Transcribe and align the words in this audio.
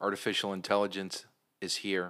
Artificial 0.00 0.52
intelligence 0.52 1.26
is 1.60 1.76
here. 1.76 2.06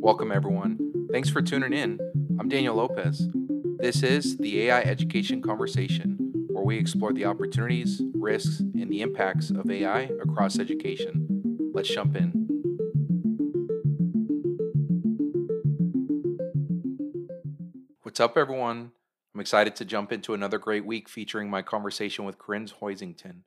Welcome, 0.00 0.32
everyone. 0.32 0.78
Thanks 1.12 1.28
for 1.28 1.42
tuning 1.42 1.74
in. 1.74 2.00
I'm 2.40 2.48
Daniel 2.48 2.76
Lopez. 2.76 3.28
This 3.78 4.02
is 4.02 4.38
the 4.38 4.62
AI 4.62 4.80
Education 4.80 5.42
Conversation, 5.42 6.46
where 6.48 6.64
we 6.64 6.78
explore 6.78 7.12
the 7.12 7.26
opportunities, 7.26 8.00
risks, 8.14 8.60
and 8.60 8.90
the 8.90 9.02
impacts 9.02 9.50
of 9.50 9.70
AI 9.70 10.08
across 10.22 10.58
education. 10.58 11.28
Let's 11.74 11.90
jump 11.90 12.16
in. 12.16 12.30
What's 18.00 18.20
up, 18.20 18.38
everyone? 18.38 18.92
I'm 19.34 19.40
excited 19.40 19.76
to 19.76 19.84
jump 19.84 20.12
into 20.12 20.32
another 20.32 20.58
great 20.58 20.86
week 20.86 21.10
featuring 21.10 21.50
my 21.50 21.60
conversation 21.60 22.24
with 22.24 22.38
Corinne 22.38 22.68
Hoisington, 22.68 23.42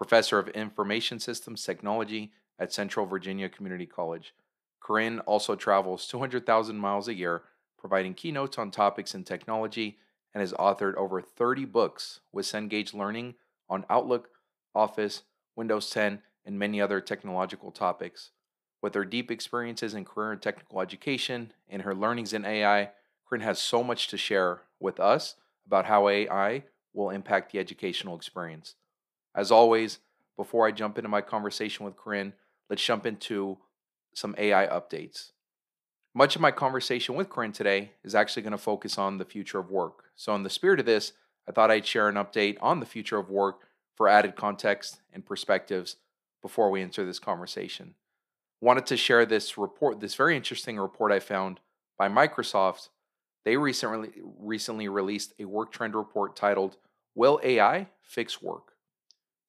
professor 0.00 0.38
of 0.38 0.48
Information 0.48 1.20
Systems 1.20 1.62
Technology 1.62 2.32
at 2.58 2.72
Central 2.72 3.04
Virginia 3.04 3.50
Community 3.50 3.84
College. 3.84 4.32
Corinne 4.80 5.18
also 5.20 5.54
travels 5.54 6.08
200,000 6.08 6.78
miles 6.78 7.06
a 7.06 7.12
year, 7.12 7.42
providing 7.78 8.14
keynotes 8.14 8.56
on 8.56 8.70
topics 8.70 9.14
in 9.14 9.24
technology, 9.24 9.98
and 10.32 10.40
has 10.40 10.54
authored 10.54 10.94
over 10.94 11.20
30 11.20 11.66
books 11.66 12.20
with 12.32 12.46
Cengage 12.46 12.94
Learning 12.94 13.34
on 13.68 13.84
Outlook, 13.90 14.30
Office, 14.74 15.24
Windows 15.54 15.90
10, 15.90 16.22
and 16.46 16.58
many 16.58 16.80
other 16.80 17.02
technological 17.02 17.70
topics. 17.70 18.30
With 18.80 18.94
her 18.94 19.04
deep 19.04 19.30
experiences 19.30 19.92
in 19.92 20.06
career 20.06 20.32
and 20.32 20.40
technical 20.40 20.80
education 20.80 21.52
and 21.68 21.82
her 21.82 21.94
learnings 21.94 22.32
in 22.32 22.46
AI, 22.46 22.92
Corinne 23.28 23.42
has 23.42 23.58
so 23.58 23.84
much 23.84 24.08
to 24.08 24.16
share 24.16 24.62
with 24.78 24.98
us 24.98 25.34
about 25.66 25.84
how 25.84 26.08
AI 26.08 26.64
will 26.94 27.10
impact 27.10 27.52
the 27.52 27.58
educational 27.58 28.16
experience. 28.16 28.76
As 29.34 29.50
always, 29.50 29.98
before 30.36 30.66
I 30.66 30.72
jump 30.72 30.98
into 30.98 31.08
my 31.08 31.20
conversation 31.20 31.84
with 31.84 31.96
Corinne, 31.96 32.32
let's 32.68 32.84
jump 32.84 33.06
into 33.06 33.58
some 34.14 34.34
AI 34.38 34.66
updates. 34.66 35.32
Much 36.14 36.34
of 36.34 36.42
my 36.42 36.50
conversation 36.50 37.14
with 37.14 37.28
Corinne 37.28 37.52
today 37.52 37.92
is 38.02 38.14
actually 38.14 38.42
going 38.42 38.52
to 38.52 38.58
focus 38.58 38.98
on 38.98 39.18
the 39.18 39.24
future 39.24 39.58
of 39.58 39.70
work. 39.70 40.04
So, 40.16 40.34
in 40.34 40.42
the 40.42 40.50
spirit 40.50 40.80
of 40.80 40.86
this, 40.86 41.12
I 41.48 41.52
thought 41.52 41.70
I'd 41.70 41.86
share 41.86 42.08
an 42.08 42.16
update 42.16 42.58
on 42.60 42.80
the 42.80 42.86
future 42.86 43.18
of 43.18 43.30
work 43.30 43.68
for 43.96 44.08
added 44.08 44.34
context 44.34 45.00
and 45.12 45.24
perspectives 45.24 45.96
before 46.42 46.70
we 46.70 46.82
enter 46.82 47.04
this 47.04 47.18
conversation. 47.18 47.94
Wanted 48.60 48.86
to 48.86 48.96
share 48.96 49.24
this 49.24 49.56
report, 49.56 50.00
this 50.00 50.14
very 50.14 50.36
interesting 50.36 50.78
report 50.78 51.12
I 51.12 51.20
found 51.20 51.60
by 51.96 52.08
Microsoft 52.08 52.88
they 53.44 53.56
recently 53.56 54.10
recently 54.38 54.88
released 54.88 55.34
a 55.38 55.44
work 55.44 55.72
trend 55.72 55.94
report 55.94 56.36
titled 56.36 56.76
Will 57.14 57.40
AI 57.42 57.88
Fix 58.02 58.42
Work? 58.42 58.69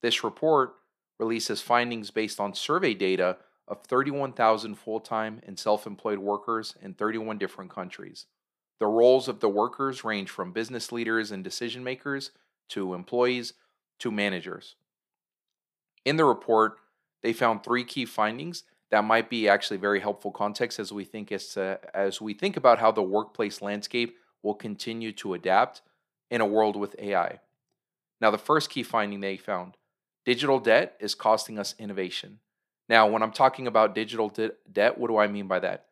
This 0.02 0.24
report 0.24 0.76
releases 1.20 1.62
findings 1.62 2.12
based 2.12 2.40
on 2.40 2.56
survey 2.56 2.94
data 2.94 3.38
of 3.68 3.84
31,000 3.84 4.76
full-time 4.76 5.42
and 5.46 5.58
self-employed 5.58 6.20
workers 6.20 6.76
in 6.82 6.94
31 6.94 7.38
different 7.38 7.72
countries. 7.72 8.26
The 8.80 8.88
roles 8.88 9.28
of 9.28 9.40
the 9.40 9.50
workers 9.50 10.04
range 10.04 10.30
from 10.30 10.52
business 10.52 10.92
leaders 10.92 11.32
and 11.32 11.44
decision 11.44 11.84
makers 11.84 12.32
to 12.70 12.94
employees 12.94 13.54
to 14.00 14.12
managers. 14.12 14.76
In 16.04 16.18
the 16.18 16.26
report, 16.26 16.78
they 17.22 17.34
found 17.34 17.64
three 17.64 17.84
key 17.84 18.06
findings 18.06 18.64
that 18.90 19.04
might 19.04 19.30
be 19.30 19.48
actually 19.48 19.78
very 19.78 20.00
helpful 20.00 20.32
context 20.32 20.80
as 20.80 20.92
we 20.92 21.06
think 21.06 21.32
as 21.32 21.54
to, 21.54 21.62
uh, 21.62 21.78
as 21.94 22.20
we 22.20 22.34
think 22.34 22.58
about 22.58 22.80
how 22.80 22.92
the 22.92 23.04
workplace 23.04 23.62
landscape 23.62 24.18
will 24.42 24.56
continue 24.56 25.12
to 25.14 25.34
adapt 25.34 25.82
in 26.30 26.42
a 26.42 26.46
world 26.46 26.76
with 26.76 26.96
AI. 27.00 27.40
Now, 28.20 28.32
the 28.32 28.38
first 28.38 28.70
key 28.70 28.84
finding 28.84 29.22
they 29.22 29.38
found 29.38 29.78
digital 30.26 30.60
debt 30.60 30.96
is 31.00 31.16
costing 31.16 31.58
us 31.58 31.76
innovation. 31.80 32.40
Now, 32.90 33.08
when 33.08 33.24
I'm 33.24 33.32
talking 33.32 33.68
about 33.68 33.96
digital 33.96 34.30
de- 34.30 34.52
debt, 34.72 34.98
what 34.98 35.08
do 35.08 35.18
I 35.18 35.28
mean 35.28 35.48
by 35.48 35.60
that? 35.60 35.86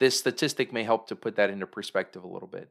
This 0.00 0.18
statistic 0.18 0.72
may 0.72 0.84
help 0.84 1.08
to 1.08 1.16
put 1.16 1.36
that 1.36 1.50
into 1.50 1.66
perspective 1.66 2.24
a 2.24 2.28
little 2.28 2.48
bit. 2.48 2.70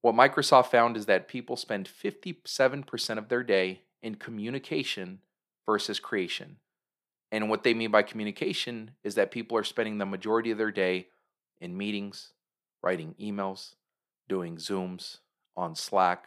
What 0.00 0.14
Microsoft 0.14 0.66
found 0.66 0.96
is 0.96 1.06
that 1.06 1.28
people 1.28 1.56
spend 1.56 1.88
57% 1.88 3.18
of 3.18 3.28
their 3.28 3.42
day 3.42 3.82
in 4.02 4.16
communication 4.16 5.20
versus 5.66 6.00
creation. 6.00 6.56
And 7.30 7.48
what 7.48 7.62
they 7.62 7.72
mean 7.72 7.90
by 7.90 8.02
communication 8.02 8.92
is 9.04 9.14
that 9.14 9.30
people 9.30 9.56
are 9.56 9.64
spending 9.64 9.98
the 9.98 10.06
majority 10.06 10.50
of 10.50 10.58
their 10.58 10.72
day 10.72 11.06
in 11.60 11.76
meetings, 11.76 12.32
writing 12.82 13.14
emails, 13.20 13.74
doing 14.28 14.56
Zooms, 14.56 15.18
on 15.56 15.74
Slack, 15.74 16.26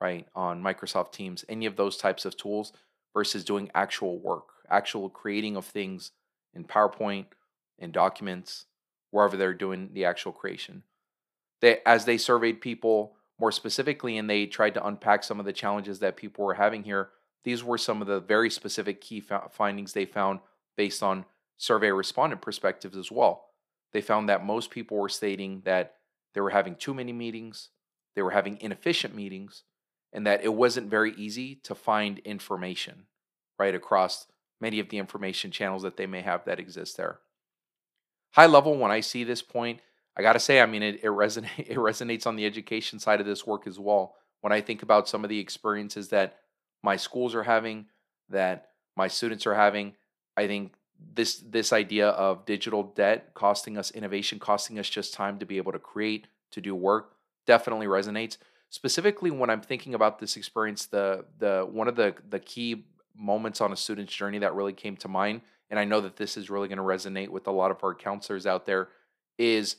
right, 0.00 0.26
on 0.34 0.62
Microsoft 0.62 1.12
Teams, 1.12 1.44
any 1.48 1.66
of 1.66 1.76
those 1.76 1.96
types 1.96 2.24
of 2.24 2.36
tools 2.36 2.72
versus 3.14 3.44
doing 3.44 3.70
actual 3.74 4.18
work, 4.18 4.48
actual 4.68 5.08
creating 5.08 5.56
of 5.56 5.64
things 5.64 6.10
in 6.52 6.64
PowerPoint, 6.64 7.26
in 7.78 7.92
documents, 7.92 8.66
wherever 9.10 9.36
they're 9.36 9.54
doing 9.54 9.90
the 9.92 10.04
actual 10.04 10.32
creation. 10.32 10.82
They, 11.60 11.78
as 11.86 12.04
they 12.04 12.18
surveyed 12.18 12.60
people 12.60 13.14
more 13.38 13.52
specifically 13.52 14.18
and 14.18 14.28
they 14.28 14.46
tried 14.46 14.74
to 14.74 14.86
unpack 14.86 15.24
some 15.24 15.40
of 15.40 15.46
the 15.46 15.52
challenges 15.52 16.00
that 16.00 16.16
people 16.16 16.44
were 16.44 16.54
having 16.54 16.82
here, 16.82 17.10
these 17.44 17.62
were 17.62 17.78
some 17.78 18.00
of 18.00 18.08
the 18.08 18.20
very 18.20 18.50
specific 18.50 19.00
key 19.00 19.22
findings 19.50 19.92
they 19.92 20.04
found 20.04 20.40
based 20.76 21.02
on 21.02 21.24
survey 21.56 21.90
respondent 21.90 22.42
perspectives 22.42 22.96
as 22.96 23.10
well. 23.10 23.46
They 23.92 24.00
found 24.00 24.28
that 24.28 24.44
most 24.44 24.70
people 24.70 24.96
were 24.96 25.08
stating 25.08 25.62
that 25.64 25.94
they 26.34 26.40
were 26.40 26.50
having 26.50 26.74
too 26.74 26.94
many 26.94 27.12
meetings, 27.12 27.68
they 28.16 28.22
were 28.22 28.32
having 28.32 28.60
inefficient 28.60 29.14
meetings, 29.14 29.62
and 30.14 30.26
that 30.26 30.44
it 30.44 30.54
wasn't 30.54 30.88
very 30.88 31.12
easy 31.14 31.56
to 31.56 31.74
find 31.74 32.20
information 32.20 33.06
right 33.58 33.74
across 33.74 34.26
many 34.60 34.78
of 34.78 34.88
the 34.88 34.98
information 34.98 35.50
channels 35.50 35.82
that 35.82 35.96
they 35.96 36.06
may 36.06 36.22
have 36.22 36.44
that 36.44 36.60
exist 36.60 36.96
there. 36.96 37.18
High 38.32 38.46
level, 38.46 38.78
when 38.78 38.90
I 38.90 39.00
see 39.00 39.24
this 39.24 39.42
point, 39.42 39.80
I 40.16 40.22
got 40.22 40.34
to 40.34 40.40
say, 40.40 40.60
I 40.60 40.66
mean, 40.66 40.82
it, 40.82 41.00
it, 41.02 41.10
resonate, 41.10 41.50
it 41.58 41.76
resonates 41.76 42.26
on 42.26 42.36
the 42.36 42.46
education 42.46 42.98
side 42.98 43.20
of 43.20 43.26
this 43.26 43.46
work 43.46 43.66
as 43.66 43.78
well. 43.78 44.14
When 44.40 44.52
I 44.52 44.60
think 44.60 44.82
about 44.82 45.08
some 45.08 45.24
of 45.24 45.30
the 45.30 45.40
experiences 45.40 46.08
that 46.08 46.38
my 46.82 46.96
schools 46.96 47.34
are 47.34 47.42
having, 47.42 47.86
that 48.28 48.68
my 48.96 49.08
students 49.08 49.46
are 49.46 49.54
having. 49.54 49.94
I 50.36 50.46
think 50.46 50.74
this 51.14 51.38
this 51.38 51.72
idea 51.72 52.08
of 52.08 52.44
digital 52.46 52.82
debt 52.82 53.34
costing 53.34 53.76
us 53.76 53.90
innovation, 53.90 54.38
costing 54.38 54.78
us 54.78 54.88
just 54.88 55.14
time 55.14 55.38
to 55.38 55.46
be 55.46 55.56
able 55.56 55.72
to 55.72 55.78
create, 55.78 56.26
to 56.52 56.60
do 56.60 56.74
work, 56.74 57.14
definitely 57.46 57.86
resonates. 57.86 58.36
Specifically, 58.70 59.30
when 59.30 59.50
I'm 59.50 59.60
thinking 59.60 59.94
about 59.94 60.18
this 60.18 60.36
experience, 60.36 60.86
the 60.86 61.24
the 61.38 61.66
one 61.70 61.88
of 61.88 61.96
the 61.96 62.14
the 62.28 62.40
key 62.40 62.86
moments 63.16 63.60
on 63.60 63.72
a 63.72 63.76
student's 63.76 64.12
journey 64.12 64.38
that 64.38 64.54
really 64.54 64.72
came 64.72 64.96
to 64.96 65.08
mind, 65.08 65.42
and 65.70 65.78
I 65.78 65.84
know 65.84 66.00
that 66.00 66.16
this 66.16 66.36
is 66.36 66.50
really 66.50 66.68
going 66.68 66.78
to 66.78 66.84
resonate 66.84 67.28
with 67.28 67.46
a 67.46 67.52
lot 67.52 67.70
of 67.70 67.82
our 67.84 67.94
counselors 67.94 68.46
out 68.46 68.66
there, 68.66 68.88
is 69.38 69.76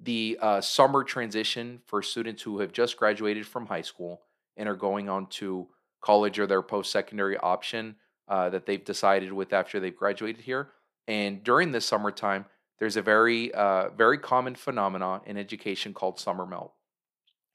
the 0.00 0.38
uh, 0.40 0.60
summer 0.60 1.04
transition 1.04 1.80
for 1.86 2.02
students 2.02 2.42
who 2.42 2.58
have 2.60 2.72
just 2.72 2.96
graduated 2.96 3.46
from 3.46 3.66
high 3.66 3.82
school 3.82 4.22
and 4.56 4.68
are 4.68 4.76
going 4.76 5.08
on 5.08 5.26
to 5.26 5.68
college 6.00 6.38
or 6.38 6.46
their 6.46 6.62
post 6.62 6.90
secondary 6.92 7.36
option 7.38 7.96
uh, 8.28 8.48
that 8.50 8.66
they've 8.66 8.84
decided 8.84 9.32
with 9.32 9.52
after 9.52 9.80
they've 9.80 9.96
graduated 9.96 10.42
here. 10.42 10.68
And 11.06 11.42
during 11.42 11.72
this 11.72 11.86
summertime, 11.86 12.46
there's 12.78 12.96
a 12.96 13.02
very, 13.02 13.52
uh, 13.54 13.90
very 13.90 14.18
common 14.18 14.54
phenomenon 14.54 15.20
in 15.26 15.36
education 15.36 15.94
called 15.94 16.18
summer 16.18 16.46
melt. 16.46 16.72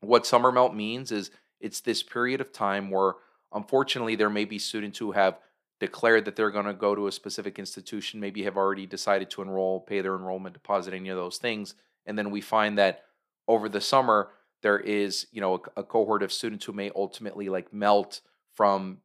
What 0.02 0.26
summer 0.26 0.52
melt 0.52 0.74
means 0.74 1.12
is 1.12 1.32
it's 1.60 1.82
this 1.82 2.04
period 2.04 2.42
of 2.42 2.54
time 2.54 2.90
where, 2.90 3.14
unfortunately, 3.54 4.16
there 4.16 4.30
may 4.30 4.46
be 4.46 4.60
students 4.60 4.98
who 5.00 5.12
have 5.12 5.40
declared 5.80 6.26
that 6.26 6.36
they're 6.36 6.52
going 6.52 6.66
to 6.66 6.74
go 6.74 6.96
to 6.96 7.08
a 7.08 7.12
specific 7.12 7.58
institution, 7.60 8.20
maybe 8.20 8.44
have 8.44 8.58
already 8.58 8.86
decided 8.86 9.30
to 9.32 9.42
enroll, 9.42 9.80
pay 9.80 10.02
their 10.02 10.16
enrollment 10.16 10.54
deposit, 10.54 10.94
any 10.94 11.10
of 11.10 11.18
those 11.18 11.38
things. 11.38 11.76
And 12.06 12.18
then 12.18 12.32
we 12.32 12.42
find 12.42 12.78
that 12.78 13.04
over 13.48 13.70
the 13.70 13.82
summer, 13.82 14.30
there 14.62 14.80
is, 14.80 15.28
you 15.32 15.42
know, 15.42 15.56
a, 15.56 15.82
a 15.82 15.84
cohort 15.84 16.24
of 16.24 16.34
students 16.34 16.66
who 16.66 16.74
may 16.74 16.92
ultimately 16.96 17.50
like 17.50 17.74
melt 17.74 18.22
from 18.54 19.00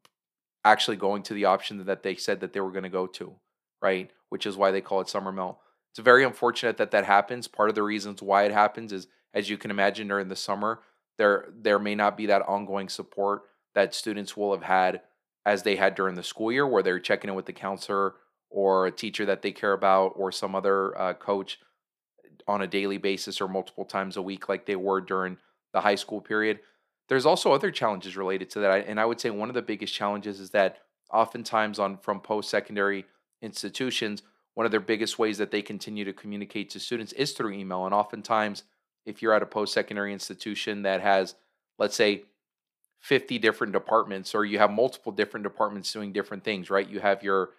actually 0.65 0.97
going 0.97 1.23
to 1.23 1.35
the 1.35 1.45
option 1.45 1.85
that 1.85 2.03
they 2.03 2.17
said 2.17 2.41
that 2.41 2.53
they 2.53 2.61
were 2.61 2.73
going 2.73 2.85
to 2.85 2.89
go 2.89 3.07
to, 3.07 3.35
right? 3.81 4.11
Which 4.31 4.47
is 4.47 4.57
why 4.57 4.71
they 4.71 4.81
call 4.81 5.01
it 5.01 5.09
summer 5.09 5.31
melt. 5.31 5.59
It's 5.93 6.01
very 6.01 6.25
unfortunate 6.25 6.77
that 6.79 6.91
that 6.91 7.05
happens. 7.05 7.47
Part 7.47 7.69
of 7.69 7.77
the 7.77 7.83
reasons 7.85 8.21
why 8.21 8.45
it 8.45 8.53
happens 8.53 8.93
is, 8.93 9.07
as 9.35 9.51
you 9.51 9.59
can 9.59 9.71
imagine, 9.71 10.09
during 10.09 10.29
the 10.29 10.37
summer, 10.37 10.81
there 11.19 11.49
there 11.55 11.79
may 11.79 11.95
not 11.95 12.17
be 12.17 12.27
that 12.27 12.43
ongoing 12.49 12.89
support 12.89 13.43
that 13.75 13.95
students 13.95 14.37
will 14.37 14.53
have 14.53 14.63
had 14.63 15.03
as 15.45 15.63
they 15.63 15.77
had 15.77 15.95
during 15.95 16.15
the 16.15 16.23
school 16.23 16.51
year, 16.51 16.67
where 16.67 16.83
they're 16.83 16.99
checking 17.01 17.29
in 17.29 17.37
with 17.37 17.47
the 17.47 17.53
counselor 17.53 18.15
or 18.49 18.87
a 18.87 18.93
teacher 18.93 19.27
that 19.27 19.43
they 19.43 19.53
care 19.53 19.73
about 19.73 20.13
or 20.17 20.33
some 20.33 20.55
other 20.55 20.97
uh, 20.97 21.13
coach 21.15 21.59
on 22.47 22.63
a 22.63 22.67
daily 22.67 22.99
basis 22.99 23.41
or 23.41 23.49
multiple 23.49 23.85
times 23.85 24.17
a 24.17 24.23
week, 24.23 24.49
like 24.49 24.65
they 24.65 24.77
were 24.77 25.01
during 25.01 25.37
the 25.73 25.81
high 25.81 25.95
school 25.97 26.21
period. 26.21 26.61
There's 27.09 27.27
also 27.27 27.53
other 27.53 27.71
challenges 27.71 28.17
related 28.17 28.49
to 28.51 28.61
that, 28.61 28.87
and 28.87 28.99
I 29.01 29.05
would 29.05 29.21
say 29.21 29.31
one 29.31 29.51
of 29.51 29.55
the 29.55 29.63
biggest 29.63 29.93
challenges 29.93 30.41
is 30.41 30.51
that 30.51 30.79
oftentimes 31.13 31.79
on 31.79 31.99
from 31.99 32.21
post-secondary 32.21 33.05
institutions, 33.43 34.23
one 34.55 34.67
of 34.67 34.73
their 34.73 34.81
biggest 34.81 35.19
ways 35.19 35.39
that 35.39 35.51
they 35.51 35.63
continue 35.63 36.05
to 36.05 36.13
communicate 36.13 36.71
to 36.71 36.81
students 36.81 37.13
is 37.13 37.33
through 37.33 37.53
email. 37.53 37.85
And 37.85 37.95
oftentimes, 37.95 38.63
if 39.05 39.23
you're 39.23 39.33
at 39.33 39.43
a 39.43 39.47
post-secondary 39.47 40.13
institution 40.13 40.83
that 40.83 41.01
has, 41.01 41.35
let's 41.79 41.97
say, 41.97 42.25
50 43.01 43.39
different 43.39 43.73
departments, 43.73 44.35
or 44.35 44.45
you 44.45 44.59
have 44.59 44.71
multiple 44.71 45.13
different 45.13 45.45
departments 45.45 45.93
doing 45.93 46.13
different 46.13 46.43
things, 46.43 46.71
right? 46.71 46.89
You 46.89 47.01
have 47.01 47.23
your 47.23 47.51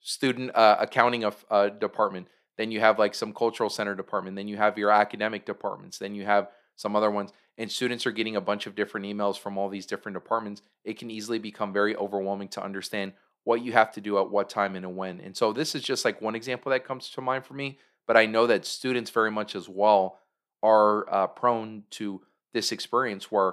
student 0.00 0.54
uh, 0.54 0.76
accounting 0.80 1.24
of 1.24 1.44
uh, 1.50 1.68
department. 1.68 2.28
Then 2.56 2.70
you 2.70 2.80
have 2.80 2.98
like 2.98 3.14
some 3.14 3.34
cultural 3.34 3.68
center 3.68 3.94
department. 3.94 4.36
Then 4.36 4.48
you 4.48 4.56
have 4.56 4.78
your 4.78 4.90
academic 4.90 5.44
departments. 5.44 5.98
Then 5.98 6.14
you 6.14 6.24
have 6.24 6.48
some 6.76 6.96
other 6.96 7.10
ones. 7.10 7.32
And 7.58 7.70
students 7.70 8.06
are 8.06 8.12
getting 8.12 8.36
a 8.36 8.40
bunch 8.40 8.66
of 8.66 8.74
different 8.74 9.06
emails 9.06 9.38
from 9.38 9.58
all 9.58 9.68
these 9.68 9.86
different 9.86 10.14
departments. 10.14 10.62
It 10.84 10.98
can 10.98 11.10
easily 11.10 11.38
become 11.38 11.72
very 11.72 11.94
overwhelming 11.96 12.48
to 12.48 12.64
understand 12.64 13.12
what 13.44 13.62
you 13.62 13.72
have 13.72 13.92
to 13.92 14.00
do 14.00 14.18
at 14.18 14.30
what 14.30 14.48
time 14.48 14.74
and 14.74 14.96
when. 14.96 15.20
And 15.20 15.36
so 15.36 15.52
this 15.52 15.74
is 15.74 15.82
just 15.82 16.04
like 16.04 16.22
one 16.22 16.34
example 16.34 16.70
that 16.70 16.84
comes 16.84 17.10
to 17.10 17.20
mind 17.20 17.44
for 17.44 17.54
me. 17.54 17.78
But 18.06 18.16
I 18.16 18.26
know 18.26 18.46
that 18.46 18.66
students 18.66 19.10
very 19.10 19.30
much 19.30 19.54
as 19.54 19.68
well 19.68 20.18
are 20.64 21.04
uh, 21.12 21.26
prone 21.26 21.84
to 21.90 22.22
this 22.54 22.72
experience 22.72 23.30
where 23.30 23.52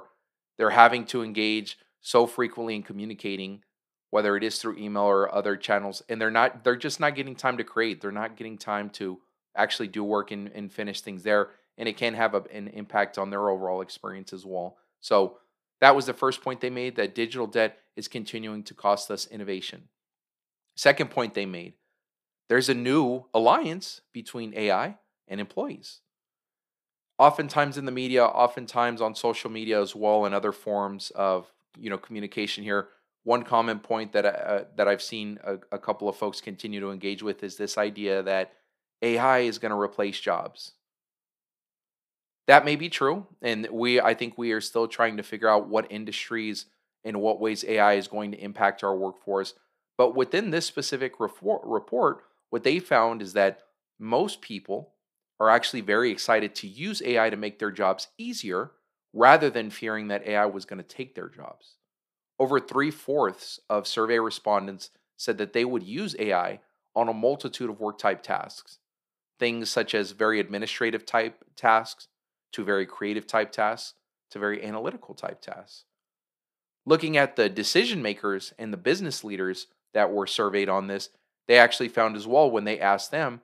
they're 0.57 0.69
having 0.69 1.05
to 1.05 1.21
engage 1.21 1.77
so 1.99 2.25
frequently 2.25 2.75
in 2.75 2.83
communicating 2.83 3.61
whether 4.09 4.35
it 4.37 4.43
is 4.43 4.59
through 4.59 4.77
email 4.77 5.03
or 5.03 5.33
other 5.33 5.55
channels 5.55 6.01
and 6.07 6.19
they're 6.19 6.31
not 6.31 6.63
they're 6.63 6.75
just 6.75 6.99
not 6.99 7.15
getting 7.15 7.35
time 7.35 7.57
to 7.57 7.63
create. 7.63 8.01
They're 8.01 8.11
not 8.11 8.37
getting 8.37 8.57
time 8.57 8.89
to 8.91 9.19
actually 9.55 9.89
do 9.89 10.03
work 10.03 10.31
and, 10.31 10.49
and 10.55 10.71
finish 10.71 11.01
things 11.01 11.23
there 11.23 11.49
and 11.77 11.89
it 11.89 11.97
can 11.97 12.13
have 12.13 12.33
a, 12.33 12.43
an 12.53 12.69
impact 12.69 13.17
on 13.17 13.29
their 13.29 13.49
overall 13.49 13.81
experience 13.81 14.31
as 14.31 14.45
well. 14.45 14.77
So 15.01 15.37
that 15.81 15.95
was 15.95 16.05
the 16.05 16.13
first 16.13 16.41
point 16.41 16.61
they 16.61 16.69
made 16.69 16.95
that 16.95 17.15
digital 17.15 17.47
debt 17.47 17.79
is 17.95 18.07
continuing 18.07 18.63
to 18.63 18.73
cost 18.73 19.11
us 19.11 19.27
innovation. 19.27 19.89
Second 20.75 21.09
point 21.09 21.33
they 21.33 21.45
made 21.45 21.73
there's 22.47 22.69
a 22.69 22.73
new 22.73 23.25
alliance 23.33 24.01
between 24.13 24.53
ai 24.55 24.97
and 25.27 25.41
employees 25.41 25.99
oftentimes 27.21 27.77
in 27.77 27.85
the 27.85 27.91
media 27.91 28.25
oftentimes 28.25 28.99
on 28.99 29.13
social 29.13 29.51
media 29.51 29.79
as 29.79 29.95
well 29.95 30.25
and 30.25 30.33
other 30.33 30.51
forms 30.51 31.11
of 31.11 31.51
you 31.77 31.89
know 31.89 31.97
communication 31.97 32.63
here 32.63 32.87
one 33.23 33.43
common 33.43 33.79
point 33.79 34.13
that 34.13 34.25
uh, 34.25 34.63
that 34.75 34.87
I've 34.87 35.01
seen 35.01 35.39
a, 35.43 35.57
a, 35.71 35.77
couple 35.77 36.09
of 36.09 36.15
folks 36.15 36.41
continue 36.41 36.79
to 36.79 36.89
engage 36.89 37.21
with 37.21 37.43
is 37.43 37.55
this 37.55 37.77
idea 37.77 38.23
that 38.23 38.53
AI 39.03 39.39
is 39.39 39.59
going 39.59 39.69
to 39.69 39.79
replace 39.79 40.19
jobs. 40.19 40.71
That 42.47 42.65
may 42.65 42.75
be 42.75 42.89
true, 42.89 43.27
and 43.39 43.67
we 43.71 44.01
I 44.01 44.15
think 44.15 44.39
we 44.39 44.51
are 44.53 44.61
still 44.61 44.87
trying 44.87 45.17
to 45.17 45.23
figure 45.23 45.47
out 45.47 45.69
what 45.69 45.91
industries 45.91 46.65
and 47.03 47.21
what 47.21 47.39
ways 47.39 47.63
AI 47.67 47.93
is 47.93 48.07
going 48.07 48.31
to 48.31 48.43
impact 48.43 48.83
our 48.83 48.95
workforce. 48.95 49.53
But 49.99 50.15
within 50.15 50.49
this 50.49 50.65
specific 50.65 51.13
report, 51.19 52.23
what 52.49 52.63
they 52.63 52.79
found 52.79 53.21
is 53.21 53.33
that 53.33 53.59
most 53.99 54.41
people 54.41 54.93
are 55.41 55.49
actually 55.49 55.81
very 55.81 56.11
excited 56.11 56.53
to 56.53 56.67
use 56.67 57.01
AI 57.03 57.31
to 57.31 57.35
make 57.35 57.57
their 57.57 57.71
jobs 57.71 58.09
easier 58.19 58.73
rather 59.11 59.49
than 59.49 59.71
fearing 59.71 60.07
that 60.07 60.25
AI 60.27 60.45
was 60.45 60.65
going 60.65 60.77
to 60.77 60.87
take 60.87 61.15
their 61.15 61.29
jobs. 61.29 61.77
Over 62.37 62.59
three 62.59 62.91
fourths 62.91 63.59
of 63.67 63.87
survey 63.87 64.19
respondents 64.19 64.91
said 65.17 65.39
that 65.39 65.53
they 65.53 65.65
would 65.65 65.81
use 65.81 66.15
AI 66.19 66.59
on 66.95 67.09
a 67.09 67.13
multitude 67.13 67.71
of 67.71 67.79
work 67.79 67.97
type 67.97 68.21
tasks. 68.21 68.77
Things 69.39 69.67
such 69.71 69.95
as 69.95 70.11
very 70.11 70.39
administrative 70.39 71.07
type 71.07 71.43
tasks, 71.55 72.07
to 72.53 72.63
very 72.63 72.85
creative 72.85 73.25
type 73.25 73.51
tasks, 73.51 73.95
to 74.29 74.37
very 74.37 74.63
analytical 74.63 75.15
type 75.15 75.41
tasks. 75.41 75.85
Looking 76.85 77.17
at 77.17 77.35
the 77.35 77.49
decision 77.49 78.03
makers 78.03 78.53
and 78.59 78.71
the 78.71 78.77
business 78.77 79.23
leaders 79.23 79.67
that 79.95 80.11
were 80.11 80.27
surveyed 80.27 80.69
on 80.69 80.85
this, 80.85 81.09
they 81.47 81.57
actually 81.57 81.89
found 81.89 82.15
as 82.15 82.27
well 82.27 82.51
when 82.51 82.65
they 82.65 82.79
asked 82.79 83.09
them, 83.09 83.41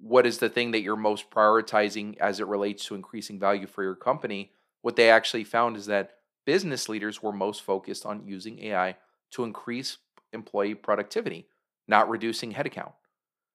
what 0.00 0.26
is 0.26 0.38
the 0.38 0.48
thing 0.48 0.72
that 0.72 0.82
you're 0.82 0.96
most 0.96 1.30
prioritizing 1.30 2.16
as 2.18 2.40
it 2.40 2.46
relates 2.46 2.84
to 2.86 2.94
increasing 2.94 3.38
value 3.38 3.66
for 3.66 3.82
your 3.82 3.94
company? 3.94 4.52
What 4.82 4.96
they 4.96 5.10
actually 5.10 5.44
found 5.44 5.76
is 5.76 5.86
that 5.86 6.12
business 6.44 6.88
leaders 6.88 7.22
were 7.22 7.32
most 7.32 7.62
focused 7.62 8.04
on 8.04 8.26
using 8.26 8.58
AI 8.64 8.96
to 9.32 9.44
increase 9.44 9.98
employee 10.32 10.74
productivity, 10.74 11.46
not 11.88 12.08
reducing 12.08 12.52
headcount. 12.52 12.92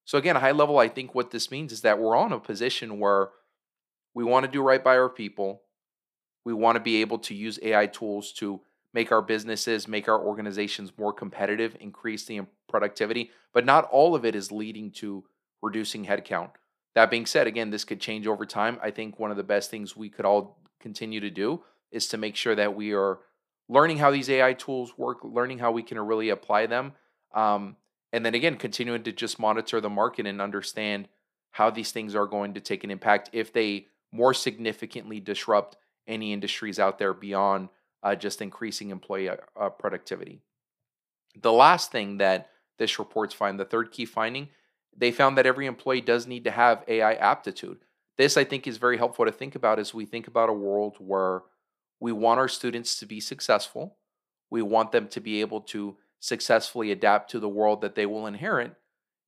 So, 0.06 0.18
again, 0.18 0.38
high 0.38 0.52
level, 0.52 0.80
I 0.80 0.88
think 0.88 1.14
what 1.14 1.32
this 1.32 1.52
means 1.52 1.72
is 1.72 1.82
that 1.82 2.00
we're 2.00 2.16
on 2.16 2.34
a 2.34 2.40
position 2.40 3.00
where 3.00 3.30
we 4.16 4.24
want 4.24 4.46
to 4.46 4.52
do 4.52 4.62
right 4.62 4.84
by 4.84 4.98
our 4.98 5.10
people. 5.10 5.62
We 6.46 6.54
want 6.54 6.78
to 6.78 6.80
be 6.80 7.02
able 7.02 7.20
to 7.20 7.36
use 7.36 7.60
AI 7.62 7.86
tools 7.86 8.32
to 8.34 8.62
make 8.92 9.12
our 9.12 9.22
businesses, 9.22 9.88
make 9.88 10.08
our 10.10 10.20
organizations 10.20 10.92
more 10.98 11.14
competitive, 11.14 11.78
increase 11.80 12.26
the 12.26 12.42
productivity, 12.68 13.30
but 13.54 13.66
not 13.66 13.88
all 13.92 14.16
of 14.16 14.26
it 14.26 14.36
is 14.36 14.52
leading 14.52 14.90
to 14.92 15.24
reducing 15.62 16.06
headcount. 16.06 16.52
That 16.96 17.12
being 17.12 17.26
said, 17.26 17.48
again, 17.48 17.70
this 17.70 17.86
could 17.86 18.00
change 18.00 18.28
over 18.28 18.46
time. 18.46 18.80
I 18.82 18.92
think 18.92 19.20
one 19.20 19.32
of 19.32 19.38
the 19.38 19.44
best 19.44 19.70
things 19.70 19.96
we 19.96 20.10
could 20.10 20.26
all 20.26 20.60
continue 20.80 21.20
to 21.20 21.30
do 21.30 21.64
is 21.92 22.08
to 22.08 22.18
make 22.18 22.36
sure 22.36 22.56
that 22.56 22.76
we 22.76 22.94
are 22.94 23.20
learning 23.68 23.98
how 23.98 24.12
these 24.12 24.30
AI 24.30 24.54
tools 24.54 24.98
work, 24.98 25.20
learning 25.24 25.60
how 25.60 25.72
we 25.72 25.84
can 25.84 26.00
really 26.00 26.30
apply 26.30 26.66
them. 26.66 26.94
Um, 27.34 27.76
and 28.12 28.26
then 28.26 28.34
again, 28.34 28.58
continuing 28.58 29.04
to 29.04 29.12
just 29.12 29.40
monitor 29.40 29.80
the 29.80 29.90
market 29.90 30.26
and 30.26 30.42
understand 30.42 31.08
how 31.52 31.70
these 31.70 31.92
things 31.92 32.16
are 32.16 32.26
going 32.26 32.56
to 32.56 32.60
take 32.60 32.84
an 32.84 32.92
impact 32.92 33.30
if 33.34 33.54
they 33.54 33.88
more 34.12 34.34
significantly 34.34 35.20
disrupt 35.20 35.78
any 36.08 36.34
industries 36.34 36.80
out 36.80 36.98
there 36.98 37.14
beyond 37.14 37.70
uh, 38.02 38.16
just 38.16 38.42
increasing 38.42 38.90
employee 38.90 39.30
uh, 39.30 39.36
uh 39.60 39.70
productivity. 39.70 40.42
The 41.40 41.52
last 41.52 41.92
thing 41.92 42.18
that 42.18 42.50
this 42.80 42.98
report's 42.98 43.34
find, 43.34 43.60
the 43.60 43.66
third 43.66 43.92
key 43.92 44.06
finding, 44.06 44.50
they 45.00 45.12
found 45.12 45.38
that 45.38 45.46
every 45.46 45.66
employee 45.66 46.02
does 46.02 46.28
need 46.28 46.44
to 46.44 46.52
have 46.52 46.84
AI 46.88 47.14
aptitude. 47.14 47.80
This, 48.18 48.36
I 48.36 48.44
think, 48.44 48.68
is 48.68 48.78
very 48.78 48.98
helpful 48.98 49.26
to 49.26 49.32
think 49.32 49.56
about 49.56 49.80
as 49.80 49.94
we 49.94 50.06
think 50.06 50.28
about 50.28 50.50
a 50.50 50.54
world 50.54 50.98
where 51.00 51.42
we 52.02 52.12
want 52.12 52.40
our 52.40 52.50
students 52.50 53.00
to 53.00 53.06
be 53.06 53.22
successful. 53.22 53.96
We 54.50 54.62
want 54.62 54.92
them 54.92 55.08
to 55.10 55.22
be 55.22 55.40
able 55.40 55.62
to 55.62 55.96
successfully 56.20 56.92
adapt 56.92 57.32
to 57.32 57.40
the 57.40 57.48
world 57.48 57.80
that 57.82 57.96
they 57.96 58.06
will 58.06 58.28
inherit. 58.28 58.76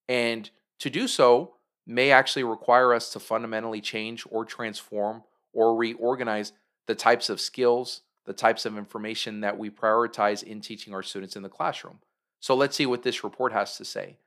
And 0.09 0.49
to 0.79 0.89
do 0.89 1.07
so 1.07 1.53
may 1.87 2.11
actually 2.11 2.43
require 2.43 2.93
us 2.93 3.09
to 3.13 3.19
fundamentally 3.19 3.79
change 3.79 4.25
or 4.29 4.43
transform 4.43 5.23
or 5.53 5.75
reorganize 5.75 6.51
the 6.87 6.95
types 6.95 7.29
of 7.29 7.39
skills, 7.39 8.01
the 8.25 8.33
types 8.33 8.65
of 8.65 8.77
information 8.77 9.39
that 9.41 9.57
we 9.57 9.69
prioritize 9.69 10.43
in 10.43 10.59
teaching 10.59 10.93
our 10.93 11.03
students 11.03 11.37
in 11.37 11.43
the 11.43 11.49
classroom. 11.49 11.99
So 12.41 12.55
let's 12.55 12.75
see 12.75 12.85
what 12.85 13.03
this 13.03 13.23
report 13.23 13.53
has 13.53 13.77
to 13.77 13.85
say. 13.85 14.17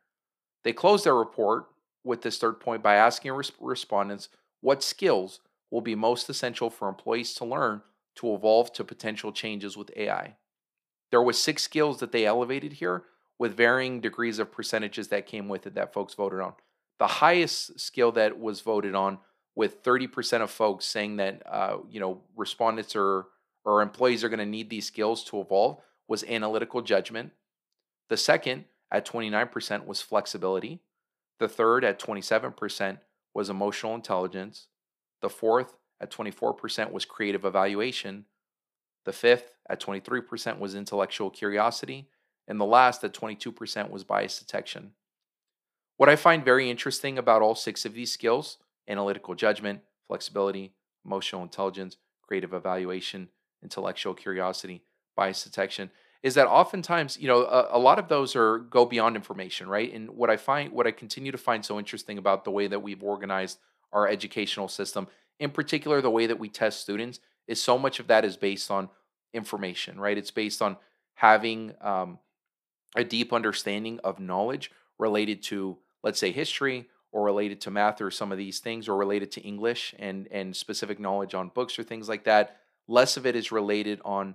They 0.64 0.72
close 0.72 1.04
their 1.04 1.14
report 1.14 1.66
with 2.02 2.22
this 2.22 2.38
third 2.38 2.60
point 2.60 2.82
by 2.82 2.94
asking 2.94 3.32
respondents 3.60 4.28
what 4.60 4.82
skills 4.82 5.40
will 5.70 5.80
be 5.80 5.94
most 5.94 6.28
essential 6.28 6.70
for 6.70 6.88
employees 6.88 7.34
to 7.34 7.44
learn 7.44 7.82
to 8.16 8.34
evolve 8.34 8.72
to 8.72 8.84
potential 8.84 9.32
changes 9.32 9.76
with 9.76 9.90
AI. 9.96 10.36
There 11.10 11.22
was 11.22 11.40
six 11.40 11.62
skills 11.62 11.98
that 12.00 12.12
they 12.12 12.26
elevated 12.26 12.74
here 12.74 13.04
with 13.38 13.56
varying 13.56 14.00
degrees 14.00 14.38
of 14.38 14.52
percentages 14.52 15.08
that 15.08 15.26
came 15.26 15.48
with 15.48 15.66
it 15.66 15.74
that 15.74 15.92
folks 15.92 16.14
voted 16.14 16.40
on. 16.40 16.54
The 16.98 17.06
highest 17.06 17.80
skill 17.80 18.12
that 18.12 18.38
was 18.38 18.60
voted 18.60 18.94
on 18.94 19.18
with 19.56 19.82
30% 19.82 20.42
of 20.42 20.50
folks 20.50 20.84
saying 20.84 21.16
that 21.16 21.42
uh, 21.46 21.78
you 21.90 22.00
know 22.00 22.20
respondents 22.36 22.94
or 22.96 23.26
or 23.64 23.82
employees 23.82 24.22
are 24.22 24.28
going 24.28 24.38
to 24.38 24.46
need 24.46 24.70
these 24.70 24.86
skills 24.86 25.24
to 25.24 25.40
evolve 25.40 25.80
was 26.06 26.22
analytical 26.24 26.82
judgment. 26.82 27.32
The 28.10 28.16
second 28.16 28.64
at 28.94 29.04
29% 29.04 29.86
was 29.86 30.00
flexibility. 30.00 30.80
The 31.40 31.48
third 31.48 31.84
at 31.84 31.98
27% 31.98 32.98
was 33.34 33.50
emotional 33.50 33.96
intelligence. 33.96 34.68
The 35.20 35.28
fourth 35.28 35.74
at 36.00 36.12
24% 36.12 36.92
was 36.92 37.04
creative 37.04 37.44
evaluation. 37.44 38.26
The 39.04 39.12
fifth 39.12 39.56
at 39.68 39.80
23% 39.80 40.60
was 40.60 40.76
intellectual 40.76 41.28
curiosity. 41.28 42.08
And 42.46 42.60
the 42.60 42.64
last 42.64 43.02
at 43.02 43.12
22% 43.12 43.90
was 43.90 44.04
bias 44.04 44.38
detection. 44.38 44.92
What 45.96 46.08
I 46.08 46.14
find 46.14 46.44
very 46.44 46.70
interesting 46.70 47.18
about 47.18 47.42
all 47.42 47.56
six 47.56 47.84
of 47.84 47.94
these 47.94 48.12
skills 48.12 48.58
analytical 48.86 49.34
judgment, 49.34 49.80
flexibility, 50.06 50.72
emotional 51.04 51.42
intelligence, 51.42 51.96
creative 52.22 52.52
evaluation, 52.52 53.28
intellectual 53.60 54.14
curiosity, 54.14 54.84
bias 55.16 55.42
detection 55.42 55.90
is 56.24 56.34
that 56.34 56.48
oftentimes 56.48 57.16
you 57.20 57.28
know 57.28 57.44
a, 57.44 57.76
a, 57.76 57.78
lot 57.78 58.00
of 58.00 58.08
those 58.08 58.34
are 58.34 58.58
go 58.58 58.84
beyond 58.84 59.14
information 59.14 59.68
right 59.68 59.92
and 59.94 60.10
what 60.10 60.30
i 60.30 60.36
find 60.36 60.72
what 60.72 60.86
i 60.86 60.90
continue 60.90 61.30
to 61.30 61.38
find 61.38 61.64
so 61.64 61.78
interesting 61.78 62.18
about 62.18 62.44
the 62.44 62.50
way 62.50 62.66
that 62.66 62.80
we've 62.80 63.02
organized 63.02 63.58
our 63.92 64.08
educational 64.08 64.66
system 64.66 65.06
in 65.38 65.50
particular, 65.50 66.00
the 66.00 66.10
way 66.10 66.26
that 66.26 66.38
we 66.38 66.48
test 66.48 66.80
students 66.80 67.20
is 67.46 67.62
so 67.62 67.78
much 67.78 68.00
of 68.00 68.06
that 68.06 68.24
is 68.24 68.36
based 68.36 68.70
on 68.70 68.88
information, 69.32 69.98
right? 69.98 70.16
It's 70.16 70.30
based 70.30 70.62
on 70.62 70.76
having 71.14 71.74
um, 71.80 72.18
a 72.96 73.04
deep 73.04 73.32
understanding 73.32 74.00
of 74.04 74.20
knowledge 74.20 74.70
related 74.98 75.42
to, 75.44 75.78
let's 76.02 76.18
say, 76.18 76.30
history 76.30 76.88
or 77.12 77.24
related 77.24 77.60
to 77.62 77.70
math 77.70 78.00
or 78.00 78.10
some 78.10 78.32
of 78.32 78.38
these 78.38 78.60
things 78.60 78.88
or 78.88 78.96
related 78.96 79.30
to 79.32 79.40
English 79.40 79.94
and 79.98 80.28
and 80.30 80.54
specific 80.54 80.98
knowledge 80.98 81.34
on 81.34 81.48
books 81.48 81.78
or 81.78 81.82
things 81.82 82.08
like 82.08 82.24
that. 82.24 82.56
Less 82.86 83.16
of 83.16 83.26
it 83.26 83.36
is 83.36 83.52
related 83.52 84.00
on 84.04 84.34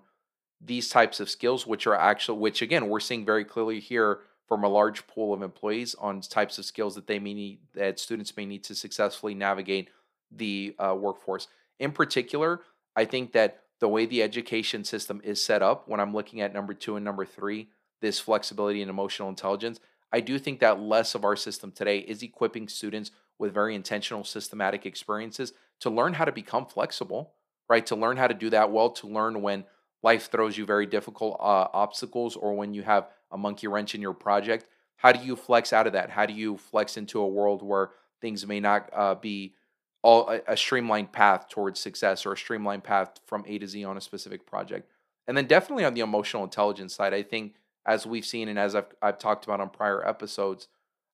these 0.62 0.89
types 0.89 1.20
of 1.20 1.30
skills, 1.30 1.66
which 1.66 1.88
are 1.88 1.96
actual, 1.96 2.38
which 2.38 2.62
again, 2.62 2.89
we're 2.89 3.00
seeing 3.00 3.25
very 3.25 3.46
clearly 3.46 3.80
here 3.80 4.20
from 4.48 4.63
a 4.63 4.68
large 4.68 5.06
pool 5.08 5.34
of 5.34 5.42
employees 5.42 5.96
on 6.00 6.22
types 6.22 6.58
of 6.58 6.66
skills 6.66 6.96
that 6.96 7.08
they 7.08 7.20
may 7.20 7.34
need, 7.34 7.60
that 7.74 8.00
students 8.00 8.36
may 8.36 8.46
need 8.46 8.63
to 8.63 8.75
successfully 8.75 9.36
navigate 9.36 9.89
the 10.32 10.75
uh, 10.80 10.96
workforce. 10.96 11.48
In 11.80 11.92
particular, 11.92 12.62
I 12.96 13.06
think 13.06 13.32
that 13.34 13.62
the 13.80 13.88
way 13.88 14.06
the 14.06 14.22
education 14.22 14.84
system 14.84 15.22
is 15.24 15.44
set 15.44 15.62
up, 15.62 15.88
when 15.88 16.00
I'm 16.00 16.13
looking 16.13 16.42
at 16.42 16.54
number 16.54 16.74
two 16.74 16.96
and 16.96 17.06
number 17.06 17.25
three, 17.25 17.70
this 18.01 18.20
flexibility 18.20 18.82
and 18.82 18.89
emotional 18.89 19.30
intelligence, 19.30 19.80
I 20.12 20.20
do 20.20 20.39
think 20.39 20.60
that 20.60 20.82
less 20.82 21.16
of 21.16 21.24
our 21.24 21.36
system 21.36 21.72
today 21.72 22.00
is 22.00 22.24
equipping 22.24 22.68
students 22.68 23.12
with 23.38 23.54
very 23.54 23.75
intentional, 23.75 24.24
systematic 24.24 24.86
experiences 24.86 25.54
to 25.80 25.89
learn 25.89 26.13
how 26.13 26.25
to 26.25 26.32
become 26.32 26.66
flexible, 26.66 27.34
right? 27.70 27.86
To 27.86 27.96
learn 27.96 28.18
how 28.18 28.28
to 28.28 28.34
do 28.34 28.50
that 28.50 28.72
well, 28.72 28.89
to 28.89 29.08
learn 29.08 29.42
when 29.42 29.63
life 30.01 30.32
throws 30.32 30.58
you 30.58 30.65
very 30.65 30.86
difficult 30.86 31.38
uh, 31.39 31.68
obstacles 31.74 32.36
or 32.36 32.53
when 32.53 32.74
you 32.74 32.84
have 32.84 33.08
a 33.32 33.38
monkey 33.38 33.68
wrench 33.68 33.96
in 33.96 34.01
your 34.01 34.13
project. 34.13 34.65
How 34.98 35.12
do 35.12 35.25
you 35.25 35.36
flex 35.36 35.72
out 35.72 35.88
of 35.88 35.94
that? 35.94 36.10
How 36.10 36.25
do 36.25 36.34
you 36.34 36.58
flex 36.58 36.98
into 36.98 37.20
a 37.20 37.27
world 37.27 37.63
where 37.63 37.91
things 38.22 38.46
may 38.46 38.60
not 38.60 38.89
uh, 38.94 39.15
be 39.15 39.53
all 40.01 40.29
a, 40.29 40.41
a 40.48 40.58
streamlined 40.58 41.12
path 41.12 41.48
towards 41.50 41.79
success 41.79 42.25
or 42.25 42.34
a 42.34 42.38
streamlined 42.38 42.84
path 42.84 43.20
from 43.25 43.44
A 43.48 43.58
to 43.60 43.68
Z 43.68 43.84
on 43.84 43.98
a 43.98 44.01
specific 44.01 44.46
project? 44.46 44.89
And 45.27 45.38
then 45.38 45.46
definitely 45.46 45.86
on 45.86 45.94
the 45.94 46.01
emotional 46.01 46.44
intelligence 46.44 46.96
side, 46.96 47.13
I 47.13 47.24
think 47.24 47.53
as 47.86 48.06
we've 48.06 48.25
seen 48.25 48.50
and 48.50 48.60
as 48.60 48.75
I've, 48.75 48.88
I've 49.01 49.20
talked 49.20 49.46
about 49.46 49.62
on 49.62 49.70
prior 49.70 50.06
episodes, 50.08 50.68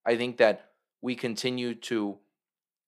I 0.06 0.15
think 0.15 0.38
that 0.38 0.72
we 1.01 1.15
continue 1.15 1.75
to 1.75 2.18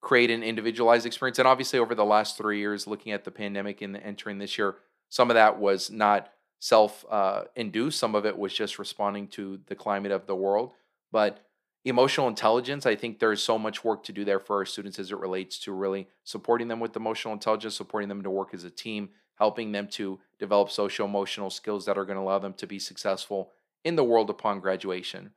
create 0.02 0.32
an 0.32 0.44
individualized 0.44 1.06
experience. 1.06 1.38
And 1.40 1.48
obviously, 1.48 1.80
over 1.80 1.96
the 1.96 2.06
last 2.06 2.38
three 2.38 2.60
years, 2.60 2.88
looking 2.88 3.12
at 3.12 3.24
the 3.24 3.32
pandemic 3.32 3.82
and 3.82 3.98
entering 3.98 4.38
this 4.38 4.58
year, 4.58 4.76
some 5.10 5.30
of 5.30 5.36
that 5.36 5.60
was 5.60 5.90
not 5.90 6.30
self 6.60 7.06
uh, 7.10 7.44
induced, 7.56 8.00
some 8.00 8.16
of 8.16 8.26
it 8.26 8.38
was 8.38 8.54
just 8.54 8.80
responding 8.80 9.28
to 9.30 9.60
the 9.68 9.76
climate 9.76 10.12
of 10.12 10.26
the 10.28 10.36
world. 10.36 10.74
But 11.12 11.46
emotional 11.86 12.28
intelligence, 12.28 12.86
I 12.86 12.96
think 12.96 13.20
there's 13.20 13.42
so 13.42 13.58
much 13.58 13.84
work 13.84 14.04
to 14.04 14.12
do 14.12 14.26
there 14.26 14.40
for 14.40 14.58
our 14.58 14.66
students 14.66 15.00
as 15.00 15.12
it 15.12 15.18
relates 15.18 15.60
to 15.60 15.72
really 15.72 16.08
supporting 16.24 16.68
them 16.68 16.80
with 16.80 16.96
emotional 16.96 17.34
intelligence, 17.34 17.76
supporting 17.76 18.10
them 18.10 18.24
to 18.24 18.30
work 18.30 18.54
as 18.54 18.64
a 18.64 18.70
team, 18.70 19.10
helping 19.36 19.72
them 19.72 19.88
to 19.88 20.20
develop 20.40 20.70
social 20.70 21.06
emotional 21.06 21.50
skills 21.50 21.86
that 21.86 21.98
are 21.98 22.06
going 22.06 22.18
to 22.18 22.24
allow 22.24 22.40
them 22.40 22.54
to 22.54 22.68
be 22.68 22.80
successful 22.80 23.52
in 23.84 23.96
the 23.96 24.04
world 24.04 24.30
upon 24.30 24.60
graduation. 24.60 25.32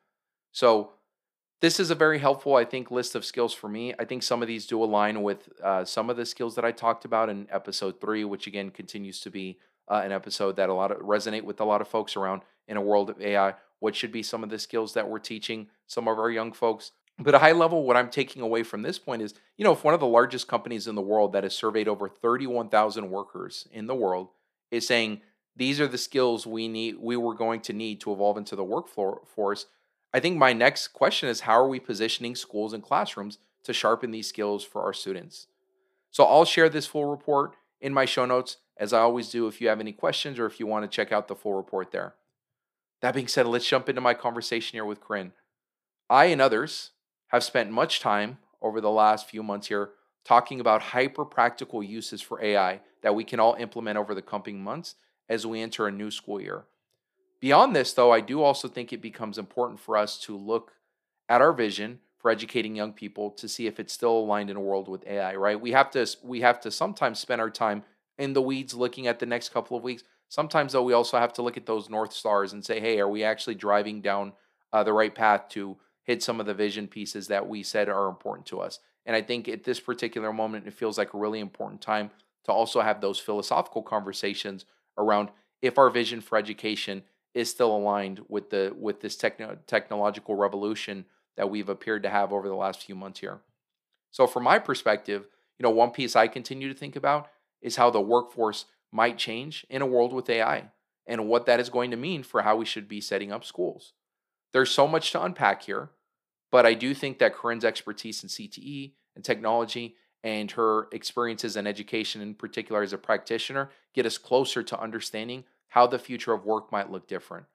So, 0.53 0.93
this 1.61 1.79
is 1.79 1.91
a 1.91 1.95
very 1.95 2.19
helpful, 2.19 2.57
I 2.57 2.65
think, 2.65 2.91
list 2.91 3.15
of 3.15 3.25
skills 3.25 3.53
for 3.53 3.69
me. 3.69 3.95
I 3.99 4.05
think 4.05 4.23
some 4.23 4.41
of 4.41 4.49
these 4.49 4.67
do 4.67 4.83
align 4.83 5.23
with 5.23 5.49
uh, 5.63 5.85
some 5.85 6.09
of 6.09 6.17
the 6.17 6.25
skills 6.25 6.55
that 6.55 6.65
I 6.65 6.73
talked 6.73 7.05
about 7.05 7.29
in 7.29 7.47
episode 7.51 8.01
three, 8.01 8.25
which 8.25 8.47
again 8.47 8.71
continues 8.71 9.21
to 9.21 9.31
be 9.31 9.59
uh, 9.89 10.01
an 10.03 10.13
episode 10.13 10.57
that 10.57 10.71
a 10.71 10.75
lot 10.75 10.91
of 10.91 10.99
resonate 10.99 11.45
with 11.45 11.61
a 11.61 11.65
lot 11.65 11.81
of 11.81 11.89
folks 11.89 12.17
around 12.17 12.43
in 12.67 12.77
a 12.77 12.83
world 12.83 13.11
of 13.11 13.21
AI. 13.21 13.55
What 13.79 13.95
should 13.95 14.13
be 14.13 14.23
some 14.23 14.43
of 14.43 14.51
the 14.51 14.59
skills 14.59 14.95
that 14.95 15.09
we're 15.09 15.19
teaching 15.19 15.69
some 15.87 16.09
of 16.09 16.19
our 16.19 16.31
young 16.31 16.53
folks? 16.53 16.93
But 17.19 17.35
a 17.35 17.39
high 17.39 17.53
level, 17.53 17.83
what 17.85 17.99
I'm 17.99 18.09
taking 18.09 18.41
away 18.41 18.63
from 18.63 18.81
this 18.81 18.99
point 18.99 19.21
is, 19.21 19.35
you 19.59 19.65
know, 19.65 19.73
if 19.73 19.85
one 19.85 19.93
of 19.93 20.01
the 20.01 20.07
largest 20.07 20.49
companies 20.49 20.87
in 20.87 20.95
the 20.95 21.03
world 21.03 21.35
that 21.35 21.43
has 21.43 21.55
surveyed 21.55 21.89
over 21.89 22.09
31,000 22.09 23.11
workers 23.11 23.69
in 23.71 23.87
the 23.87 23.95
world 23.95 24.29
is 24.71 24.87
saying 24.87 25.21
these 25.55 25.81
are 25.81 25.89
the 25.89 25.99
skills 25.99 26.47
we 26.47 26.69
need, 26.69 26.97
we 26.99 27.19
were 27.19 27.35
going 27.35 27.61
to 27.63 27.75
need 27.75 28.01
to 28.01 28.13
evolve 28.13 28.39
into 28.39 28.57
the 28.57 28.65
workforce. 28.65 29.67
I 30.13 30.21
think 30.21 30.37
my 30.37 30.53
next 30.53 30.89
question 30.89 31.29
is 31.29 31.41
how 31.41 31.53
are 31.53 31.69
we 31.69 31.81
positioning 31.81 32.35
schools 32.35 32.73
and 32.73 32.83
classrooms 32.83 33.39
to 33.65 33.73
sharpen 33.73 34.11
these 34.11 34.29
skills 34.29 34.65
for 34.65 34.83
our 34.83 34.93
students? 34.93 35.47
So 36.11 36.25
I'll 36.25 36.45
share 36.45 36.69
this 36.69 36.87
full 36.87 37.07
report 37.07 37.53
in 37.81 37.95
my 37.95 38.05
show 38.05 38.27
notes, 38.27 38.57
as 38.77 38.93
I 38.93 39.01
always 39.01 39.31
do, 39.31 39.47
if 39.47 39.61
you 39.61 39.69
have 39.69 39.81
any 39.81 39.93
questions 39.93 40.39
or 40.39 40.47
if 40.47 40.59
you 40.59 40.67
want 40.67 40.85
to 40.85 40.95
check 40.95 41.13
out 41.13 41.29
the 41.29 41.37
full 41.37 41.55
report 41.55 41.93
there. 41.93 42.15
That 43.01 43.15
being 43.15 43.29
said, 43.29 43.47
let's 43.47 43.69
jump 43.69 43.89
into 43.89 44.01
my 44.01 44.15
conversation 44.15 44.77
here 44.77 44.85
with 44.85 45.01
Corinne. 45.01 45.33
I 46.09 46.27
and 46.27 46.41
others 46.41 46.91
have 47.29 47.45
spent 47.45 47.71
much 47.71 48.01
time 48.01 48.39
over 48.61 48.81
the 48.81 48.91
last 48.91 49.29
few 49.29 49.43
months 49.43 49.69
here 49.69 49.91
talking 50.25 50.61
about 50.61 50.83
hyper 50.83 51.25
practical 51.25 51.83
uses 51.83 52.21
for 52.21 52.43
AI 52.43 52.81
that 53.03 53.15
we 53.15 53.25
can 53.25 53.41
all 53.41 53.55
implement 53.55 53.97
over 53.97 54.15
the 54.15 54.23
coming 54.23 54.63
months 54.63 54.97
as 55.29 55.47
we 55.47 55.63
enter 55.63 55.87
a 55.87 55.93
new 55.93 56.11
school 56.11 56.41
year. 56.41 56.65
Beyond 57.41 57.75
this, 57.75 57.93
though, 57.93 58.13
I 58.13 58.21
do 58.21 58.43
also 58.43 58.69
think 58.69 58.93
it 58.93 59.01
becomes 59.01 59.39
important 59.39 59.81
for 59.81 59.97
us 59.97 60.19
to 60.21 60.37
look 60.37 60.73
at 61.29 61.41
our 61.41 61.53
vision 61.53 62.01
for 62.19 62.31
educating 62.31 62.77
young 62.77 62.93
people 62.93 63.31
to 63.31 63.49
see 63.49 63.67
if 63.67 63.81
it's 63.81 63.95
still 63.95 64.19
aligned 64.19 64.51
in 64.51 64.57
a 64.57 64.61
world 64.61 64.89
with 64.89 65.07
AI, 65.07 65.35
right? 65.37 65.59
We 65.59 65.73
have 65.73 65.91
to 65.93 66.07
we 66.23 66.43
have 66.43 66.61
to 66.61 66.71
sometimes 66.71 67.19
spend 67.19 67.41
our 67.41 67.49
time 67.49 67.83
in 68.19 68.35
the 68.35 68.43
weeds 68.43 68.75
looking 68.75 69.07
at 69.07 69.19
the 69.19 69.27
next 69.27 69.51
couple 69.51 69.77
of 69.77 69.83
weeks. 69.83 70.03
Sometimes 70.29 70.73
though 70.73 70.83
we 70.83 70.93
also 70.93 71.19
have 71.19 71.33
to 71.35 71.43
look 71.43 71.57
at 71.57 71.65
those 71.65 71.89
north 71.89 72.13
stars 72.13 72.53
and 72.53 72.63
say, 72.65 72.79
"Hey, 72.79 73.01
are 73.01 73.09
we 73.09 73.25
actually 73.25 73.55
driving 73.55 74.03
down 74.03 74.35
uh, 74.73 74.85
the 74.85 74.93
right 74.93 75.15
path 75.15 75.49
to 75.51 75.79
hit 76.03 76.23
some 76.23 76.41
of 76.41 76.47
the 76.47 76.55
vision 76.55 76.89
pieces 76.89 77.29
that 77.29 77.49
we 77.49 77.63
said 77.63 77.89
are 77.89 78.09
important 78.09 78.47
to 78.49 78.61
us?" 78.61 78.81
And 79.07 79.17
I 79.17 79.23
think 79.23 79.49
at 79.49 79.65
this 79.65 79.81
particular 79.81 80.31
moment 80.31 80.67
it 80.67 80.75
feels 80.75 80.99
like 80.99 81.15
a 81.15 81.19
really 81.19 81.41
important 81.41 81.81
time 81.81 82.11
to 82.45 82.53
also 82.53 82.83
have 82.83 83.01
those 83.01 83.19
philosophical 83.19 83.83
conversations 83.83 84.67
around 84.99 85.31
if 85.63 85.79
our 85.79 85.89
vision 85.89 86.21
for 86.21 86.37
education 86.37 87.03
is 87.35 87.51
still 87.51 87.75
aligned 87.77 88.21
with 88.29 88.51
the 88.51 88.75
with 88.79 89.01
this 89.01 89.17
techno- 89.17 89.59
technological 89.67 90.35
revolution 90.35 91.05
that 91.37 91.51
we've 91.51 91.69
appeared 91.69 92.03
to 92.03 92.11
have 92.11 92.33
over 92.33 92.49
the 92.49 92.55
last 92.55 92.85
few 92.85 92.95
months 92.95 93.21
here. 93.21 93.41
So 94.11 94.27
from 94.27 94.45
my 94.45 94.59
perspective, 94.59 95.27
you 95.59 95.63
know, 95.63 95.71
one 95.71 95.91
piece 95.91 96.17
I 96.17 96.27
continue 96.27 96.69
to 96.69 96.79
think 96.79 96.97
about 96.97 97.29
is 97.63 97.77
how 97.77 97.91
the 97.91 98.01
workforce 98.01 98.67
might 98.93 99.19
change 99.19 99.65
in 99.71 99.83
a 99.83 99.87
world 99.87 100.13
with 100.13 100.29
AI 100.29 100.71
and 101.07 101.29
what 101.29 101.47
that 101.47 101.61
is 101.61 101.71
going 101.71 101.91
to 101.93 101.97
mean 101.97 102.23
for 102.23 102.43
how 102.43 102.57
we 102.57 102.65
should 102.65 102.89
be 102.89 103.01
setting 103.01 103.31
up 103.31 103.45
schools. 103.45 103.93
There's 104.53 104.71
so 104.71 104.89
much 104.89 105.13
to 105.13 105.23
unpack 105.23 105.63
here, 105.63 105.91
but 106.51 106.67
I 106.67 106.75
do 106.75 106.95
think 106.95 107.19
that 107.19 107.35
Corinne's 107.35 107.65
expertise 107.65 108.23
in 108.23 108.29
CTE 108.29 108.95
and 109.15 109.25
technology 109.25 109.97
and 110.23 110.51
her 110.53 110.89
experiences 110.93 111.57
in 111.57 111.67
education 111.67 112.21
in 112.21 112.35
particular 112.35 112.83
as 112.83 112.93
a 112.93 112.99
practitioner 112.99 113.71
get 113.95 114.07
us 114.07 114.19
closer 114.19 114.63
to 114.63 114.81
understanding 114.81 115.45
how 115.71 115.87
the 115.87 115.99
future 115.99 116.33
of 116.33 116.45
work 116.45 116.71
might 116.71 116.91
look 116.91 117.09
different. 117.09 117.47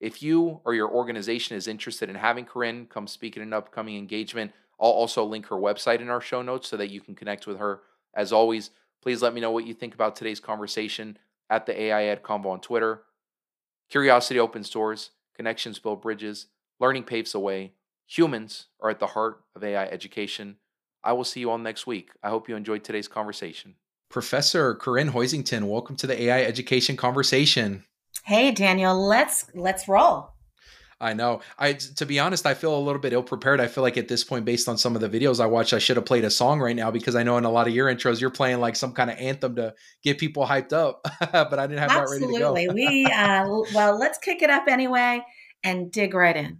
If 0.00 0.22
you 0.22 0.60
or 0.64 0.74
your 0.74 0.90
organization 0.90 1.56
is 1.56 1.68
interested 1.68 2.08
in 2.08 2.16
having 2.16 2.46
Corinne 2.46 2.86
come 2.86 3.06
speak 3.06 3.36
at 3.36 3.42
an 3.42 3.52
upcoming 3.52 3.96
engagement, 3.96 4.52
I'll 4.80 4.90
also 4.90 5.24
link 5.24 5.46
her 5.46 5.56
website 5.56 6.00
in 6.00 6.08
our 6.08 6.22
show 6.22 6.40
notes 6.40 6.68
so 6.68 6.78
that 6.78 6.90
you 6.90 7.02
can 7.02 7.14
connect 7.14 7.46
with 7.46 7.58
her. 7.58 7.82
As 8.14 8.32
always, 8.32 8.70
please 9.02 9.20
let 9.20 9.34
me 9.34 9.42
know 9.42 9.50
what 9.50 9.66
you 9.66 9.74
think 9.74 9.94
about 9.94 10.16
today's 10.16 10.40
conversation 10.40 11.18
at 11.50 11.66
the 11.66 11.78
AI 11.78 12.04
Ed 12.04 12.22
Convo 12.22 12.46
on 12.46 12.60
Twitter. 12.60 13.02
Curiosity 13.90 14.40
opens 14.40 14.70
doors, 14.70 15.10
connections 15.34 15.78
build 15.78 16.00
bridges, 16.00 16.46
learning 16.78 17.04
paves 17.04 17.32
the 17.32 17.40
way. 17.40 17.72
Humans 18.06 18.68
are 18.80 18.88
at 18.88 19.00
the 19.00 19.08
heart 19.08 19.42
of 19.54 19.62
AI 19.62 19.84
education. 19.84 20.56
I 21.04 21.12
will 21.12 21.24
see 21.24 21.40
you 21.40 21.50
all 21.50 21.58
next 21.58 21.86
week. 21.86 22.10
I 22.22 22.30
hope 22.30 22.48
you 22.48 22.56
enjoyed 22.56 22.84
today's 22.84 23.08
conversation. 23.08 23.74
Professor 24.10 24.74
Corinne 24.74 25.12
Hoisington, 25.12 25.68
welcome 25.68 25.94
to 25.94 26.06
the 26.08 26.20
AI 26.22 26.42
Education 26.42 26.96
Conversation. 26.96 27.84
Hey 28.24 28.50
Daniel, 28.50 29.06
let's 29.06 29.46
let's 29.54 29.86
roll. 29.86 30.32
I 31.00 31.14
know. 31.14 31.42
I 31.56 31.74
to 31.74 32.04
be 32.04 32.18
honest, 32.18 32.44
I 32.44 32.54
feel 32.54 32.76
a 32.76 32.78
little 32.78 33.00
bit 33.00 33.12
ill 33.12 33.22
prepared. 33.22 33.60
I 33.60 33.68
feel 33.68 33.82
like 33.84 33.96
at 33.96 34.08
this 34.08 34.24
point, 34.24 34.44
based 34.44 34.68
on 34.68 34.76
some 34.76 34.96
of 34.96 35.00
the 35.00 35.08
videos 35.08 35.38
I 35.38 35.46
watched, 35.46 35.72
I 35.72 35.78
should 35.78 35.96
have 35.96 36.06
played 36.06 36.24
a 36.24 36.30
song 36.30 36.58
right 36.58 36.74
now 36.74 36.90
because 36.90 37.14
I 37.14 37.22
know 37.22 37.38
in 37.38 37.44
a 37.44 37.50
lot 37.50 37.68
of 37.68 37.74
your 37.74 37.86
intros 37.86 38.20
you're 38.20 38.30
playing 38.30 38.58
like 38.58 38.74
some 38.74 38.92
kind 38.92 39.10
of 39.10 39.16
anthem 39.16 39.54
to 39.54 39.74
get 40.02 40.18
people 40.18 40.44
hyped 40.44 40.72
up, 40.72 41.06
but 41.20 41.58
I 41.60 41.68
didn't 41.68 41.78
have 41.78 41.92
Absolutely. 41.92 42.40
that 42.40 42.52
ready 42.52 42.66
to 42.66 42.72
go. 42.72 42.72
Absolutely. 42.72 43.04
we 43.04 43.06
uh, 43.06 43.46
well, 43.76 43.96
let's 43.96 44.18
kick 44.18 44.42
it 44.42 44.50
up 44.50 44.64
anyway 44.66 45.22
and 45.62 45.92
dig 45.92 46.14
right 46.14 46.36
in. 46.36 46.58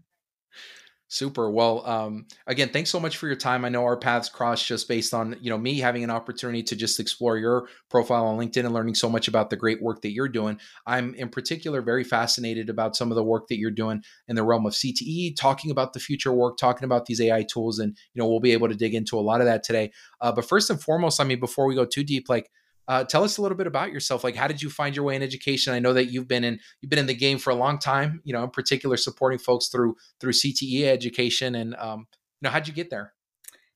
Super. 1.13 1.51
Well, 1.51 1.85
um, 1.89 2.27
again, 2.47 2.69
thanks 2.69 2.89
so 2.89 3.01
much 3.01 3.17
for 3.17 3.27
your 3.27 3.35
time. 3.35 3.65
I 3.65 3.69
know 3.69 3.83
our 3.83 3.97
paths 3.97 4.29
crossed 4.29 4.65
just 4.65 4.87
based 4.87 5.13
on 5.13 5.35
you 5.41 5.51
know 5.51 5.59
me 5.59 5.81
having 5.81 6.05
an 6.05 6.11
opportunity 6.11 6.63
to 6.63 6.77
just 6.77 7.01
explore 7.01 7.37
your 7.37 7.67
profile 7.91 8.27
on 8.27 8.39
LinkedIn 8.39 8.65
and 8.65 8.73
learning 8.73 8.95
so 8.95 9.09
much 9.09 9.27
about 9.27 9.51
the 9.51 9.57
great 9.57 9.83
work 9.83 10.03
that 10.03 10.13
you're 10.13 10.29
doing. 10.29 10.61
I'm 10.87 11.17
in 11.17 11.29
particular 11.29 11.83
very 11.83 12.05
fascinated 12.05 12.71
about 12.71 12.95
some 12.95 13.11
of 13.11 13.17
the 13.17 13.25
work 13.25 13.49
that 13.49 13.59
you're 13.59 13.73
doing 13.73 14.05
in 14.29 14.37
the 14.37 14.45
realm 14.45 14.67
of 14.67 14.73
CTE, 14.73 15.35
talking 15.35 15.73
about 15.73 15.95
the 15.95 15.99
future 15.99 16.33
work, 16.33 16.57
talking 16.57 16.85
about 16.85 17.07
these 17.07 17.21
AI 17.21 17.43
tools, 17.43 17.81
and 17.81 17.97
you 18.15 18.23
know 18.23 18.29
we'll 18.29 18.39
be 18.39 18.53
able 18.53 18.69
to 18.69 18.77
dig 18.77 18.95
into 18.95 19.19
a 19.19 19.21
lot 19.21 19.41
of 19.41 19.49
that 19.49 19.65
today. 19.65 19.91
Uh, 20.21 20.31
but 20.31 20.45
first 20.45 20.71
and 20.71 20.81
foremost, 20.81 21.21
I 21.21 21.25
mean, 21.25 21.41
before 21.41 21.67
we 21.67 21.75
go 21.75 21.85
too 21.85 22.05
deep, 22.05 22.29
like 22.29 22.53
uh, 22.91 23.05
tell 23.05 23.23
us 23.23 23.39
a 23.39 23.43
little 23.43 23.57
bit 23.57 23.69
about 23.69 23.93
yourself. 23.93 24.25
Like, 24.25 24.35
how 24.35 24.49
did 24.49 24.61
you 24.61 24.69
find 24.69 24.97
your 24.97 25.05
way 25.05 25.15
in 25.15 25.23
education? 25.23 25.73
I 25.73 25.79
know 25.79 25.93
that 25.93 26.07
you've 26.07 26.27
been 26.27 26.43
in 26.43 26.59
you've 26.81 26.91
been 26.91 26.99
in 26.99 27.07
the 27.07 27.15
game 27.15 27.39
for 27.39 27.51
a 27.51 27.55
long 27.55 27.79
time. 27.79 28.21
You 28.25 28.33
know, 28.33 28.43
in 28.43 28.51
particular, 28.51 28.97
supporting 28.97 29.39
folks 29.39 29.69
through 29.69 29.95
through 30.19 30.33
CTE 30.33 30.87
education, 30.87 31.55
and 31.55 31.77
um, 31.77 32.09
you 32.11 32.43
know, 32.43 32.51
how'd 32.51 32.67
you 32.67 32.75
get 32.75 32.91
there? 32.91 33.13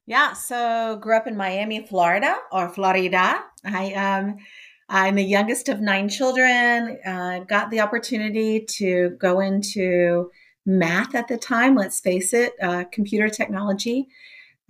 Yeah, 0.05 0.33
so 0.33 0.99
grew 1.01 1.17
up 1.17 1.29
in 1.29 1.37
Miami, 1.37 1.87
Florida, 1.87 2.39
or 2.51 2.69
Florida. 2.69 3.39
I 3.65 3.93
um, 3.93 4.39
I'm 4.89 5.15
the 5.15 5.23
youngest 5.23 5.69
of 5.69 5.81
nine 5.81 6.09
children. 6.09 6.99
Uh, 7.07 7.39
got 7.49 7.71
the 7.71 7.83
opportunity 7.83 8.65
to 8.79 9.11
go 9.21 9.39
into 9.39 10.33
math 10.67 11.15
at 11.15 11.29
the 11.29 11.37
time. 11.37 11.77
Let's 11.77 12.01
face 12.01 12.35
it, 12.35 12.55
uh, 12.61 12.83
computer 12.91 13.29
technology 13.29 14.09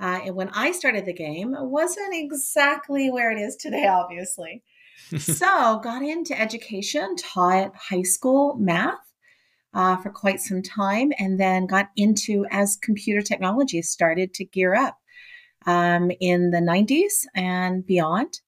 uh, 0.04 0.20
and 0.26 0.36
when 0.36 0.50
I 0.50 0.72
started 0.72 1.06
the 1.06 1.14
game, 1.14 1.54
it 1.54 1.64
wasn't 1.64 2.12
exactly 2.12 3.10
where 3.10 3.30
it 3.30 3.40
is 3.40 3.56
today, 3.56 3.86
obviously. 3.86 4.62
so 5.18 5.80
got 5.82 6.02
into 6.02 6.38
education, 6.38 7.16
taught 7.16 7.74
high 7.74 8.02
school 8.02 8.54
math 8.56 8.98
uh, 9.72 9.96
for 9.96 10.10
quite 10.10 10.42
some 10.42 10.60
time, 10.60 11.14
and 11.18 11.40
then 11.40 11.66
got 11.66 11.88
into 11.96 12.44
as 12.50 12.76
computer 12.76 13.22
technology 13.22 13.80
started 13.80 14.34
to 14.34 14.44
gear 14.44 14.74
up 14.74 14.98
um, 15.64 16.12
in 16.20 16.50
the 16.50 16.58
90s 16.58 17.24
and 17.34 17.86
beyond. 17.86 18.40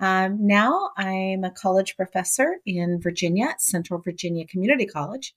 Um, 0.00 0.44
now 0.44 0.90
I'm 0.96 1.44
a 1.44 1.52
college 1.52 1.94
professor 1.96 2.56
in 2.66 3.00
Virginia 3.00 3.50
at 3.50 3.62
Central 3.62 4.00
Virginia 4.00 4.48
Community 4.48 4.86
College. 4.86 5.32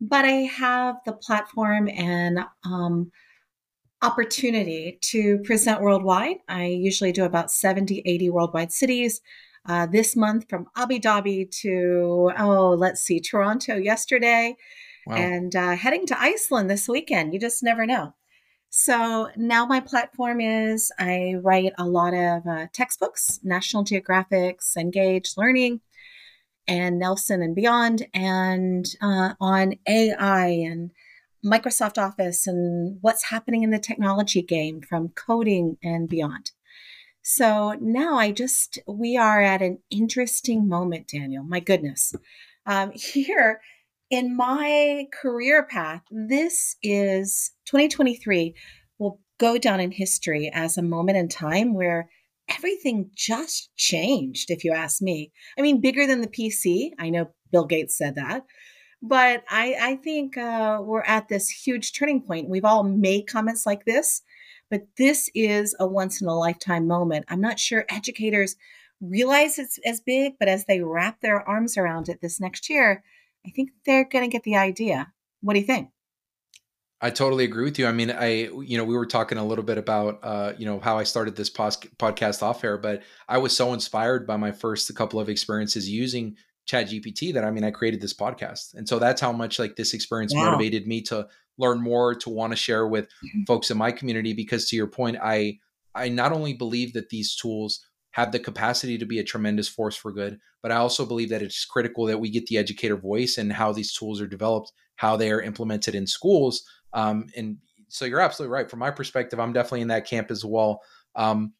but 0.00 0.24
I 0.24 0.48
have 0.58 0.96
the 1.06 1.12
platform 1.12 1.88
and 1.88 2.40
um, 2.64 3.12
opportunity 4.02 4.98
to 5.00 5.38
present 5.38 5.80
worldwide. 5.80 6.36
I 6.48 6.66
usually 6.66 7.12
do 7.12 7.24
about 7.24 7.50
70, 7.50 8.02
80 8.04 8.30
worldwide 8.30 8.72
cities. 8.72 9.20
Uh, 9.64 9.86
this 9.86 10.16
month 10.16 10.46
from 10.48 10.66
Abu 10.76 10.98
Dhabi 10.98 11.48
to, 11.60 12.32
oh, 12.36 12.70
let's 12.70 13.00
see, 13.00 13.20
Toronto 13.20 13.76
yesterday, 13.76 14.56
wow. 15.06 15.14
and 15.14 15.54
uh, 15.54 15.76
heading 15.76 16.04
to 16.06 16.20
Iceland 16.20 16.68
this 16.68 16.88
weekend. 16.88 17.32
You 17.32 17.38
just 17.38 17.62
never 17.62 17.86
know. 17.86 18.12
So 18.70 19.28
now 19.36 19.66
my 19.66 19.80
platform 19.80 20.40
is 20.40 20.90
I 20.98 21.34
write 21.42 21.74
a 21.78 21.84
lot 21.84 22.14
of 22.14 22.46
uh, 22.46 22.66
textbooks, 22.72 23.38
National 23.44 23.84
Geographic 23.84 24.60
Cengage 24.62 25.36
Learning 25.36 25.80
and 26.66 26.98
Nelson 26.98 27.42
and 27.42 27.54
Beyond, 27.54 28.06
and 28.14 28.86
uh, 29.00 29.34
on 29.40 29.74
AI 29.86 30.46
and 30.46 30.90
Microsoft 31.44 31.98
Office 31.98 32.46
and 32.46 32.98
what's 33.00 33.30
happening 33.30 33.62
in 33.62 33.70
the 33.70 33.78
technology 33.78 34.42
game 34.42 34.80
from 34.80 35.08
coding 35.10 35.76
and 35.82 36.08
beyond. 36.08 36.52
So 37.22 37.76
now 37.80 38.16
I 38.16 38.32
just, 38.32 38.78
we 38.86 39.16
are 39.16 39.40
at 39.40 39.62
an 39.62 39.78
interesting 39.90 40.68
moment, 40.68 41.08
Daniel. 41.08 41.44
My 41.44 41.60
goodness. 41.60 42.14
Um, 42.66 42.92
here 42.94 43.60
in 44.10 44.36
my 44.36 45.06
career 45.12 45.64
path, 45.64 46.02
this 46.10 46.76
is 46.82 47.52
2023 47.66 48.54
will 48.98 49.20
go 49.38 49.58
down 49.58 49.80
in 49.80 49.90
history 49.90 50.50
as 50.52 50.76
a 50.76 50.82
moment 50.82 51.18
in 51.18 51.28
time 51.28 51.74
where 51.74 52.10
everything 52.48 53.10
just 53.16 53.70
changed, 53.76 54.50
if 54.50 54.64
you 54.64 54.72
ask 54.72 55.00
me. 55.00 55.32
I 55.58 55.62
mean, 55.62 55.80
bigger 55.80 56.06
than 56.06 56.20
the 56.20 56.28
PC. 56.28 56.90
I 56.98 57.10
know 57.10 57.30
Bill 57.50 57.64
Gates 57.64 57.96
said 57.96 58.16
that. 58.16 58.42
But 59.02 59.42
I, 59.50 59.76
I 59.80 59.96
think 59.96 60.36
uh, 60.36 60.78
we're 60.80 61.02
at 61.02 61.28
this 61.28 61.48
huge 61.48 61.92
turning 61.92 62.22
point. 62.22 62.48
We've 62.48 62.64
all 62.64 62.84
made 62.84 63.26
comments 63.26 63.66
like 63.66 63.84
this, 63.84 64.22
but 64.70 64.86
this 64.96 65.28
is 65.34 65.74
a 65.80 65.86
once 65.86 66.22
in 66.22 66.28
a 66.28 66.38
lifetime 66.38 66.86
moment. 66.86 67.24
I'm 67.28 67.40
not 67.40 67.58
sure 67.58 67.84
educators 67.88 68.54
realize 69.00 69.58
it's 69.58 69.78
as 69.84 70.00
big, 70.00 70.34
but 70.38 70.48
as 70.48 70.66
they 70.66 70.80
wrap 70.80 71.20
their 71.20 71.46
arms 71.48 71.76
around 71.76 72.08
it 72.08 72.20
this 72.20 72.40
next 72.40 72.70
year, 72.70 73.02
I 73.44 73.50
think 73.50 73.70
they're 73.84 74.04
going 74.04 74.24
to 74.24 74.32
get 74.32 74.44
the 74.44 74.56
idea. 74.56 75.12
What 75.40 75.54
do 75.54 75.60
you 75.60 75.66
think? 75.66 75.90
I 77.00 77.10
totally 77.10 77.42
agree 77.42 77.64
with 77.64 77.80
you. 77.80 77.88
I 77.88 77.92
mean, 77.92 78.12
I 78.12 78.26
you 78.26 78.78
know 78.78 78.84
we 78.84 78.94
were 78.94 79.06
talking 79.06 79.36
a 79.36 79.44
little 79.44 79.64
bit 79.64 79.76
about 79.76 80.20
uh, 80.22 80.52
you 80.56 80.64
know 80.64 80.78
how 80.78 80.98
I 80.98 81.02
started 81.02 81.34
this 81.34 81.50
pos- 81.50 81.76
podcast 81.98 82.44
off 82.44 82.62
air, 82.62 82.78
but 82.78 83.02
I 83.28 83.38
was 83.38 83.56
so 83.56 83.72
inspired 83.72 84.24
by 84.24 84.36
my 84.36 84.52
first 84.52 84.94
couple 84.94 85.18
of 85.18 85.28
experiences 85.28 85.90
using 85.90 86.36
Chat 86.66 86.88
GPT 86.88 87.34
that 87.34 87.44
I 87.44 87.50
mean 87.50 87.64
I 87.64 87.70
created 87.70 88.00
this 88.00 88.14
podcast, 88.14 88.74
and 88.74 88.88
so 88.88 88.98
that's 88.98 89.20
how 89.20 89.32
much 89.32 89.58
like 89.58 89.76
this 89.76 89.94
experience 89.94 90.34
wow. 90.34 90.50
motivated 90.50 90.86
me 90.86 91.02
to 91.02 91.26
learn 91.58 91.80
more, 91.80 92.14
to 92.14 92.30
want 92.30 92.52
to 92.52 92.56
share 92.56 92.86
with 92.86 93.06
mm-hmm. 93.06 93.42
folks 93.46 93.70
in 93.70 93.78
my 93.78 93.92
community. 93.92 94.32
Because 94.32 94.68
to 94.68 94.76
your 94.76 94.86
point, 94.86 95.16
I 95.22 95.58
I 95.94 96.08
not 96.08 96.32
only 96.32 96.54
believe 96.54 96.92
that 96.94 97.08
these 97.08 97.34
tools 97.34 97.84
have 98.12 98.32
the 98.32 98.38
capacity 98.38 98.98
to 98.98 99.06
be 99.06 99.18
a 99.18 99.24
tremendous 99.24 99.68
force 99.68 99.96
for 99.96 100.12
good, 100.12 100.38
but 100.62 100.70
I 100.70 100.76
also 100.76 101.06
believe 101.06 101.30
that 101.30 101.42
it's 101.42 101.64
critical 101.64 102.06
that 102.06 102.20
we 102.20 102.30
get 102.30 102.46
the 102.46 102.58
educator 102.58 102.96
voice 102.96 103.38
and 103.38 103.52
how 103.52 103.72
these 103.72 103.92
tools 103.94 104.20
are 104.20 104.26
developed, 104.26 104.72
how 104.96 105.16
they 105.16 105.30
are 105.30 105.40
implemented 105.40 105.94
in 105.94 106.06
schools 106.06 106.62
um, 106.92 107.26
and 107.36 107.58
so 107.88 108.04
you're 108.04 108.20
absolutely 108.20 108.52
right. 108.52 108.70
From 108.70 108.78
my 108.78 108.90
perspective, 108.90 109.38
I'm 109.38 109.52
definitely 109.52 109.82
in 109.82 109.88
that 109.88 110.06
camp 110.06 110.30
as 110.30 110.44
well. 110.44 110.82
Um, 111.14 111.52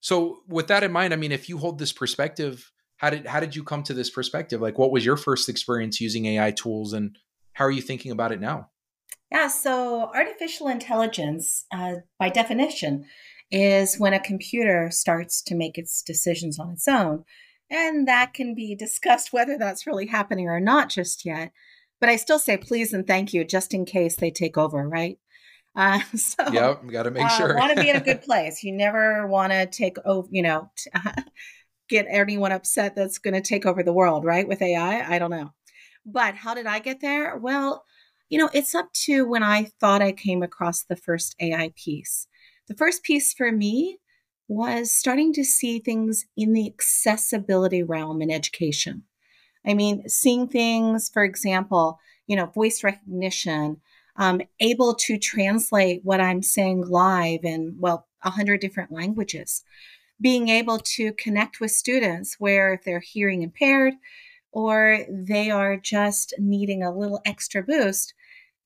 so 0.00 0.40
with 0.46 0.68
that 0.68 0.82
in 0.82 0.92
mind, 0.92 1.12
I 1.14 1.16
mean, 1.16 1.32
if 1.32 1.48
you 1.48 1.58
hold 1.58 1.78
this 1.78 1.92
perspective, 1.92 2.70
how 2.96 3.10
did 3.10 3.26
how 3.26 3.40
did 3.40 3.56
you 3.56 3.64
come 3.64 3.82
to 3.84 3.94
this 3.94 4.10
perspective? 4.10 4.60
Like, 4.60 4.78
what 4.78 4.92
was 4.92 5.04
your 5.04 5.16
first 5.16 5.48
experience 5.48 6.00
using 6.00 6.26
AI 6.26 6.50
tools, 6.52 6.92
and 6.92 7.16
how 7.52 7.64
are 7.64 7.70
you 7.70 7.82
thinking 7.82 8.12
about 8.12 8.32
it 8.32 8.40
now? 8.40 8.70
Yeah, 9.30 9.48
so 9.48 10.10
artificial 10.14 10.68
intelligence, 10.68 11.64
uh, 11.72 11.96
by 12.18 12.28
definition, 12.28 13.06
is 13.50 13.98
when 13.98 14.14
a 14.14 14.20
computer 14.20 14.90
starts 14.90 15.42
to 15.42 15.54
make 15.54 15.76
its 15.76 16.02
decisions 16.02 16.58
on 16.58 16.70
its 16.70 16.86
own. 16.86 17.24
And 17.70 18.06
that 18.06 18.34
can 18.34 18.54
be 18.54 18.74
discussed 18.76 19.32
whether 19.32 19.56
that's 19.58 19.86
really 19.86 20.06
happening 20.06 20.48
or 20.48 20.60
not 20.60 20.88
just 20.88 21.24
yet. 21.24 21.52
But 22.00 22.08
I 22.10 22.16
still 22.16 22.38
say 22.38 22.56
please 22.56 22.92
and 22.92 23.06
thank 23.06 23.32
you 23.32 23.44
just 23.44 23.72
in 23.72 23.84
case 23.84 24.16
they 24.16 24.30
take 24.30 24.58
over, 24.58 24.88
right? 24.88 25.18
Uh, 25.76 25.98
so 26.14 26.36
yeah, 26.52 26.76
got 26.86 27.02
to 27.02 27.10
make 27.10 27.24
uh, 27.24 27.28
sure. 27.36 27.56
want 27.56 27.74
to 27.74 27.82
be 27.82 27.90
in 27.90 27.96
a 27.96 28.00
good 28.04 28.22
place. 28.22 28.62
You 28.62 28.70
never 28.70 29.26
want 29.26 29.52
to 29.52 29.66
take 29.66 29.96
over, 30.04 30.28
you 30.30 30.40
know, 30.40 30.70
t- 30.76 30.88
get 31.88 32.06
anyone 32.08 32.52
upset 32.52 32.94
that's 32.96 33.18
going 33.18 33.34
to 33.34 33.40
take 33.40 33.66
over 33.66 33.82
the 33.82 33.92
world, 33.92 34.24
right? 34.24 34.46
With 34.46 34.62
AI, 34.62 35.14
I 35.14 35.18
don't 35.18 35.30
know. 35.30 35.52
But 36.06 36.34
how 36.34 36.54
did 36.54 36.66
I 36.66 36.78
get 36.78 37.00
there? 37.00 37.36
Well, 37.36 37.84
you 38.28 38.38
know, 38.38 38.50
it's 38.52 38.74
up 38.74 38.92
to 39.04 39.26
when 39.26 39.42
I 39.42 39.64
thought 39.80 40.02
I 40.02 40.12
came 40.12 40.42
across 40.42 40.82
the 40.82 40.96
first 40.96 41.34
AI 41.40 41.72
piece. 41.76 42.26
The 42.68 42.74
first 42.74 43.02
piece 43.02 43.32
for 43.32 43.52
me 43.52 43.98
was 44.48 44.90
starting 44.90 45.32
to 45.34 45.44
see 45.44 45.78
things 45.78 46.26
in 46.36 46.52
the 46.52 46.66
accessibility 46.66 47.82
realm 47.82 48.20
in 48.20 48.30
education. 48.30 49.04
I 49.66 49.74
mean, 49.74 50.08
seeing 50.08 50.48
things, 50.48 51.10
for 51.12 51.24
example, 51.24 51.98
you 52.26 52.36
know, 52.36 52.46
voice 52.46 52.84
recognition, 52.84 53.80
um, 54.16 54.42
able 54.60 54.94
to 54.94 55.18
translate 55.18 56.00
what 56.04 56.20
I'm 56.20 56.42
saying 56.42 56.82
live 56.86 57.44
in, 57.44 57.76
well, 57.78 58.06
a 58.22 58.30
hundred 58.30 58.60
different 58.60 58.92
languages, 58.92 59.62
being 60.20 60.48
able 60.48 60.78
to 60.78 61.12
connect 61.14 61.60
with 61.60 61.70
students 61.70 62.36
where 62.38 62.74
if 62.74 62.84
they're 62.84 63.00
hearing 63.00 63.42
impaired 63.42 63.94
or 64.52 65.00
they 65.10 65.50
are 65.50 65.76
just 65.76 66.32
needing 66.38 66.82
a 66.82 66.96
little 66.96 67.20
extra 67.26 67.62
boost, 67.62 68.14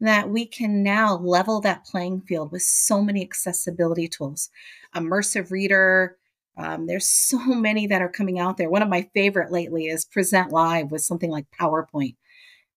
that 0.00 0.28
we 0.28 0.46
can 0.46 0.82
now 0.82 1.16
level 1.16 1.61
that 1.61 1.84
playing 1.84 2.20
field 2.20 2.52
with 2.52 2.62
so 2.62 3.02
many 3.02 3.22
accessibility 3.22 4.06
tools. 4.06 4.50
Immersive 4.94 5.50
reader, 5.50 6.16
um, 6.56 6.87
there's 6.87 7.08
so 7.08 7.38
many 7.46 7.87
that 7.87 8.02
are 8.02 8.08
coming 8.08 8.38
out 8.38 8.56
there. 8.56 8.70
One 8.70 8.82
of 8.82 8.88
my 8.88 9.08
favorite 9.14 9.50
lately 9.50 9.87
is 9.87 10.04
Present 10.04 10.52
Live 10.52 10.90
with 10.90 11.02
something 11.02 11.30
like 11.30 11.46
PowerPoint, 11.58 12.16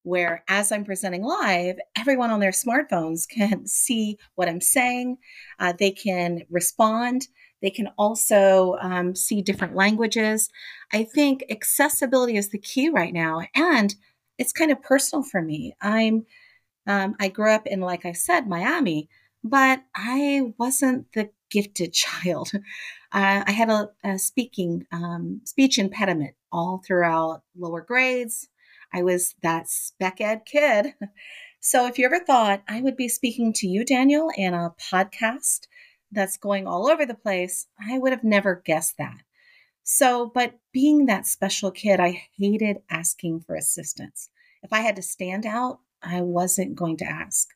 where 0.03 0.43
as 0.47 0.71
I'm 0.71 0.85
presenting 0.85 1.23
live, 1.23 1.75
everyone 1.95 2.31
on 2.31 2.39
their 2.39 2.51
smartphones 2.51 3.27
can 3.27 3.65
see 3.67 4.17
what 4.35 4.49
I'm 4.49 4.61
saying. 4.61 5.17
Uh, 5.59 5.73
they 5.77 5.91
can 5.91 6.41
respond. 6.49 7.27
They 7.61 7.69
can 7.69 7.89
also 7.97 8.77
um, 8.81 9.15
see 9.15 9.41
different 9.41 9.75
languages. 9.75 10.49
I 10.91 11.03
think 11.03 11.45
accessibility 11.49 12.37
is 12.37 12.49
the 12.49 12.57
key 12.57 12.89
right 12.89 13.13
now, 13.13 13.41
and 13.55 13.93
it's 14.37 14.53
kind 14.53 14.71
of 14.71 14.81
personal 14.81 15.23
for 15.23 15.41
me. 15.41 15.75
I'm 15.81 16.25
um, 16.87 17.15
I 17.19 17.29
grew 17.29 17.51
up 17.51 17.67
in, 17.67 17.79
like 17.79 18.05
I 18.05 18.11
said, 18.11 18.47
Miami, 18.47 19.07
but 19.43 19.83
I 19.95 20.53
wasn't 20.57 21.11
the 21.13 21.29
gifted 21.49 21.93
child. 21.93 22.51
Uh, 23.11 23.43
I 23.45 23.51
had 23.51 23.69
a, 23.69 23.89
a 24.03 24.17
speaking 24.17 24.85
um, 24.91 25.41
speech 25.43 25.77
impediment 25.77 26.35
all 26.51 26.81
throughout 26.85 27.43
lower 27.57 27.81
grades. 27.81 28.47
I 28.93 29.03
was 29.03 29.35
that 29.41 29.69
spec 29.69 30.21
ed 30.21 30.41
kid. 30.45 30.95
So 31.63 31.85
if 31.85 31.99
you 31.99 32.07
ever 32.07 32.19
thought 32.19 32.63
I 32.67 32.81
would 32.81 32.97
be 32.97 33.07
speaking 33.07 33.53
to 33.57 33.67
you, 33.67 33.85
Daniel, 33.85 34.31
in 34.35 34.55
a 34.55 34.73
podcast 34.91 35.67
that's 36.11 36.37
going 36.37 36.67
all 36.67 36.89
over 36.89 37.05
the 37.05 37.13
place, 37.13 37.67
I 37.79 37.97
would 37.97 38.11
have 38.11 38.23
never 38.23 38.61
guessed 38.65 38.97
that. 38.97 39.17
So, 39.83 40.31
but 40.33 40.59
being 40.71 41.05
that 41.05 41.25
special 41.25 41.71
kid, 41.71 41.99
I 41.99 42.23
hated 42.37 42.77
asking 42.89 43.41
for 43.41 43.55
assistance. 43.55 44.29
If 44.63 44.71
I 44.71 44.81
had 44.81 44.95
to 44.97 45.01
stand 45.01 45.45
out, 45.45 45.79
I 46.03 46.21
wasn't 46.21 46.75
going 46.75 46.97
to 46.97 47.05
ask. 47.05 47.49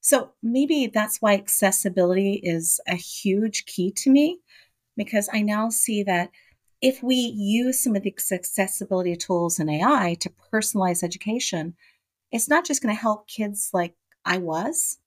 So 0.00 0.32
maybe 0.42 0.90
that's 0.92 1.18
why 1.18 1.34
accessibility 1.34 2.40
is 2.42 2.80
a 2.88 2.96
huge 2.96 3.66
key 3.66 3.92
to 3.98 4.10
me 4.10 4.40
because 4.96 5.28
I 5.32 5.42
now 5.42 5.68
see 5.68 6.02
that 6.02 6.30
if 6.80 7.02
we 7.02 7.14
use 7.14 7.82
some 7.82 7.94
of 7.94 8.02
the 8.02 8.12
accessibility 8.36 9.14
tools 9.14 9.60
in 9.60 9.68
AI 9.68 10.16
to 10.20 10.32
personalize 10.52 11.04
education, 11.04 11.76
it's 12.32 12.48
not 12.48 12.64
just 12.64 12.82
going 12.82 12.94
to 12.94 13.00
help 13.00 13.28
kids 13.28 13.70
like 13.72 13.94
I 14.24 14.38
was, 14.38 14.98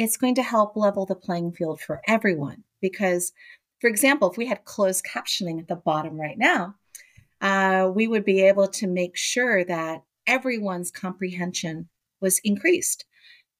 it's 0.00 0.16
going 0.16 0.34
to 0.34 0.42
help 0.42 0.76
level 0.76 1.04
the 1.04 1.14
playing 1.14 1.52
field 1.52 1.78
for 1.78 2.00
everyone. 2.08 2.64
Because, 2.80 3.32
for 3.82 3.90
example, 3.90 4.30
if 4.30 4.38
we 4.38 4.46
had 4.46 4.64
closed 4.64 5.04
captioning 5.04 5.60
at 5.60 5.68
the 5.68 5.76
bottom 5.76 6.18
right 6.18 6.38
now, 6.38 6.74
uh, 7.42 7.90
we 7.94 8.08
would 8.08 8.24
be 8.24 8.40
able 8.40 8.66
to 8.66 8.86
make 8.86 9.14
sure 9.14 9.62
that 9.62 10.02
everyone's 10.26 10.90
comprehension 10.90 11.90
was 12.18 12.40
increased 12.44 13.04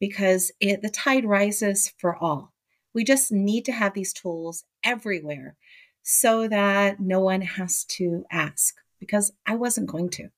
because 0.01 0.51
it, 0.61 0.81
the 0.81 0.89
tide 0.89 1.27
rises 1.27 1.93
for 1.99 2.17
all. 2.17 2.55
We 2.95 3.05
just 3.05 3.31
need 3.31 3.67
to 3.67 3.73
have 3.73 3.93
these 3.93 4.15
tools 4.15 4.65
everywhere 4.83 5.57
so 6.03 6.49
that 6.49 7.01
no 7.01 7.21
one 7.21 7.43
has 7.43 7.85
to 7.85 8.25
ask 8.31 8.77
because 8.99 9.31
I 9.45 9.57
wasn't 9.57 9.91
going 9.91 10.09
to. 10.11 10.31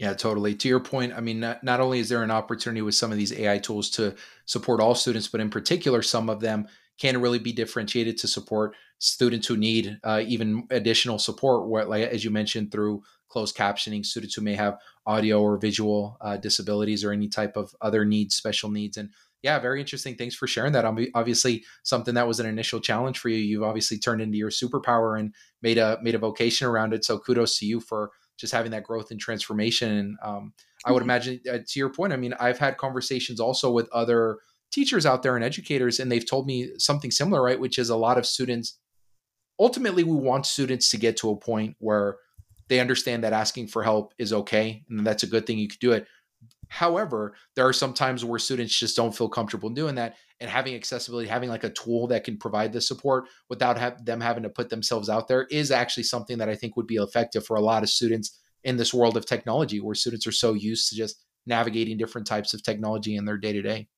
Yeah, 0.00 0.14
totally. 0.14 0.54
To 0.54 0.66
your 0.66 0.80
point, 0.80 1.12
I 1.12 1.20
mean, 1.20 1.40
not, 1.40 1.62
not 1.62 1.78
only 1.78 1.98
is 1.98 2.08
there 2.08 2.22
an 2.22 2.30
opportunity 2.30 2.80
with 2.80 2.94
some 2.94 3.12
of 3.12 3.18
these 3.18 3.34
AI 3.34 3.58
tools 3.58 3.90
to 3.90 4.14
support 4.46 4.80
all 4.80 4.94
students, 4.94 5.28
but 5.28 5.42
in 5.42 5.50
particular, 5.50 6.00
some 6.00 6.30
of 6.30 6.40
them 6.40 6.66
can 6.98 7.20
really 7.20 7.38
be 7.38 7.52
differentiated 7.52 8.16
to 8.16 8.26
support 8.26 8.74
students 8.98 9.46
who 9.46 9.58
need 9.58 9.98
uh, 10.02 10.22
even 10.26 10.66
additional 10.70 11.18
support, 11.18 11.68
like 11.86 12.08
as 12.08 12.24
you 12.24 12.30
mentioned, 12.30 12.72
through 12.72 13.02
closed 13.28 13.54
captioning, 13.54 14.04
students 14.04 14.34
who 14.34 14.40
may 14.40 14.54
have 14.54 14.78
audio 15.06 15.42
or 15.42 15.58
visual 15.58 16.16
uh, 16.22 16.38
disabilities 16.38 17.04
or 17.04 17.12
any 17.12 17.28
type 17.28 17.54
of 17.58 17.70
other 17.82 18.06
needs, 18.06 18.34
special 18.34 18.70
needs. 18.70 18.96
And 18.96 19.10
yeah, 19.42 19.58
very 19.58 19.80
interesting. 19.80 20.16
Thanks 20.16 20.34
for 20.34 20.46
sharing 20.46 20.72
that. 20.72 20.86
Obviously, 21.14 21.64
something 21.82 22.14
that 22.14 22.26
was 22.26 22.40
an 22.40 22.46
initial 22.46 22.80
challenge 22.80 23.18
for 23.18 23.28
you. 23.28 23.36
You've 23.36 23.62
obviously 23.62 23.98
turned 23.98 24.22
into 24.22 24.38
your 24.38 24.50
superpower 24.50 25.20
and 25.20 25.34
made 25.60 25.76
a 25.76 25.98
made 26.02 26.14
a 26.14 26.18
vocation 26.18 26.66
around 26.66 26.94
it. 26.94 27.04
So 27.04 27.18
kudos 27.18 27.58
to 27.58 27.66
you 27.66 27.80
for 27.80 28.10
just 28.40 28.52
having 28.52 28.70
that 28.72 28.84
growth 28.84 29.10
and 29.10 29.20
transformation. 29.20 29.90
And 29.92 30.18
um, 30.22 30.52
I 30.84 30.92
would 30.92 31.00
mm-hmm. 31.00 31.10
imagine, 31.10 31.40
uh, 31.50 31.58
to 31.66 31.78
your 31.78 31.90
point, 31.90 32.12
I 32.12 32.16
mean, 32.16 32.34
I've 32.40 32.58
had 32.58 32.78
conversations 32.78 33.40
also 33.40 33.70
with 33.70 33.88
other 33.92 34.38
teachers 34.72 35.04
out 35.04 35.22
there 35.22 35.36
and 35.36 35.44
educators, 35.44 36.00
and 36.00 36.10
they've 36.10 36.28
told 36.28 36.46
me 36.46 36.70
something 36.78 37.10
similar, 37.10 37.42
right? 37.42 37.60
Which 37.60 37.78
is 37.78 37.90
a 37.90 37.96
lot 37.96 38.18
of 38.18 38.26
students. 38.26 38.78
Ultimately, 39.58 40.04
we 40.04 40.14
want 40.14 40.46
students 40.46 40.90
to 40.90 40.96
get 40.96 41.16
to 41.18 41.30
a 41.30 41.36
point 41.36 41.76
where 41.78 42.16
they 42.68 42.80
understand 42.80 43.24
that 43.24 43.32
asking 43.32 43.66
for 43.66 43.82
help 43.82 44.14
is 44.18 44.32
okay, 44.32 44.84
and 44.88 45.06
that's 45.06 45.22
a 45.22 45.26
good 45.26 45.46
thing. 45.46 45.58
You 45.58 45.68
could 45.68 45.80
do 45.80 45.92
it 45.92 46.06
However, 46.70 47.34
there 47.56 47.66
are 47.66 47.72
some 47.72 47.92
times 47.92 48.24
where 48.24 48.38
students 48.38 48.78
just 48.78 48.96
don't 48.96 49.14
feel 49.14 49.28
comfortable 49.28 49.70
doing 49.70 49.96
that, 49.96 50.14
and 50.40 50.48
having 50.50 50.74
accessibility, 50.74 51.28
having 51.28 51.50
like 51.50 51.64
a 51.64 51.70
tool 51.70 52.06
that 52.08 52.24
can 52.24 52.38
provide 52.38 52.72
the 52.72 52.80
support 52.80 53.24
without 53.48 54.04
them 54.04 54.20
having 54.20 54.42
to 54.42 54.48
put 54.48 54.70
themselves 54.70 55.08
out 55.08 55.28
there 55.28 55.46
is 55.50 55.70
actually 55.70 56.02
something 56.04 56.38
that 56.38 56.48
I 56.48 56.54
think 56.54 56.76
would 56.76 56.86
be 56.86 56.96
effective 56.96 57.44
for 57.44 57.56
a 57.56 57.60
lot 57.60 57.82
of 57.82 57.90
students 57.90 58.40
in 58.64 58.76
this 58.76 58.92
world 58.94 59.16
of 59.16 59.26
technology, 59.26 59.80
where 59.80 59.94
students 59.94 60.26
are 60.26 60.32
so 60.32 60.54
used 60.54 60.88
to 60.88 60.96
just 60.96 61.24
navigating 61.46 61.96
different 61.98 62.26
types 62.26 62.54
of 62.54 62.62
technology 62.62 63.16
in 63.16 63.24
their 63.24 63.38
day 63.38 63.52
to 63.52 63.62
day. 63.62 63.88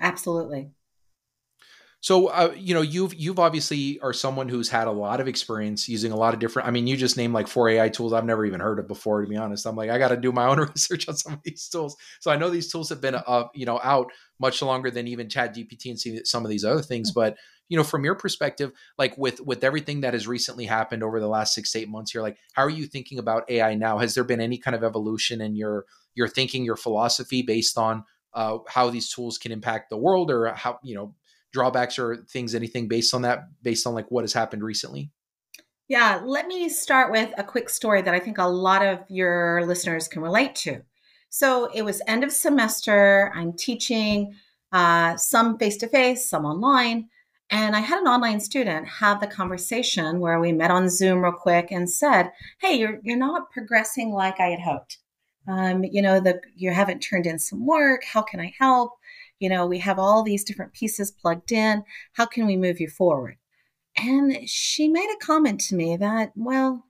Absolutely. 0.00 0.70
So, 2.02 2.28
uh, 2.28 2.54
you 2.56 2.72
know, 2.72 2.80
you've 2.80 3.14
you've 3.14 3.38
obviously 3.38 4.00
are 4.00 4.14
someone 4.14 4.48
who's 4.48 4.70
had 4.70 4.86
a 4.86 4.90
lot 4.90 5.20
of 5.20 5.28
experience 5.28 5.86
using 5.86 6.12
a 6.12 6.16
lot 6.16 6.32
of 6.32 6.40
different. 6.40 6.66
I 6.66 6.70
mean, 6.70 6.86
you 6.86 6.96
just 6.96 7.18
named 7.18 7.34
like 7.34 7.46
four 7.46 7.68
AI 7.68 7.90
tools 7.90 8.14
I've 8.14 8.24
never 8.24 8.46
even 8.46 8.60
heard 8.60 8.78
of 8.78 8.88
before. 8.88 9.20
To 9.20 9.28
be 9.28 9.36
honest, 9.36 9.66
I'm 9.66 9.76
like, 9.76 9.90
I 9.90 9.98
got 9.98 10.08
to 10.08 10.16
do 10.16 10.32
my 10.32 10.46
own 10.46 10.58
research 10.74 11.08
on 11.08 11.16
some 11.16 11.34
of 11.34 11.40
these 11.44 11.68
tools. 11.68 11.96
So 12.20 12.30
I 12.30 12.36
know 12.36 12.48
these 12.48 12.72
tools 12.72 12.88
have 12.88 13.02
been, 13.02 13.16
uh, 13.16 13.44
you 13.54 13.66
know, 13.66 13.78
out 13.84 14.10
much 14.38 14.62
longer 14.62 14.90
than 14.90 15.08
even 15.08 15.28
Chat 15.28 15.54
GPT 15.54 15.90
and 15.90 16.26
some 16.26 16.42
of 16.42 16.50
these 16.50 16.64
other 16.64 16.80
things. 16.80 17.12
But 17.12 17.36
you 17.68 17.76
know, 17.76 17.84
from 17.84 18.04
your 18.04 18.14
perspective, 18.14 18.72
like 18.96 19.16
with 19.18 19.40
with 19.42 19.62
everything 19.62 20.00
that 20.00 20.14
has 20.14 20.26
recently 20.26 20.64
happened 20.64 21.02
over 21.02 21.20
the 21.20 21.28
last 21.28 21.54
six 21.54 21.70
to 21.72 21.80
eight 21.80 21.88
months 21.90 22.12
here, 22.12 22.22
like 22.22 22.38
how 22.54 22.62
are 22.62 22.70
you 22.70 22.86
thinking 22.86 23.18
about 23.18 23.48
AI 23.50 23.74
now? 23.74 23.98
Has 23.98 24.14
there 24.14 24.24
been 24.24 24.40
any 24.40 24.56
kind 24.56 24.74
of 24.74 24.82
evolution 24.82 25.42
in 25.42 25.54
your 25.54 25.84
your 26.14 26.28
thinking, 26.28 26.64
your 26.64 26.76
philosophy 26.76 27.42
based 27.42 27.76
on 27.76 28.04
uh, 28.32 28.58
how 28.68 28.88
these 28.90 29.10
tools 29.12 29.38
can 29.38 29.52
impact 29.52 29.90
the 29.90 29.96
world, 29.98 30.30
or 30.30 30.48
how 30.54 30.78
you 30.82 30.94
know 30.94 31.14
drawbacks 31.52 31.98
or 31.98 32.24
things, 32.28 32.54
anything 32.54 32.88
based 32.88 33.14
on 33.14 33.22
that, 33.22 33.40
based 33.62 33.86
on 33.86 33.94
like 33.94 34.10
what 34.10 34.24
has 34.24 34.32
happened 34.32 34.62
recently? 34.62 35.10
Yeah, 35.88 36.20
let 36.24 36.46
me 36.46 36.68
start 36.68 37.10
with 37.10 37.32
a 37.36 37.42
quick 37.42 37.68
story 37.68 38.00
that 38.02 38.14
I 38.14 38.20
think 38.20 38.38
a 38.38 38.44
lot 38.44 38.84
of 38.84 39.00
your 39.08 39.66
listeners 39.66 40.06
can 40.06 40.22
relate 40.22 40.54
to. 40.56 40.82
So 41.30 41.70
it 41.74 41.82
was 41.82 42.02
end 42.06 42.22
of 42.22 42.32
semester. 42.32 43.32
I'm 43.34 43.52
teaching 43.52 44.34
uh, 44.72 45.16
some 45.16 45.58
face 45.58 45.76
to 45.78 45.88
face, 45.88 46.28
some 46.28 46.44
online. 46.44 47.08
And 47.50 47.74
I 47.74 47.80
had 47.80 48.00
an 48.00 48.06
online 48.06 48.38
student 48.38 48.86
have 48.86 49.20
the 49.20 49.26
conversation 49.26 50.20
where 50.20 50.38
we 50.38 50.52
met 50.52 50.70
on 50.70 50.88
Zoom 50.88 51.24
real 51.24 51.32
quick 51.32 51.72
and 51.72 51.90
said, 51.90 52.30
"Hey, 52.60 52.74
you're 52.74 53.00
you're 53.02 53.16
not 53.16 53.50
progressing 53.50 54.12
like 54.12 54.38
I 54.38 54.50
had 54.50 54.60
hoped. 54.60 54.98
Um, 55.48 55.82
you 55.82 56.00
know, 56.00 56.20
the 56.20 56.40
you 56.54 56.70
haven't 56.70 57.00
turned 57.00 57.26
in 57.26 57.40
some 57.40 57.66
work. 57.66 58.04
How 58.04 58.22
can 58.22 58.38
I 58.38 58.54
help? 58.56 58.92
You 59.40 59.48
know, 59.48 59.66
we 59.66 59.78
have 59.78 59.98
all 59.98 60.22
these 60.22 60.44
different 60.44 60.72
pieces 60.72 61.10
plugged 61.10 61.50
in. 61.50 61.82
How 62.12 62.26
can 62.26 62.46
we 62.46 62.56
move 62.56 62.78
you 62.78 62.88
forward? 62.88 63.38
And 63.96 64.48
she 64.48 64.86
made 64.86 65.10
a 65.10 65.24
comment 65.24 65.60
to 65.62 65.74
me 65.74 65.96
that, 65.96 66.32
well, 66.36 66.84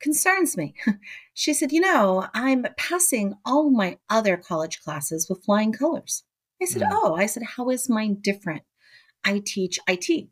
concerns 0.00 0.56
me. 0.56 0.74
she 1.34 1.54
said, 1.54 1.72
You 1.72 1.80
know, 1.80 2.26
I'm 2.34 2.66
passing 2.76 3.34
all 3.44 3.70
my 3.70 3.98
other 4.10 4.36
college 4.36 4.80
classes 4.80 5.28
with 5.28 5.44
flying 5.44 5.72
colors. 5.72 6.24
I 6.60 6.66
said, 6.66 6.82
mm. 6.82 6.88
Oh, 6.90 7.14
I 7.14 7.26
said, 7.26 7.42
How 7.56 7.70
is 7.70 7.88
mine 7.88 8.18
different? 8.20 8.62
I 9.24 9.42
teach 9.44 9.78
IT. 9.86 10.28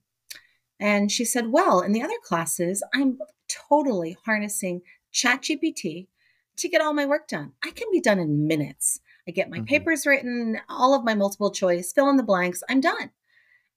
And 0.80 1.12
she 1.12 1.24
said, 1.24 1.52
Well, 1.52 1.80
in 1.80 1.92
the 1.92 2.02
other 2.02 2.18
classes, 2.24 2.82
I'm 2.94 3.18
totally 3.48 4.16
harnessing 4.24 4.82
ChatGPT 5.12 6.08
to 6.56 6.68
get 6.68 6.80
all 6.80 6.92
my 6.92 7.06
work 7.06 7.28
done. 7.28 7.52
I 7.64 7.70
can 7.70 7.88
be 7.92 8.00
done 8.00 8.18
in 8.18 8.46
minutes. 8.46 9.00
I 9.26 9.30
get 9.30 9.50
my 9.50 9.58
mm-hmm. 9.58 9.66
papers 9.66 10.06
written, 10.06 10.58
all 10.68 10.94
of 10.94 11.04
my 11.04 11.14
multiple 11.14 11.50
choice, 11.50 11.92
fill 11.92 12.10
in 12.10 12.16
the 12.16 12.22
blanks, 12.22 12.62
I'm 12.68 12.80
done. 12.80 13.10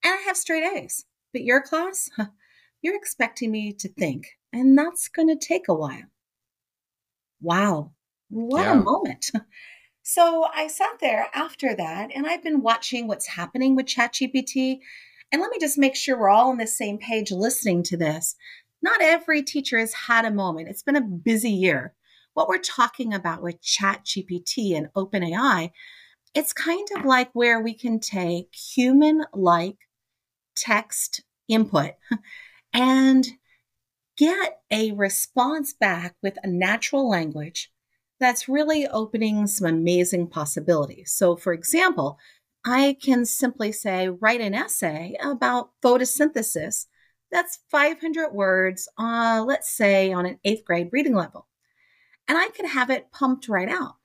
And 0.03 0.13
I 0.13 0.23
have 0.25 0.37
straight 0.37 0.63
A's. 0.63 1.05
But 1.33 1.43
your 1.43 1.61
class, 1.61 2.09
you're 2.81 2.95
expecting 2.95 3.51
me 3.51 3.73
to 3.73 3.89
think, 3.89 4.37
and 4.53 4.77
that's 4.77 5.07
going 5.07 5.27
to 5.27 5.35
take 5.35 5.67
a 5.67 5.73
while. 5.73 6.05
Wow, 7.41 7.91
what 8.29 8.61
yeah. 8.61 8.79
a 8.79 8.83
moment. 8.83 9.31
So 10.07 10.45
I 10.53 10.67
sat 10.67 10.99
there 11.01 11.29
after 11.33 11.75
that, 11.75 12.11
and 12.13 12.27
I've 12.27 12.43
been 12.43 12.61
watching 12.61 13.07
what's 13.07 13.25
happening 13.25 13.75
with 13.75 13.87
ChatGPT. 13.87 14.77
And 15.31 15.41
let 15.41 15.49
me 15.49 15.57
just 15.59 15.79
make 15.79 15.95
sure 15.95 16.15
we're 16.15 16.29
all 16.29 16.51
on 16.51 16.57
the 16.57 16.67
same 16.67 16.99
page 16.99 17.31
listening 17.31 17.81
to 17.85 17.97
this. 17.97 18.35
Not 18.83 19.01
every 19.01 19.41
teacher 19.41 19.79
has 19.79 19.93
had 19.93 20.23
a 20.23 20.29
moment. 20.29 20.69
It's 20.69 20.83
been 20.83 20.95
a 20.95 21.01
busy 21.01 21.49
year 21.49 21.95
what 22.35 22.49
we're 22.49 22.57
talking 22.59 23.13
about 23.13 23.41
with 23.41 23.61
Chat 23.61 24.05
GPT 24.05 24.75
and 24.75 24.93
OpenAI, 24.93 25.71
it's 26.35 26.53
kind 26.53 26.87
of 26.95 27.05
like 27.05 27.29
where 27.33 27.61
we 27.61 27.73
can 27.73 27.99
take 27.99 28.53
human 28.53 29.23
like 29.33 29.77
text 30.55 31.23
input 31.47 31.93
and 32.73 33.25
get 34.17 34.59
a 34.69 34.91
response 34.91 35.73
back 35.73 36.15
with 36.21 36.37
a 36.43 36.47
natural 36.47 37.09
language 37.09 37.71
that's 38.19 38.49
really 38.49 38.85
opening 38.87 39.47
some 39.47 39.67
amazing 39.67 40.27
possibilities. 40.27 41.13
So, 41.13 41.37
for 41.37 41.53
example, 41.53 42.19
I 42.65 42.97
can 43.01 43.25
simply 43.25 43.71
say, 43.71 44.09
write 44.09 44.41
an 44.41 44.53
essay 44.53 45.15
about 45.23 45.69
photosynthesis 45.81 46.87
that's 47.31 47.59
500 47.71 48.33
words, 48.33 48.87
uh, 48.97 49.43
let's 49.45 49.69
say 49.69 50.11
on 50.11 50.25
an 50.25 50.39
eighth 50.43 50.65
grade 50.65 50.89
reading 50.91 51.15
level 51.15 51.47
and 52.27 52.37
I 52.37 52.49
could 52.49 52.67
have 52.67 52.89
it 52.89 53.11
pumped 53.11 53.47
right 53.47 53.69
out. 53.69 53.95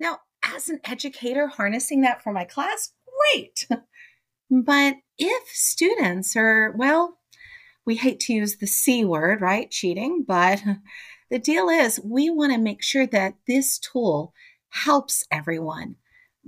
Now, 0.00 0.20
as 0.42 0.68
an 0.68 0.80
educator 0.84 1.46
harnessing 1.46 2.00
that 2.02 2.22
for 2.22 2.32
my 2.32 2.44
class, 2.44 2.92
great. 3.32 3.66
but 4.50 4.96
if 5.18 5.48
students 5.48 6.36
are, 6.36 6.72
well, 6.76 7.18
we 7.84 7.96
hate 7.96 8.20
to 8.20 8.32
use 8.32 8.56
the 8.56 8.66
C 8.66 9.04
word, 9.04 9.40
right? 9.40 9.70
Cheating, 9.70 10.24
but 10.26 10.62
the 11.30 11.38
deal 11.38 11.68
is 11.68 12.00
we 12.02 12.30
want 12.30 12.52
to 12.52 12.58
make 12.58 12.82
sure 12.82 13.06
that 13.06 13.34
this 13.46 13.78
tool 13.78 14.32
helps 14.70 15.24
everyone, 15.30 15.96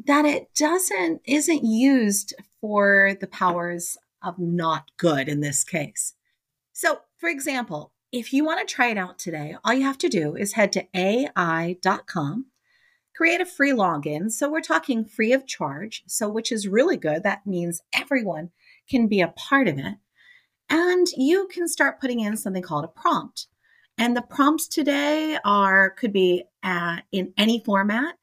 that 0.07 0.25
it 0.25 0.55
doesn't, 0.55 1.21
isn't 1.25 1.65
used 1.65 2.35
for 2.61 3.17
the 3.21 3.27
powers 3.27 3.97
of 4.23 4.39
not 4.39 4.91
good 4.97 5.29
in 5.29 5.41
this 5.41 5.63
case. 5.65 6.15
So, 6.73 7.01
for 7.19 7.29
example, 7.29 7.93
if 8.15 8.33
you 8.33 8.45
want 8.45 8.67
to 8.67 8.73
try 8.73 8.91
it 8.91 8.97
out 8.97 9.19
today, 9.19 9.57
all 9.65 9.75
you 9.75 9.83
have 9.83 9.99
to 9.99 10.09
do 10.09 10.37
is 10.37 10.53
head 10.53 10.71
to 10.73 10.87
AI.com, 10.95 12.47
create 13.17 13.41
a 13.41 13.45
free 13.45 13.73
login. 13.73 14.31
So 14.31 14.49
we're 14.49 14.61
talking 14.61 15.05
free 15.05 15.33
of 15.33 15.49
charge, 15.49 16.05
so 16.07 16.29
which 16.29 16.53
is 16.53 16.69
really 16.69 16.97
good. 16.97 17.25
That 17.25 17.45
means 17.45 17.83
everyone 17.93 18.51
can 18.89 19.09
be 19.09 19.21
a 19.21 19.35
part 19.37 19.67
of 19.67 19.79
it. 19.79 19.97
And 20.71 21.09
you 21.17 21.49
can 21.49 21.67
start 21.67 22.01
putting 22.01 22.21
in 22.21 22.37
something 22.37 22.63
called 22.63 22.85
a 22.85 22.89
prompt. 22.89 23.49
And 23.99 24.17
the 24.17 24.23
prompts 24.23 24.69
today 24.69 25.37
are 25.45 25.91
could 25.91 26.13
be 26.13 26.45
uh, 26.63 26.99
in 27.11 27.33
any 27.37 27.65
format. 27.65 28.15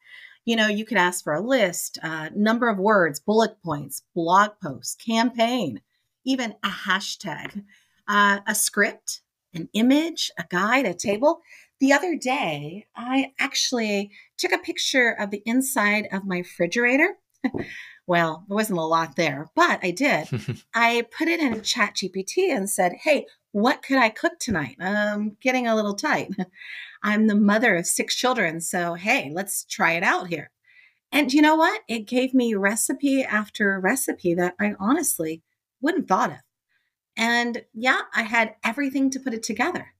You 0.46 0.56
know, 0.56 0.68
you 0.68 0.86
could 0.86 0.96
ask 0.96 1.22
for 1.22 1.34
a 1.34 1.46
list, 1.46 1.98
uh, 2.02 2.30
number 2.34 2.70
of 2.70 2.78
words, 2.78 3.20
bullet 3.20 3.62
points, 3.62 4.04
blog 4.14 4.52
posts, 4.62 4.94
campaign, 4.94 5.82
even 6.24 6.54
a 6.64 6.70
hashtag, 6.70 7.62
uh, 8.08 8.40
a 8.46 8.54
script, 8.54 9.20
an 9.54 9.68
image, 9.72 10.30
a 10.38 10.44
guide, 10.48 10.86
a 10.86 10.94
table. 10.94 11.40
The 11.80 11.92
other 11.92 12.16
day, 12.16 12.86
I 12.94 13.32
actually 13.38 14.10
took 14.38 14.52
a 14.52 14.58
picture 14.58 15.10
of 15.10 15.30
the 15.30 15.42
inside 15.44 16.08
of 16.12 16.24
my 16.24 16.38
refrigerator. 16.38 17.16
well, 18.06 18.44
there 18.48 18.54
wasn't 18.54 18.78
a 18.78 18.82
lot 18.82 19.16
there, 19.16 19.50
but 19.54 19.80
I 19.82 19.90
did. 19.90 20.28
I 20.74 21.06
put 21.16 21.28
it 21.28 21.40
in 21.40 21.62
Chat 21.62 21.96
GPT 21.96 22.54
and 22.54 22.70
said, 22.70 22.92
Hey, 23.02 23.26
what 23.52 23.82
could 23.82 23.98
I 23.98 24.08
cook 24.08 24.38
tonight? 24.38 24.76
I'm 24.80 25.36
getting 25.40 25.66
a 25.66 25.74
little 25.74 25.94
tight. 25.94 26.30
I'm 27.02 27.26
the 27.26 27.34
mother 27.34 27.76
of 27.76 27.86
six 27.86 28.14
children. 28.14 28.60
So, 28.60 28.94
hey, 28.94 29.30
let's 29.32 29.64
try 29.64 29.92
it 29.92 30.02
out 30.02 30.28
here. 30.28 30.50
And 31.10 31.32
you 31.32 31.42
know 31.42 31.56
what? 31.56 31.82
It 31.88 32.06
gave 32.06 32.32
me 32.32 32.54
recipe 32.54 33.22
after 33.22 33.78
recipe 33.78 34.34
that 34.34 34.54
I 34.58 34.74
honestly 34.80 35.42
wouldn't 35.80 36.08
thought 36.08 36.30
of. 36.30 36.38
And 37.16 37.64
yeah, 37.74 38.00
I 38.14 38.22
had 38.22 38.56
everything 38.64 39.10
to 39.10 39.20
put 39.20 39.34
it 39.34 39.42
together. 39.42 39.94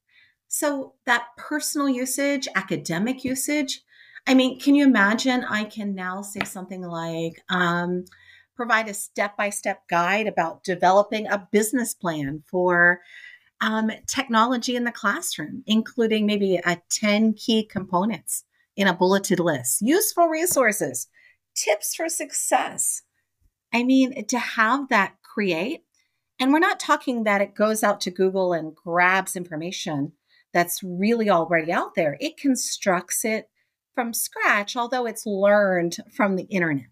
So 0.48 0.94
that 1.06 1.28
personal 1.36 1.88
usage, 1.88 2.48
academic 2.54 3.24
usage, 3.24 3.82
I 4.26 4.34
mean, 4.34 4.60
can 4.60 4.74
you 4.74 4.84
imagine? 4.84 5.44
I 5.44 5.64
can 5.64 5.94
now 5.94 6.22
say 6.22 6.44
something 6.44 6.82
like, 6.82 7.42
um, 7.48 8.04
provide 8.54 8.88
a 8.88 8.94
step 8.94 9.36
by 9.36 9.50
step 9.50 9.82
guide 9.88 10.26
about 10.26 10.62
developing 10.62 11.26
a 11.26 11.48
business 11.50 11.94
plan 11.94 12.42
for 12.46 13.00
um, 13.60 13.90
technology 14.06 14.76
in 14.76 14.84
the 14.84 14.92
classroom, 14.92 15.62
including 15.66 16.26
maybe 16.26 16.56
a 16.56 16.80
10 16.90 17.34
key 17.34 17.64
components 17.64 18.44
in 18.76 18.88
a 18.88 18.94
bulleted 18.94 19.38
list, 19.38 19.80
useful 19.82 20.26
resources, 20.26 21.08
tips 21.54 21.94
for 21.94 22.08
success. 22.08 23.02
I 23.72 23.84
mean, 23.84 24.26
to 24.26 24.38
have 24.38 24.88
that 24.88 25.14
create, 25.22 25.84
and 26.42 26.52
we're 26.52 26.58
not 26.58 26.80
talking 26.80 27.22
that 27.22 27.40
it 27.40 27.54
goes 27.54 27.84
out 27.84 28.00
to 28.00 28.10
Google 28.10 28.52
and 28.52 28.74
grabs 28.74 29.36
information 29.36 30.10
that's 30.52 30.82
really 30.82 31.30
already 31.30 31.70
out 31.70 31.94
there. 31.94 32.16
It 32.18 32.36
constructs 32.36 33.24
it 33.24 33.48
from 33.94 34.12
scratch, 34.12 34.74
although 34.76 35.06
it's 35.06 35.24
learned 35.24 35.98
from 36.12 36.34
the 36.34 36.48
internet. 36.50 36.88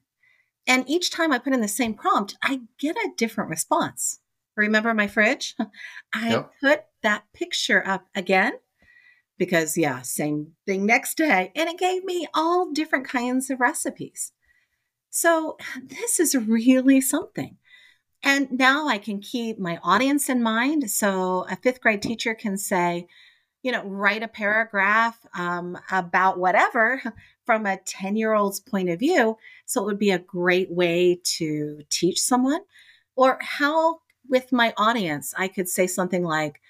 And 0.69 0.89
each 0.89 1.11
time 1.11 1.33
I 1.33 1.41
put 1.41 1.53
in 1.53 1.63
the 1.63 1.67
same 1.67 1.95
prompt, 1.95 2.37
I 2.45 2.61
get 2.79 2.95
a 2.95 3.11
different 3.17 3.51
response. 3.51 4.21
Remember 4.55 4.95
my 4.95 5.09
fridge? 5.09 5.57
I 6.15 6.31
yep. 6.31 6.53
put 6.61 6.85
that 7.03 7.25
picture 7.33 7.85
up 7.85 8.07
again 8.15 8.53
because, 9.37 9.77
yeah, 9.77 10.03
same 10.03 10.53
thing 10.65 10.87
next 10.87 11.17
day. 11.17 11.51
And 11.57 11.69
it 11.69 11.77
gave 11.77 12.05
me 12.05 12.29
all 12.35 12.71
different 12.71 13.09
kinds 13.09 13.51
of 13.51 13.59
recipes. 13.59 14.31
So 15.11 15.57
this 15.83 16.21
is 16.21 16.37
really 16.37 17.01
something. 17.01 17.57
And 18.23 18.51
now 18.53 18.87
I 18.87 18.99
can 18.99 19.21
keep 19.21 19.59
my 19.59 19.79
audience 19.83 20.29
in 20.29 20.43
mind. 20.43 20.91
So 20.91 21.47
a 21.51 21.57
fifth 21.57 21.81
grade 21.81 22.03
teacher 22.03 22.35
can 22.35 22.59
say, 22.59 23.07
you 23.63 23.73
know, 23.73 23.83
write 23.85 24.23
a 24.23 24.29
paragraph 24.29 25.19
um, 25.35 25.79
about 25.91 26.39
whatever 26.39 27.03
from 27.47 27.67
a 27.67 27.79
10 27.79 28.17
year 28.17 28.35
old's 28.35 28.61
point 28.61 28.89
of 28.89 28.99
view. 28.99 29.37
So 29.67 29.83
it 29.83 29.87
would 29.87 29.99
be 29.99 30.11
a 30.11 30.19
great 30.19 30.71
way 30.71 31.21
to 31.37 31.83
teach 31.91 32.21
someone. 32.21 32.61
Or 33.17 33.39
how, 33.41 34.01
with 34.29 34.53
my 34.53 34.73
audience, 34.77 35.35
I 35.37 35.49
could 35.49 35.69
say 35.69 35.87
something 35.87 36.25
like, 36.25 36.61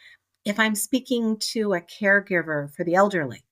if 0.45 0.59
I'm 0.59 0.75
speaking 0.75 1.37
to 1.53 1.75
a 1.75 1.81
caregiver 1.81 2.73
for 2.75 2.83
the 2.83 2.95
elderly, 2.95 3.45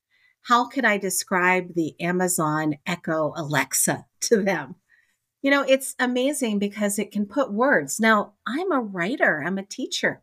how 0.42 0.66
could 0.66 0.84
I 0.84 0.96
describe 0.96 1.74
the 1.74 1.94
Amazon 2.00 2.76
Echo 2.86 3.32
Alexa 3.36 4.06
to 4.22 4.42
them? 4.42 4.76
You 5.42 5.50
know, 5.50 5.62
it's 5.62 5.94
amazing 5.98 6.58
because 6.58 6.98
it 6.98 7.12
can 7.12 7.26
put 7.26 7.52
words. 7.52 8.00
Now, 8.00 8.34
I'm 8.46 8.72
a 8.72 8.80
writer, 8.80 9.42
I'm 9.44 9.58
a 9.58 9.64
teacher. 9.64 10.22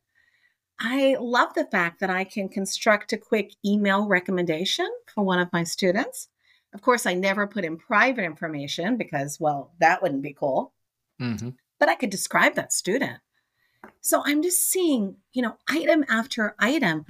I 0.79 1.15
love 1.19 1.53
the 1.53 1.65
fact 1.65 2.01
that 2.01 2.09
I 2.09 2.25
can 2.25 2.49
construct 2.49 3.13
a 3.13 3.17
quick 3.17 3.53
email 3.65 4.07
recommendation 4.07 4.89
for 5.13 5.23
one 5.23 5.39
of 5.39 5.53
my 5.53 5.63
students. 5.63 6.27
Of 6.73 6.81
course, 6.81 7.05
I 7.05 7.13
never 7.13 7.47
put 7.47 7.63
in 7.63 7.77
private 7.77 8.25
information 8.25 8.97
because, 8.97 9.39
well, 9.39 9.71
that 9.79 10.01
wouldn't 10.01 10.21
be 10.21 10.33
cool. 10.33 10.73
Mm-hmm. 11.21 11.51
But 11.79 11.87
I 11.87 11.95
could 11.95 12.09
describe 12.09 12.55
that 12.55 12.73
student. 12.73 13.19
So 14.01 14.21
I'm 14.25 14.41
just 14.41 14.69
seeing, 14.69 15.15
you 15.31 15.41
know, 15.41 15.55
item 15.69 16.03
after 16.09 16.55
item. 16.59 17.05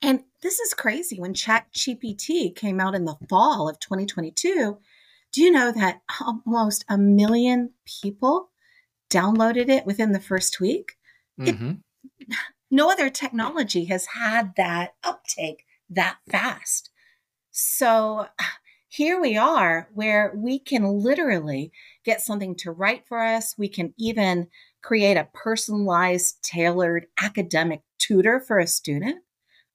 And 0.00 0.22
this 0.42 0.60
is 0.60 0.74
crazy. 0.74 1.18
When 1.18 1.34
Chat 1.34 1.66
GPT 1.72 2.54
came 2.54 2.78
out 2.78 2.94
in 2.94 3.04
the 3.04 3.16
fall 3.28 3.68
of 3.68 3.80
2022, 3.80 4.78
do 5.32 5.42
you 5.42 5.50
know 5.50 5.72
that 5.72 6.02
almost 6.46 6.84
a 6.88 6.98
million 6.98 7.70
people 8.02 8.50
downloaded 9.10 9.68
it 9.68 9.86
within 9.86 10.12
the 10.12 10.20
first 10.20 10.60
week? 10.60 10.92
Mm-hmm. 11.40 11.72
It, 12.18 12.28
no 12.70 12.90
other 12.90 13.10
technology 13.10 13.86
has 13.86 14.06
had 14.06 14.52
that 14.56 14.94
uptake 15.02 15.64
that 15.90 16.18
fast. 16.30 16.90
So 17.50 18.26
here 18.88 19.20
we 19.20 19.36
are 19.36 19.88
where 19.94 20.32
we 20.34 20.58
can 20.58 20.84
literally 20.84 21.72
get 22.04 22.20
something 22.20 22.54
to 22.56 22.70
write 22.70 23.06
for 23.06 23.22
us. 23.22 23.54
We 23.56 23.68
can 23.68 23.94
even 23.98 24.48
create 24.82 25.16
a 25.16 25.28
personalized, 25.32 26.42
tailored 26.42 27.06
academic 27.20 27.82
tutor 27.98 28.40
for 28.40 28.58
a 28.58 28.66
student. 28.66 29.22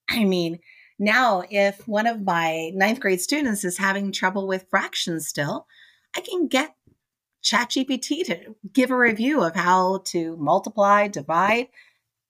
I 0.10 0.24
mean, 0.24 0.60
now 1.00 1.44
if 1.50 1.88
one 1.88 2.08
of 2.08 2.22
my 2.22 2.72
ninth 2.74 3.00
grade 3.00 3.22
students 3.22 3.64
is 3.64 3.78
having 3.78 4.12
trouble 4.12 4.48
with 4.48 4.70
fractions 4.70 5.28
still, 5.28 5.68
I 6.16 6.22
can 6.22 6.48
get 6.48 6.76
ChatGPT 7.44 8.26
to 8.26 8.56
give 8.72 8.90
a 8.92 8.98
review 8.98 9.42
of 9.44 9.56
how 9.56 10.02
to 10.06 10.38
multiply, 10.38 11.08
divide, 11.08 11.68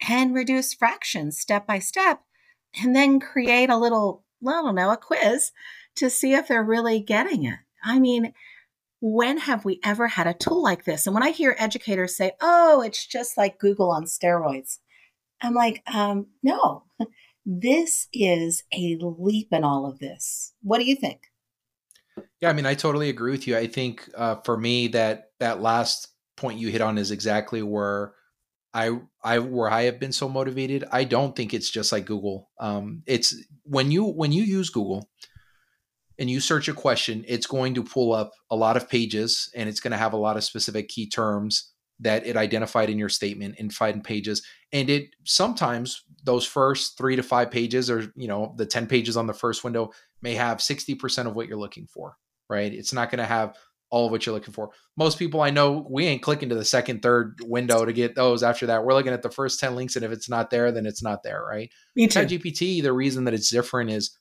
and 0.08 0.34
reduce 0.34 0.73
fractions 0.73 1.39
step 1.39 1.67
by 1.67 1.80
step, 1.80 2.21
and 2.82 2.95
then 2.95 3.19
create 3.19 3.69
a 3.69 3.78
little, 3.78 4.23
I 4.45 4.52
don't 4.52 4.76
know, 4.76 4.91
a 4.91 4.97
quiz 4.97 5.52
to 5.97 6.10
see 6.10 6.34
if 6.34 6.47
they're 6.47 6.63
really 6.63 6.99
getting 6.99 7.43
it. 7.45 7.60
I 7.84 7.99
mean, 7.99 8.34
when 9.02 9.38
have 9.38 9.65
we 9.65 9.80
ever 9.84 10.08
had 10.08 10.28
a 10.28 10.34
tool 10.34 10.63
like 10.63 10.86
this? 10.86 11.06
And 11.06 11.13
when 11.13 11.23
I 11.23 11.32
hear 11.32 11.56
educators 11.60 12.15
say, 12.17 12.32
oh, 12.41 12.82
it's 12.82 13.06
just 13.06 13.38
like 13.38 13.60
Google 13.60 13.91
on 13.91 14.06
steroids, 14.06 14.80
I'm 15.41 15.54
like, 15.54 15.84
um, 15.93 16.28
no, 16.41 16.84
this 17.45 18.08
is 18.13 18.63
a 18.73 18.97
leap 19.01 19.49
in 19.51 19.63
all 19.63 19.86
of 19.86 19.99
this. 19.99 20.53
What 20.62 20.79
do 20.79 20.86
you 20.86 20.95
think? 20.95 21.32
Yeah, 22.41 22.49
I 22.49 22.53
mean, 22.53 22.65
I 22.65 22.73
totally 22.73 23.10
agree 23.10 23.32
with 23.32 23.47
you. 23.47 23.58
I 23.58 23.67
think 23.67 24.10
uh, 24.15 24.36
for 24.43 24.58
me, 24.58 24.88
that 24.89 25.32
that 25.39 25.62
last 25.62 26.10
point 26.38 26.60
you 26.60 26.69
hit 26.69 26.82
on 26.82 26.97
is 26.97 27.12
exactly 27.12 27.62
where 27.63 28.13
I 28.73 28.99
I 29.23 29.39
where 29.39 29.69
I 29.69 29.84
have 29.84 29.99
been 29.99 30.12
so 30.12 30.29
motivated. 30.29 30.86
I 30.91 31.03
don't 31.03 31.36
think 31.36 31.53
it's 31.53 31.69
just 31.69 31.91
like 31.91 32.06
Google. 32.06 32.49
Um, 32.60 33.03
it's 33.06 33.36
when 33.63 33.91
you 33.91 34.06
when 34.06 34.32
you 34.32 34.43
use 34.43 34.69
Google 34.69 35.10
and 36.19 36.29
you 36.29 36.39
search 36.39 36.67
a 36.67 36.73
question, 36.73 37.25
it's 37.27 37.47
going 37.47 37.73
to 37.73 37.84
pull 37.84 38.13
up 38.13 38.32
a 38.51 38.56
lot 38.56 38.77
of 38.77 38.89
pages 38.89 39.49
and 39.56 39.67
it's 39.67 39.79
going 39.79 39.91
to 39.91 39.97
have 39.97 40.13
a 40.13 40.17
lot 40.17 40.38
of 40.38 40.43
specific 40.43 40.89
key 40.89 41.10
terms 41.10 41.72
that 42.03 42.25
it 42.25 42.37
identified 42.37 42.89
in 42.89 42.99
your 42.99 43.09
statement 43.09 43.55
in 43.57 43.69
five 43.69 44.01
pages. 44.03 44.43
And 44.71 44.89
it 44.89 45.15
sometimes 45.23 46.03
those 46.23 46.45
first 46.45 46.97
three 46.97 47.15
to 47.15 47.23
five 47.23 47.51
pages 47.51 47.89
or 47.89 48.11
you 48.15 48.27
know 48.27 48.53
the 48.57 48.65
10 48.65 48.87
pages 48.87 49.17
on 49.17 49.27
the 49.27 49.33
first 49.33 49.63
window 49.63 49.91
may 50.21 50.35
have 50.35 50.59
60% 50.59 51.27
of 51.27 51.35
what 51.35 51.47
you're 51.47 51.57
looking 51.57 51.87
for, 51.87 52.15
right? 52.49 52.71
It's 52.71 52.93
not 52.93 53.09
going 53.09 53.19
to 53.19 53.25
have 53.25 53.55
all 53.89 54.07
of 54.07 54.11
what 54.11 54.25
you're 54.25 54.33
looking 54.33 54.53
for. 54.53 54.71
Most 54.97 55.19
people 55.19 55.41
I 55.41 55.51
know, 55.51 55.85
we 55.87 56.07
ain't 56.07 56.23
clicking 56.23 56.49
to 56.49 56.55
the 56.55 56.65
second, 56.65 57.03
third 57.03 57.39
window 57.43 57.85
to 57.85 57.93
get 57.93 58.15
those 58.15 58.41
after 58.41 58.65
that. 58.65 58.83
We're 58.83 58.95
looking 58.95 59.13
at 59.13 59.21
the 59.21 59.29
first 59.29 59.59
10 59.59 59.75
links, 59.75 59.95
and 59.95 60.03
if 60.03 60.11
it's 60.11 60.27
not 60.27 60.49
there, 60.49 60.71
then 60.71 60.87
it's 60.87 61.03
not 61.03 61.21
there, 61.21 61.43
right? 61.47 61.69
Me 61.95 62.07
too. 62.07 62.21
GPT, 62.21 62.81
the 62.81 62.91
reason 62.91 63.25
that 63.25 63.35
it's 63.35 63.51
different 63.51 63.91
is 63.91 64.17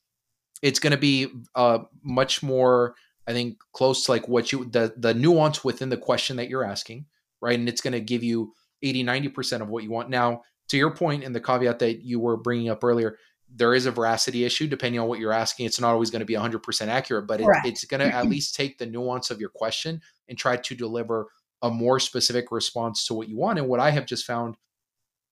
it's 0.61 0.77
going 0.77 0.91
to 0.91 0.97
be 0.97 1.27
uh, 1.55 1.79
much 2.03 2.43
more, 2.43 2.93
I 3.27 3.33
think, 3.33 3.57
close 3.73 4.05
to 4.05 4.11
like 4.11 4.27
what 4.27 4.51
you, 4.51 4.65
the, 4.65 4.93
the 4.95 5.15
nuance 5.15 5.63
within 5.63 5.89
the 5.89 5.97
question 5.97 6.37
that 6.37 6.49
you're 6.49 6.63
asking, 6.63 7.07
right? 7.43 7.59
And 7.59 7.67
it's 7.67 7.81
going 7.81 7.93
to 7.93 7.99
give 7.99 8.23
you 8.23 8.53
80, 8.81 9.03
90% 9.03 9.61
of 9.61 9.69
what 9.69 9.83
you 9.83 9.91
want. 9.91 10.09
Now, 10.09 10.41
to 10.69 10.77
your 10.77 10.95
point 10.95 11.23
and 11.23 11.35
the 11.35 11.41
caveat 11.41 11.79
that 11.79 12.03
you 12.03 12.19
were 12.19 12.37
bringing 12.37 12.69
up 12.69 12.83
earlier, 12.83 13.17
there 13.53 13.75
is 13.75 13.85
a 13.85 13.91
veracity 13.91 14.45
issue 14.45 14.65
depending 14.65 14.99
on 14.99 15.07
what 15.07 15.19
you're 15.19 15.33
asking. 15.33 15.65
It's 15.65 15.79
not 15.79 15.91
always 15.91 16.09
going 16.09 16.21
to 16.21 16.25
be 16.25 16.33
100% 16.33 16.87
accurate, 16.87 17.27
but 17.27 17.41
it, 17.41 17.47
it's 17.65 17.85
going 17.85 17.99
to 17.99 18.15
at 18.15 18.27
least 18.27 18.55
take 18.55 18.77
the 18.77 18.85
nuance 18.85 19.29
of 19.29 19.39
your 19.39 19.49
question 19.49 20.01
and 20.27 20.37
try 20.37 20.55
to 20.55 20.75
deliver 20.75 21.27
a 21.61 21.69
more 21.69 21.99
specific 21.99 22.51
response 22.51 23.05
to 23.07 23.13
what 23.13 23.29
you 23.29 23.37
want. 23.37 23.59
And 23.59 23.67
what 23.67 23.79
I 23.79 23.91
have 23.91 24.05
just 24.05 24.25
found 24.25 24.55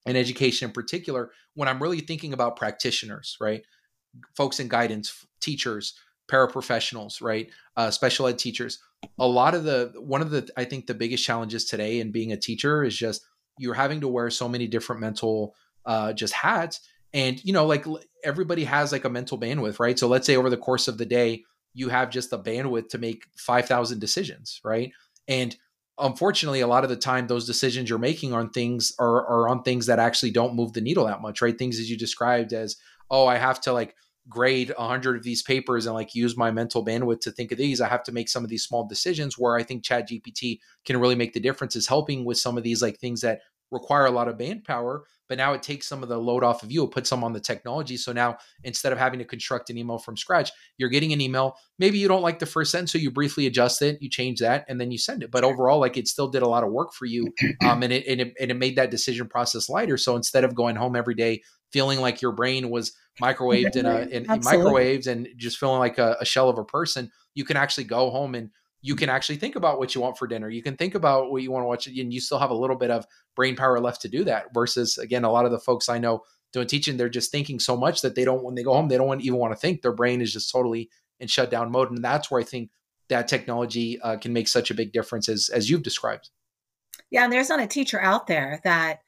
in 0.05 0.15
education 0.15 0.67
in 0.67 0.73
particular, 0.73 1.31
when 1.55 1.67
I'm 1.67 1.81
really 1.81 2.01
thinking 2.01 2.33
about 2.33 2.57
practitioners, 2.57 3.37
right? 3.39 3.63
Folks 4.35 4.59
in 4.59 4.67
guidance, 4.67 5.25
teachers, 5.39 5.93
paraprofessionals, 6.29 7.21
right? 7.21 7.49
Uh, 7.75 7.89
special 7.89 8.27
ed 8.27 8.37
teachers. 8.37 8.79
A 9.19 9.27
lot 9.27 9.55
of 9.55 9.63
the, 9.63 9.93
one 9.97 10.21
of 10.21 10.31
the, 10.31 10.47
I 10.57 10.65
think 10.65 10.87
the 10.87 10.93
biggest 10.93 11.23
challenges 11.23 11.65
today 11.65 11.99
in 11.99 12.11
being 12.11 12.31
a 12.31 12.37
teacher 12.37 12.83
is 12.83 12.95
just 12.95 13.23
you're 13.57 13.73
having 13.73 14.01
to 14.01 14.07
wear 14.07 14.29
so 14.29 14.47
many 14.47 14.67
different 14.67 15.01
mental 15.01 15.55
uh, 15.85 16.13
just 16.13 16.33
hats. 16.33 16.79
And 17.13 17.43
you 17.43 17.53
know 17.53 17.65
like 17.65 17.85
everybody 18.23 18.63
has 18.63 18.91
like 18.91 19.05
a 19.05 19.09
mental 19.09 19.37
bandwidth 19.37 19.79
right? 19.79 19.97
So 19.99 20.07
let's 20.07 20.25
say 20.25 20.35
over 20.35 20.49
the 20.49 20.57
course 20.57 20.87
of 20.87 20.97
the 20.97 21.05
day 21.05 21.43
you 21.73 21.89
have 21.89 22.09
just 22.09 22.29
the 22.29 22.39
bandwidth 22.39 22.89
to 22.89 22.97
make 22.97 23.25
5000 23.37 23.99
decisions 23.99 24.61
right? 24.63 24.91
And 25.27 25.55
unfortunately 25.99 26.61
a 26.61 26.67
lot 26.67 26.83
of 26.83 26.89
the 26.89 26.95
time 26.95 27.27
those 27.27 27.45
decisions 27.45 27.89
you're 27.89 27.99
making 27.99 28.33
on 28.33 28.49
things 28.49 28.93
are, 28.97 29.27
are 29.27 29.49
on 29.49 29.61
things 29.61 29.87
that 29.87 29.99
actually 29.99 30.31
don't 30.31 30.55
move 30.55 30.73
the 30.73 30.81
needle 30.81 31.05
that 31.05 31.21
much 31.21 31.41
right? 31.41 31.57
Things 31.57 31.79
as 31.79 31.89
you 31.89 31.97
described 31.97 32.53
as 32.53 32.77
oh 33.09 33.27
i 33.27 33.37
have 33.37 33.59
to 33.59 33.73
like 33.73 33.93
grade 34.29 34.71
100 34.77 35.17
of 35.17 35.23
these 35.23 35.41
papers 35.41 35.85
and 35.85 35.95
like 35.95 36.13
use 36.13 36.37
my 36.37 36.51
mental 36.51 36.85
bandwidth 36.85 37.21
to 37.21 37.31
think 37.31 37.51
of 37.51 37.57
these 37.57 37.81
i 37.81 37.87
have 37.87 38.03
to 38.03 38.11
make 38.11 38.29
some 38.29 38.43
of 38.43 38.49
these 38.49 38.63
small 38.63 38.87
decisions 38.87 39.37
where 39.37 39.55
i 39.55 39.63
think 39.63 39.83
chat 39.83 40.07
gpt 40.07 40.59
can 40.85 40.99
really 40.99 41.15
make 41.15 41.33
the 41.33 41.39
difference 41.39 41.75
is 41.75 41.87
helping 41.87 42.23
with 42.23 42.37
some 42.37 42.57
of 42.57 42.63
these 42.63 42.81
like 42.81 42.99
things 42.99 43.21
that 43.21 43.39
require 43.71 44.05
a 44.05 44.11
lot 44.11 44.27
of 44.27 44.37
band 44.37 44.63
power 44.63 45.03
but 45.31 45.37
now 45.37 45.53
it 45.53 45.63
takes 45.63 45.87
some 45.87 46.03
of 46.03 46.09
the 46.09 46.17
load 46.17 46.43
off 46.43 46.61
of 46.61 46.73
you. 46.73 46.83
It 46.83 46.91
puts 46.91 47.09
some 47.09 47.23
on 47.23 47.31
the 47.31 47.39
technology. 47.39 47.95
So 47.95 48.11
now 48.11 48.35
instead 48.65 48.91
of 48.91 48.99
having 48.99 49.19
to 49.19 49.23
construct 49.23 49.69
an 49.69 49.77
email 49.77 49.97
from 49.97 50.17
scratch 50.17 50.51
you're 50.77 50.89
getting 50.89 51.13
an 51.13 51.21
email. 51.21 51.55
Maybe 51.79 51.99
you 51.99 52.09
don't 52.09 52.21
like 52.21 52.39
the 52.39 52.45
first 52.45 52.69
sentence 52.69 52.91
so 52.91 52.97
you 52.97 53.11
briefly 53.11 53.47
adjust 53.47 53.81
it 53.81 54.01
you 54.01 54.09
change 54.09 54.41
that 54.41 54.65
and 54.67 54.79
then 54.79 54.91
you 54.91 54.97
send 54.97 55.23
it. 55.23 55.31
But 55.31 55.45
overall 55.45 55.79
like 55.79 55.95
it 55.95 56.09
still 56.09 56.27
did 56.27 56.41
a 56.41 56.49
lot 56.49 56.65
of 56.65 56.71
work 56.73 56.91
for 56.91 57.05
you 57.05 57.33
um, 57.63 57.81
and, 57.81 57.93
it, 57.93 58.05
and, 58.07 58.19
it, 58.19 58.33
and 58.41 58.51
it 58.51 58.55
made 58.55 58.75
that 58.75 58.91
decision 58.91 59.29
process 59.29 59.69
lighter. 59.69 59.95
So 59.95 60.17
instead 60.17 60.43
of 60.43 60.53
going 60.53 60.75
home 60.75 60.97
every 60.97 61.15
day 61.15 61.43
feeling 61.71 62.01
like 62.01 62.21
your 62.21 62.33
brain 62.33 62.69
was 62.69 62.91
microwaved 63.19 63.75
in 63.75 63.85
a 63.85 64.01
in, 64.01 64.31
in 64.31 64.41
microwaves 64.43 65.07
and 65.07 65.27
just 65.37 65.57
feeling 65.57 65.79
like 65.79 65.97
a, 65.97 66.17
a 66.21 66.25
shell 66.25 66.49
of 66.49 66.57
a 66.57 66.63
person 66.63 67.11
you 67.33 67.45
can 67.45 67.57
actually 67.57 67.85
go 67.85 68.09
home 68.09 68.35
and 68.35 68.49
you 68.81 68.95
can 68.95 69.09
actually 69.09 69.35
think 69.35 69.55
about 69.55 69.77
what 69.77 69.93
you 69.93 70.01
want 70.01 70.17
for 70.17 70.27
dinner. 70.27 70.49
You 70.49 70.63
can 70.63 70.75
think 70.75 70.95
about 70.95 71.31
what 71.31 71.43
you 71.43 71.51
want 71.51 71.63
to 71.63 71.67
watch, 71.67 71.87
and 71.87 72.13
you 72.13 72.19
still 72.19 72.39
have 72.39 72.49
a 72.49 72.55
little 72.55 72.75
bit 72.75 72.89
of 72.89 73.05
brain 73.35 73.55
power 73.55 73.79
left 73.79 74.01
to 74.01 74.09
do 74.09 74.23
that. 74.23 74.53
Versus, 74.53 74.97
again, 74.97 75.23
a 75.23 75.31
lot 75.31 75.45
of 75.45 75.51
the 75.51 75.59
folks 75.59 75.87
I 75.87 75.99
know 75.99 76.23
doing 76.51 76.67
teaching, 76.67 76.97
they're 76.97 77.09
just 77.09 77.31
thinking 77.31 77.59
so 77.59 77.77
much 77.77 78.01
that 78.01 78.15
they 78.15 78.25
don't, 78.25 78.43
when 78.43 78.55
they 78.55 78.63
go 78.63 78.73
home, 78.73 78.87
they 78.87 78.97
don't 78.97 79.21
even 79.21 79.37
want 79.37 79.53
to 79.53 79.59
think. 79.59 79.81
Their 79.81 79.93
brain 79.93 80.19
is 80.19 80.33
just 80.33 80.51
totally 80.51 80.89
in 81.19 81.27
shutdown 81.27 81.71
mode. 81.71 81.91
And 81.91 82.03
that's 82.03 82.31
where 82.31 82.41
I 82.41 82.43
think 82.43 82.71
that 83.09 83.27
technology 83.27 84.01
uh, 84.01 84.17
can 84.17 84.33
make 84.33 84.47
such 84.47 84.71
a 84.71 84.73
big 84.73 84.91
difference 84.91 85.29
as, 85.29 85.49
as 85.49 85.69
you've 85.69 85.83
described. 85.83 86.29
Yeah. 87.11 87.23
And 87.23 87.31
there's 87.31 87.49
not 87.49 87.61
a 87.61 87.67
teacher 87.67 88.01
out 88.01 88.27
there 88.27 88.59
that 88.63 88.99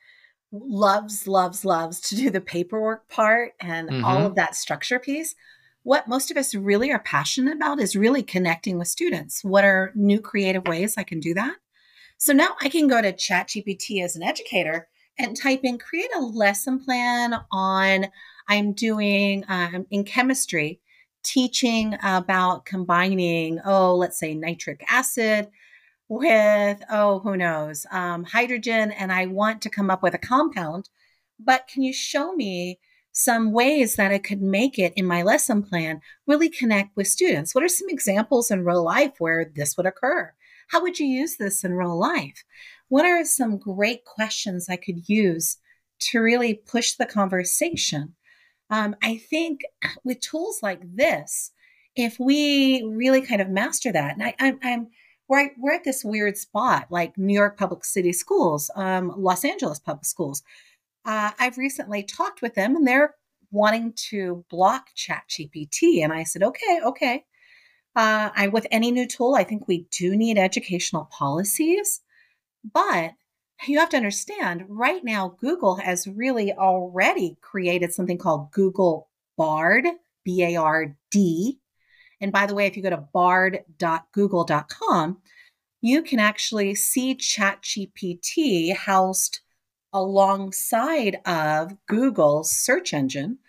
loves, 0.54 1.28
loves, 1.28 1.66
loves 1.66 2.00
to 2.00 2.16
do 2.16 2.30
the 2.30 2.42
paperwork 2.42 3.10
part 3.10 3.54
and 3.60 3.90
mm-hmm. 3.90 4.06
all 4.06 4.26
of 4.26 4.36
that 4.36 4.56
structure 4.56 5.00
piece. 5.00 5.36
What 5.82 6.08
most 6.08 6.32
of 6.32 6.38
us 6.38 6.56
really 6.56 6.92
are 6.92 7.00
passionate 7.00 7.58
about 7.58 7.82
is 7.82 7.96
really 7.96 8.24
connecting 8.24 8.78
with 8.78 8.88
students. 8.88 9.44
What 9.44 9.66
are 9.66 9.92
new 9.96 10.22
creative 10.22 10.66
ways 10.66 10.94
I 10.98 11.04
can 11.04 11.20
do 11.20 11.34
that? 11.34 11.56
So 12.18 12.32
now 12.32 12.56
I 12.62 12.70
can 12.70 12.88
go 12.88 13.02
to 13.02 13.12
ChatGPT 13.12 14.02
as 14.02 14.16
an 14.16 14.24
educator 14.24 14.88
and 15.18 15.36
type 15.36 15.62
in 15.64 15.78
create 15.78 16.10
a 16.16 16.22
lesson 16.22 16.80
plan 16.80 17.36
on 17.52 18.08
I'm 18.48 18.74
doing 18.74 19.44
um, 19.48 19.86
in 19.90 20.04
chemistry 20.04 20.80
teaching 21.24 21.96
about 22.04 22.66
combining 22.66 23.60
oh 23.66 23.96
let's 23.96 24.20
say 24.20 24.34
nitric 24.34 24.84
acid 24.90 25.50
with 26.10 26.84
oh 26.90 27.20
who 27.20 27.38
knows 27.38 27.86
um, 27.92 28.24
hydrogen 28.24 28.92
and 28.92 29.12
I 29.12 29.26
want 29.26 29.62
to 29.64 29.70
come 29.70 29.90
up 29.90 30.04
with 30.04 30.14
a 30.14 30.20
compound 30.20 30.90
but 31.40 31.68
can 31.68 31.84
you 31.84 31.94
show 31.94 32.34
me 32.34 32.80
some 33.12 33.52
ways 33.52 33.96
that 33.96 34.12
I 34.12 34.18
could 34.18 34.42
make 34.42 34.80
it 34.80 34.94
in 34.96 35.06
my 35.06 35.22
lesson 35.22 35.62
plan 35.64 36.02
really 36.26 36.50
connect 36.50 36.96
with 36.96 37.08
students? 37.08 37.54
What 37.54 37.64
are 37.64 37.70
some 37.70 37.90
examples 37.90 38.50
in 38.50 38.66
real 38.66 38.84
life 38.84 39.14
where 39.20 39.46
this 39.46 39.78
would 39.78 39.86
occur? 39.86 40.34
How 40.70 40.82
would 40.82 41.00
you 41.00 41.06
use 41.06 41.38
this 41.38 41.64
in 41.64 41.74
real 41.74 41.98
life? 41.98 42.44
what 42.94 43.06
are 43.06 43.26
some 43.26 43.58
great 43.58 44.06
questions 44.06 44.70
I 44.70 44.76
could 44.76 45.10
use 45.10 45.58
to 46.00 46.20
really 46.20 46.54
push 46.54 46.94
the 46.94 47.08
conversation? 47.08 48.14
Um, 48.70 48.96
I 49.02 49.18
think 49.18 49.62
with 50.04 50.20
tools 50.20 50.60
like 50.62 50.82
this, 50.96 51.50
if 51.96 52.20
we 52.20 52.84
really 52.84 53.24
kind 53.24 53.42
of 53.42 53.50
master 53.50 53.92
that, 53.92 54.14
and 54.14 54.22
I, 54.22 54.36
am 54.38 54.60
I'm 54.62 54.88
we're, 55.34 55.50
we're 55.58 55.74
at 55.74 55.84
this 55.84 56.06
weird 56.06 56.38
spot 56.38 56.86
like 56.92 57.18
New 57.18 57.34
York 57.34 57.58
Public 57.58 57.84
City 57.84 58.14
Schools, 58.14 58.70
um, 58.76 59.12
Los 59.18 59.44
Angeles 59.44 59.80
Public 59.80 60.06
Schools. 60.06 60.44
Uh, 61.06 61.32
I've 61.40 61.58
recently 61.58 62.04
talked 62.04 62.44
with 62.44 62.54
them 62.54 62.76
and 62.76 62.88
they're 62.88 63.16
wanting 63.50 63.94
to 64.10 64.46
block 64.52 64.90
Chat 64.94 65.24
GPT. 65.28 66.04
And 66.04 66.14
I 66.14 66.24
said, 66.24 66.44
okay, 66.44 66.80
okay. 66.86 67.26
Uh, 67.96 68.30
I, 68.36 68.48
with 68.48 68.68
any 68.70 68.92
new 68.92 69.08
tool, 69.08 69.34
I 69.34 69.44
think 69.44 69.68
we 69.68 69.88
do 69.90 70.16
need 70.16 70.38
educational 70.38 71.06
policies. 71.06 72.02
But 72.72 73.14
you 73.68 73.80
have 73.80 73.90
to 73.90 73.98
understand 73.98 74.66
right 74.70 75.04
now, 75.04 75.36
Google 75.40 75.78
has 75.78 76.08
really 76.08 76.54
already 76.54 77.38
created 77.42 77.92
something 77.92 78.20
called 78.20 78.52
Google 78.52 79.10
Bard, 79.36 79.86
B 80.24 80.44
A 80.44 80.58
R 80.58 80.96
D. 81.10 81.60
And 82.24 82.32
by 82.32 82.46
the 82.46 82.56
way, 82.56 82.66
if 82.66 82.78
you 82.78 82.82
go 82.82 82.90
to 82.90 83.06
bard.google.com, 83.14 85.18
you 85.82 86.02
can 86.02 86.20
actually 86.20 86.74
see 86.74 87.16
ChatGPT 87.16 88.74
housed 88.74 89.42
alongside 89.92 91.18
of 91.26 91.76
Google's 91.86 92.50
search 92.50 92.94
engine 92.94 93.40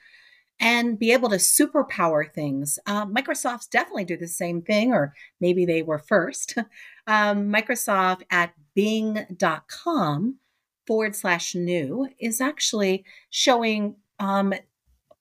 and 0.59 0.99
be 0.99 1.13
able 1.13 1.29
to 1.29 1.37
superpower 1.37 2.29
things. 2.29 2.81
Uh, 2.85 3.07
Microsoft's 3.07 3.69
definitely 3.69 4.07
do 4.07 4.17
the 4.17 4.27
same 4.27 4.61
thing, 4.61 4.93
or 4.93 5.15
maybe 5.41 5.65
they 5.65 5.83
were 5.83 6.01
first. 6.01 6.59
Um, 7.07 7.53
Microsoft 7.53 8.23
at 8.31 8.55
bing.com 8.75 10.39
forward 10.87 11.15
slash 11.15 11.55
new 11.55 12.09
is 12.19 12.41
actually 12.41 13.05
showing, 13.29 13.97
um, 14.19 14.55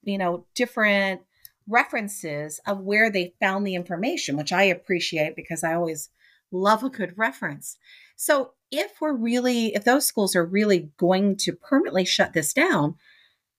you 0.04 0.18
know, 0.18 0.46
different 0.56 1.20
references 1.68 2.60
of 2.66 2.82
where 2.82 3.10
they 3.10 3.34
found 3.40 3.66
the 3.66 3.76
information, 3.76 4.38
which 4.38 4.52
I 4.52 4.64
appreciate 4.64 5.36
because 5.36 5.64
I 5.64 5.74
always 5.74 6.10
love 6.52 6.84
a 6.84 6.90
good 6.90 7.18
reference. 7.18 7.78
So 8.16 8.54
if 8.72 9.00
we're 9.02 9.14
really, 9.14 9.74
if 9.76 9.84
those 9.84 10.06
schools 10.06 10.36
are 10.36 10.46
really 10.46 10.92
going 10.98 11.36
to 11.38 11.54
permanently 11.54 12.06
shut 12.06 12.34
this 12.34 12.54
down, 12.54 12.96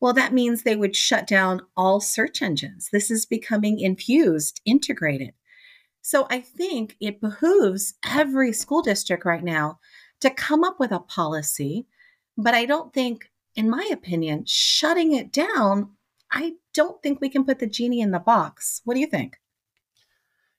well, 0.00 0.12
that 0.12 0.32
means 0.32 0.62
they 0.62 0.76
would 0.76 0.94
shut 0.96 1.26
down 1.26 1.62
all 1.76 2.00
search 2.00 2.42
engines. 2.42 2.88
This 2.92 3.10
is 3.10 3.26
becoming 3.26 3.80
infused, 3.80 4.60
integrated. 4.64 5.32
So 6.02 6.26
I 6.28 6.40
think 6.40 6.96
it 7.00 7.20
behooves 7.20 7.94
every 8.06 8.52
school 8.52 8.82
district 8.82 9.24
right 9.24 9.42
now 9.42 9.78
to 10.20 10.30
come 10.30 10.62
up 10.62 10.78
with 10.78 10.92
a 10.92 10.98
policy. 10.98 11.86
But 12.36 12.54
I 12.54 12.66
don't 12.66 12.92
think, 12.92 13.30
in 13.54 13.70
my 13.70 13.88
opinion, 13.90 14.44
shutting 14.46 15.14
it 15.14 15.32
down, 15.32 15.92
I 16.30 16.54
don't 16.74 17.02
think 17.02 17.20
we 17.20 17.30
can 17.30 17.44
put 17.44 17.58
the 17.58 17.66
genie 17.66 18.00
in 18.00 18.10
the 18.10 18.18
box. 18.18 18.82
What 18.84 18.94
do 18.94 19.00
you 19.00 19.06
think? 19.06 19.38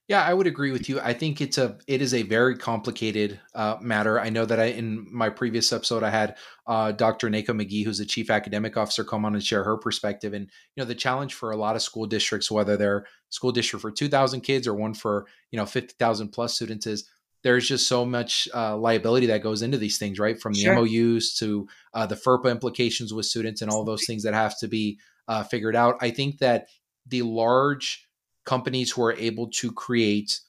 Yeah, 0.08 0.24
I 0.24 0.36
would 0.36 0.46
agree 0.46 0.72
with 0.72 0.88
you. 0.88 1.00
I 1.00 1.14
think 1.14 1.42
it's 1.42 1.58
a 1.58 1.80
it 1.88 2.00
is 2.00 2.14
a 2.14 2.22
very 2.22 2.56
complicated 2.56 3.40
uh, 3.56 3.78
matter. 3.82 4.20
I 4.20 4.30
know 4.30 4.46
that 4.46 4.60
I 4.60 4.66
in 4.66 5.08
my 5.12 5.30
previous 5.30 5.74
episode 5.74 6.04
I 6.04 6.12
had 6.12 6.38
uh, 6.68 6.92
Dr. 6.92 7.28
Nako 7.28 7.50
McGee, 7.50 7.84
who's 7.84 7.98
the 7.98 8.06
chief 8.06 8.30
academic 8.30 8.78
officer, 8.78 9.04
come 9.04 9.26
on 9.26 9.34
and 9.34 9.44
share 9.44 9.64
her 9.64 9.78
perspective. 9.78 10.34
And 10.34 10.46
you 10.76 10.84
know, 10.84 10.86
the 10.86 10.94
challenge 10.94 11.34
for 11.34 11.50
a 11.50 11.58
lot 11.58 11.76
of 11.76 11.82
school 11.82 12.06
districts, 12.06 12.52
whether 12.52 12.78
they're 12.78 13.08
school 13.30 13.52
district 13.52 13.82
for 13.82 13.90
two 13.90 14.08
thousand 14.08 14.42
kids 14.42 14.68
or 14.68 14.76
one 14.76 14.94
for 14.94 15.26
you 15.50 15.58
know 15.58 15.66
fifty 15.66 15.96
thousand 15.98 16.30
plus 16.30 16.54
students, 16.54 16.86
is 16.86 17.10
there's 17.42 17.68
just 17.68 17.88
so 17.88 18.06
much 18.06 18.48
uh, 18.54 18.78
liability 18.78 19.26
that 19.26 19.42
goes 19.42 19.64
into 19.64 19.80
these 19.80 19.98
things, 19.98 20.20
right? 20.20 20.40
From 20.40 20.54
the 20.54 20.62
sure. 20.62 20.76
MOUs 20.76 21.34
to 21.40 21.68
uh, 21.96 22.06
the 22.06 22.16
FERPA 22.16 22.52
implications 22.52 23.12
with 23.12 23.26
students 23.26 23.64
and 23.64 23.72
all 23.72 23.84
those 23.84 24.06
things 24.06 24.22
that 24.22 24.36
have 24.36 24.58
to 24.60 24.68
be 24.68 25.00
uh, 25.28 25.44
figured 25.44 25.76
out. 25.76 25.96
I 26.02 26.12
think 26.12 26.40
that 26.40 26.68
the 27.08 27.22
large 27.22 28.08
companies 28.46 28.92
who 28.92 29.04
are 29.04 29.14
able 29.14 29.48
to 29.50 29.72
create 29.72 30.40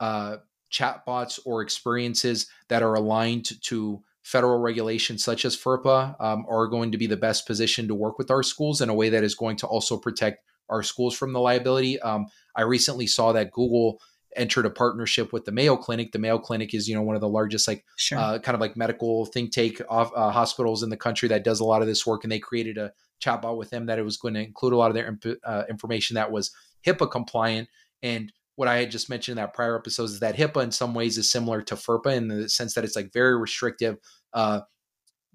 uh, 0.00 0.36
chatbots 0.72 1.38
or 1.44 1.62
experiences 1.62 2.46
that 2.68 2.82
are 2.82 2.94
aligned 2.94 3.50
to 3.62 4.02
federal 4.22 4.58
regulations 4.58 5.22
such 5.22 5.44
as 5.44 5.56
FERPA 5.56 6.20
um, 6.20 6.44
are 6.48 6.66
going 6.66 6.90
to 6.92 6.98
be 6.98 7.06
the 7.06 7.16
best 7.16 7.46
position 7.46 7.86
to 7.86 7.94
work 7.94 8.18
with 8.18 8.30
our 8.30 8.42
schools 8.42 8.80
in 8.80 8.88
a 8.88 8.94
way 8.94 9.08
that 9.08 9.22
is 9.22 9.34
going 9.34 9.56
to 9.56 9.66
also 9.66 9.96
protect 9.96 10.42
our 10.68 10.82
schools 10.82 11.16
from 11.16 11.32
the 11.32 11.40
liability. 11.40 12.00
Um, 12.00 12.26
I 12.56 12.62
recently 12.62 13.06
saw 13.06 13.32
that 13.32 13.52
Google 13.52 14.00
entered 14.34 14.66
a 14.66 14.70
partnership 14.70 15.32
with 15.32 15.44
the 15.44 15.52
Mayo 15.52 15.76
Clinic. 15.76 16.12
The 16.12 16.18
Mayo 16.18 16.38
Clinic 16.38 16.74
is, 16.74 16.88
you 16.88 16.94
know, 16.94 17.02
one 17.02 17.14
of 17.14 17.20
the 17.20 17.28
largest, 17.28 17.68
like, 17.68 17.84
sure. 17.96 18.18
uh, 18.18 18.38
kind 18.40 18.54
of 18.54 18.60
like 18.60 18.76
medical 18.76 19.26
think 19.26 19.52
tank 19.52 19.80
uh, 19.88 20.30
hospitals 20.30 20.82
in 20.82 20.90
the 20.90 20.96
country 20.96 21.28
that 21.28 21.44
does 21.44 21.60
a 21.60 21.64
lot 21.64 21.80
of 21.80 21.88
this 21.88 22.04
work, 22.04 22.24
and 22.24 22.32
they 22.32 22.40
created 22.40 22.76
a 22.78 22.92
chatbot 23.20 23.56
with 23.56 23.70
them 23.70 23.86
that 23.86 23.98
it 23.98 24.04
was 24.04 24.16
going 24.16 24.34
to 24.34 24.42
include 24.42 24.72
a 24.72 24.76
lot 24.76 24.90
of 24.90 24.94
their 24.94 25.08
imp- 25.08 25.38
uh, 25.44 25.64
information 25.68 26.14
that 26.14 26.30
was 26.30 26.50
HIPAA 26.86 27.10
compliant. 27.10 27.68
And 28.02 28.32
what 28.56 28.68
I 28.68 28.78
had 28.78 28.90
just 28.90 29.10
mentioned 29.10 29.38
in 29.38 29.42
that 29.42 29.54
prior 29.54 29.76
episodes 29.76 30.12
is 30.12 30.20
that 30.20 30.36
HIPAA 30.36 30.64
in 30.64 30.70
some 30.70 30.94
ways 30.94 31.18
is 31.18 31.30
similar 31.30 31.62
to 31.62 31.74
FERPA 31.74 32.16
in 32.16 32.28
the 32.28 32.48
sense 32.48 32.74
that 32.74 32.84
it's 32.84 32.96
like 32.96 33.12
very 33.12 33.36
restrictive 33.38 33.98
uh, 34.32 34.60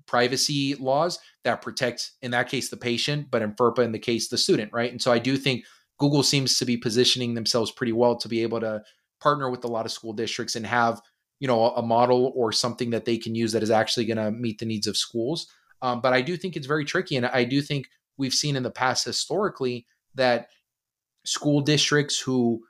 privacy 0.07 0.75
laws 0.75 1.19
that 1.43 1.61
protect, 1.61 2.11
in 2.21 2.31
that 2.31 2.49
case, 2.49 2.69
the 2.69 2.77
patient, 2.77 3.27
but 3.31 3.41
in 3.41 3.53
FERPA, 3.53 3.79
in 3.79 3.91
the 3.91 3.99
case, 3.99 4.27
the 4.27 4.37
student, 4.37 4.73
right? 4.73 4.91
And 4.91 5.01
so 5.01 5.11
I 5.11 5.19
do 5.19 5.37
think 5.37 5.65
Google 5.99 6.23
seems 6.23 6.57
to 6.57 6.65
be 6.65 6.77
positioning 6.77 7.35
themselves 7.35 7.71
pretty 7.71 7.93
well 7.93 8.15
to 8.17 8.27
be 8.27 8.41
able 8.41 8.59
to 8.59 8.81
partner 9.21 9.49
with 9.51 9.63
a 9.63 9.67
lot 9.67 9.85
of 9.85 9.91
school 9.91 10.13
districts 10.13 10.55
and 10.55 10.65
have 10.65 10.99
you 11.39 11.47
know 11.47 11.71
a 11.71 11.81
model 11.81 12.31
or 12.35 12.51
something 12.51 12.91
that 12.91 13.05
they 13.05 13.17
can 13.17 13.35
use 13.35 13.51
that 13.51 13.63
is 13.63 13.71
actually 13.71 14.05
going 14.05 14.17
to 14.17 14.31
meet 14.31 14.59
the 14.59 14.65
needs 14.65 14.87
of 14.87 14.97
schools 14.97 15.47
um, 15.81 16.01
but 16.01 16.13
i 16.13 16.21
do 16.21 16.37
think 16.37 16.55
it's 16.55 16.67
very 16.67 16.85
tricky 16.85 17.15
and 17.15 17.25
i 17.27 17.43
do 17.43 17.61
think 17.61 17.87
we've 18.17 18.33
seen 18.33 18.55
in 18.55 18.63
the 18.63 18.71
past 18.71 19.05
historically 19.05 19.85
that 20.15 20.47
school 21.25 21.61
districts 21.61 22.19
who 22.19 22.61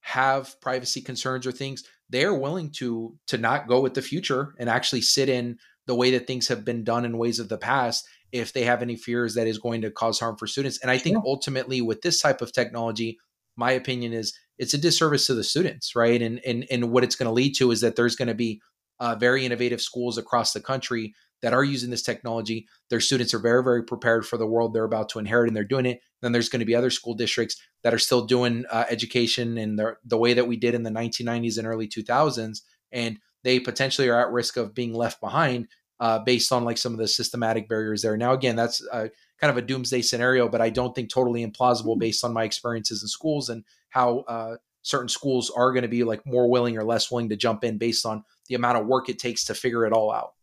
have 0.00 0.60
privacy 0.60 1.00
concerns 1.00 1.46
or 1.46 1.52
things 1.52 1.84
they 2.10 2.24
are 2.24 2.38
willing 2.38 2.70
to 2.70 3.16
to 3.26 3.38
not 3.38 3.66
go 3.66 3.80
with 3.80 3.94
the 3.94 4.02
future 4.02 4.54
and 4.58 4.68
actually 4.68 5.00
sit 5.00 5.28
in 5.28 5.58
the 5.86 5.94
way 5.94 6.10
that 6.10 6.26
things 6.26 6.48
have 6.48 6.64
been 6.64 6.84
done 6.84 7.04
in 7.04 7.18
ways 7.18 7.38
of 7.38 7.48
the 7.48 7.58
past 7.58 8.06
if 8.32 8.52
they 8.52 8.64
have 8.64 8.82
any 8.82 8.96
fears 8.96 9.34
that 9.34 9.46
is 9.46 9.58
going 9.58 9.82
to 9.82 9.90
cause 9.90 10.18
harm 10.18 10.36
for 10.36 10.46
students. 10.46 10.78
And 10.82 10.90
i 10.90 10.98
think 10.98 11.18
ultimately 11.24 11.80
with 11.80 12.02
this 12.02 12.20
type 12.20 12.42
of 12.42 12.52
technology 12.52 13.18
my 13.56 13.72
opinion 13.72 14.12
is 14.12 14.34
it's 14.58 14.74
a 14.74 14.78
disservice 14.78 15.26
to 15.26 15.34
the 15.34 15.44
students 15.44 15.96
right? 15.96 16.20
And 16.20 16.40
and, 16.44 16.66
and 16.70 16.90
what 16.90 17.04
it's 17.04 17.16
going 17.16 17.28
to 17.28 17.32
lead 17.32 17.54
to 17.56 17.70
is 17.70 17.80
that 17.80 17.96
there's 17.96 18.16
going 18.16 18.28
to 18.28 18.34
be 18.34 18.60
uh, 19.00 19.14
very 19.16 19.44
innovative 19.44 19.80
schools 19.80 20.18
across 20.18 20.52
the 20.52 20.60
country 20.60 21.14
that 21.44 21.52
are 21.52 21.62
using 21.62 21.90
this 21.90 22.02
technology. 22.02 22.66
Their 22.88 23.00
students 23.00 23.34
are 23.34 23.38
very, 23.38 23.62
very 23.62 23.84
prepared 23.84 24.26
for 24.26 24.38
the 24.38 24.46
world 24.46 24.72
they're 24.72 24.82
about 24.82 25.10
to 25.10 25.18
inherit 25.18 25.46
and 25.46 25.54
they're 25.54 25.62
doing 25.62 25.84
it. 25.84 26.00
Then 26.22 26.32
there's 26.32 26.48
going 26.48 26.60
to 26.60 26.66
be 26.66 26.74
other 26.74 26.88
school 26.88 27.12
districts 27.12 27.60
that 27.82 27.92
are 27.92 27.98
still 27.98 28.24
doing 28.24 28.64
uh, 28.70 28.86
education 28.88 29.58
in 29.58 29.76
the, 29.76 29.96
the 30.06 30.16
way 30.16 30.32
that 30.32 30.48
we 30.48 30.56
did 30.56 30.74
in 30.74 30.84
the 30.84 30.90
1990s 30.90 31.58
and 31.58 31.66
early 31.66 31.86
2000s. 31.86 32.62
And 32.92 33.18
they 33.42 33.60
potentially 33.60 34.08
are 34.08 34.26
at 34.26 34.32
risk 34.32 34.56
of 34.56 34.74
being 34.74 34.94
left 34.94 35.20
behind 35.20 35.68
uh, 36.00 36.20
based 36.20 36.50
on 36.50 36.64
like 36.64 36.78
some 36.78 36.94
of 36.94 36.98
the 36.98 37.06
systematic 37.06 37.68
barriers 37.68 38.00
there. 38.00 38.16
Now, 38.16 38.32
again, 38.32 38.56
that's 38.56 38.82
uh, 38.90 39.08
kind 39.38 39.50
of 39.50 39.58
a 39.58 39.66
doomsday 39.66 40.00
scenario, 40.00 40.48
but 40.48 40.62
I 40.62 40.70
don't 40.70 40.94
think 40.94 41.10
totally 41.10 41.46
implausible 41.46 41.98
based 41.98 42.24
on 42.24 42.32
my 42.32 42.44
experiences 42.44 43.02
in 43.02 43.08
schools 43.08 43.50
and 43.50 43.64
how 43.90 44.20
uh, 44.20 44.56
certain 44.80 45.10
schools 45.10 45.50
are 45.50 45.72
going 45.72 45.82
to 45.82 45.88
be 45.88 46.04
like 46.04 46.24
more 46.24 46.48
willing 46.48 46.78
or 46.78 46.84
less 46.84 47.10
willing 47.10 47.28
to 47.28 47.36
jump 47.36 47.64
in 47.64 47.76
based 47.76 48.06
on 48.06 48.24
the 48.48 48.54
amount 48.54 48.78
of 48.78 48.86
work 48.86 49.10
it 49.10 49.18
takes 49.18 49.44
to 49.44 49.54
figure 49.54 49.84
it 49.84 49.92
all 49.92 50.10
out. 50.10 50.33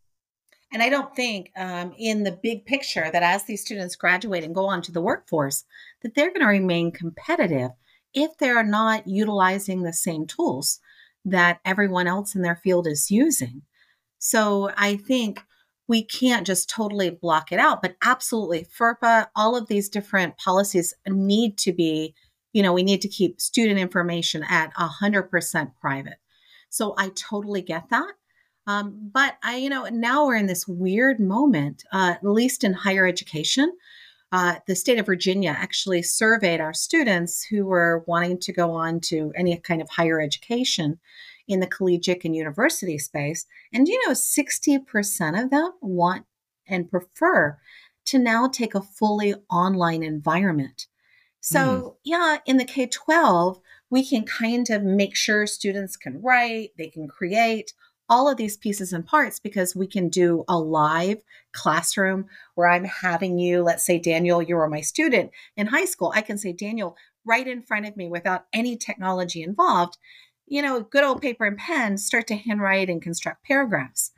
And 0.72 0.82
I 0.82 0.90
don't 0.90 1.14
think 1.16 1.52
um, 1.58 1.94
in 1.98 2.24
the 2.24 2.40
big 2.44 2.66
picture 2.66 3.10
that 3.12 3.24
as 3.24 3.44
these 3.44 3.62
students 3.62 3.96
graduate 3.96 4.44
and 4.44 4.56
go 4.56 4.66
on 4.66 4.82
to 4.84 4.92
the 4.92 5.02
workforce, 5.02 5.66
that 6.02 6.16
they're 6.16 6.30
going 6.30 6.42
to 6.42 6.48
remain 6.48 6.92
competitive 6.92 7.72
if 8.14 8.38
they're 8.38 8.64
not 8.64 9.08
utilizing 9.08 9.84
the 9.84 9.94
same 9.94 10.26
tools 10.26 10.80
that 11.26 11.60
everyone 11.66 12.08
else 12.08 12.36
in 12.36 12.42
their 12.42 12.56
field 12.56 12.88
is 12.88 13.12
using. 13.12 13.62
So 14.18 14.72
I 14.78 14.96
think 14.96 15.42
we 15.88 16.04
can't 16.04 16.48
just 16.48 16.70
totally 16.70 17.10
block 17.10 17.52
it 17.52 17.60
out, 17.60 17.82
but 17.82 17.96
absolutely, 18.02 18.66
FERPA, 18.66 19.28
all 19.36 19.58
of 19.58 19.68
these 19.68 19.90
different 19.90 20.38
policies 20.38 20.94
need 21.08 21.58
to 21.60 21.74
be, 21.74 22.16
you 22.54 22.64
know, 22.64 22.72
we 22.72 22.84
need 22.84 23.02
to 23.02 23.10
keep 23.10 23.42
student 23.42 23.78
information 23.78 24.44
at 24.50 24.74
100% 24.76 25.72
private. 25.82 26.18
So 26.70 26.96
I 26.98 27.10
totally 27.10 27.62
get 27.62 27.90
that. 27.90 28.14
Um, 28.72 29.10
but 29.12 29.38
I, 29.44 29.58
you 29.58 29.70
know, 29.70 29.86
now 29.86 30.26
we're 30.26 30.36
in 30.36 30.46
this 30.46 30.68
weird 30.68 31.20
moment, 31.20 31.84
uh, 31.92 32.16
at 32.16 32.24
least 32.24 32.64
in 32.64 32.74
higher 32.74 33.06
education. 33.06 33.72
Uh, 34.32 34.56
the 34.66 34.76
state 34.76 34.98
of 34.98 35.06
Virginia 35.06 35.54
actually 35.58 36.02
surveyed 36.02 36.62
our 36.62 36.74
students 36.74 37.44
who 37.44 37.66
were 37.66 38.04
wanting 38.08 38.40
to 38.40 38.54
go 38.54 38.72
on 38.72 39.02
to 39.02 39.34
any 39.36 39.58
kind 39.58 39.82
of 39.82 39.90
higher 39.90 40.22
education 40.22 41.00
in 41.50 41.60
the 41.60 41.68
collegiate 41.68 42.24
and 42.24 42.36
university 42.36 42.98
space. 42.98 43.46
And 43.74 43.88
you 43.88 44.00
know, 44.08 44.14
60% 44.14 45.44
of 45.44 45.50
them 45.50 45.72
want 45.82 46.26
and 46.66 46.90
prefer 46.90 47.58
to 48.06 48.20
now 48.20 48.48
take 48.48 48.74
a 48.74 48.82
fully 48.82 49.36
online 49.50 50.02
environment. 50.02 50.88
So, 51.42 51.60
mm. 51.60 51.96
yeah, 52.06 52.38
in 52.46 52.58
the 52.58 52.66
K 52.66 52.86
12, 52.86 53.60
we 53.90 54.08
can 54.08 54.24
kind 54.24 54.70
of 54.70 54.84
make 54.84 55.16
sure 55.16 55.46
students 55.46 55.98
can 55.98 56.22
write, 56.22 56.70
they 56.78 56.88
can 56.88 57.10
create 57.10 57.74
all 58.12 58.30
of 58.30 58.38
these 58.38 58.58
pieces 58.58 58.94
and 58.94 59.06
parts 59.06 59.40
because 59.40 59.76
we 59.76 59.88
can 59.88 60.10
do 60.10 60.44
a 60.48 60.60
live 60.60 61.24
classroom 61.54 62.28
where 62.54 62.68
I'm 62.68 62.84
having 62.84 63.40
you, 63.40 63.64
let's 63.64 63.84
say, 63.84 63.98
Daniel, 63.98 64.42
you 64.42 64.56
are 64.58 64.70
my 64.70 64.82
student 64.82 65.32
in 65.58 65.68
high 65.68 65.86
school. 65.86 66.12
I 66.14 66.22
can 66.22 66.38
say, 66.38 66.54
Daniel, 66.54 66.96
right 67.26 67.48
in 67.48 67.64
front 67.64 67.88
of 67.88 67.98
me 67.98 68.08
without 68.08 68.46
any 68.54 68.78
technology 68.78 69.42
involved 69.42 69.98
you 70.52 70.62
know, 70.62 70.82
good 70.82 71.06
old 71.06 71.22
paper 71.22 71.46
and 71.46 71.58
pen, 71.58 71.98
start 71.98 72.28
to 72.28 72.36
handwrite 72.36 72.90
and 72.90 73.02
construct 73.02 73.46
paragraphs. 73.46 74.12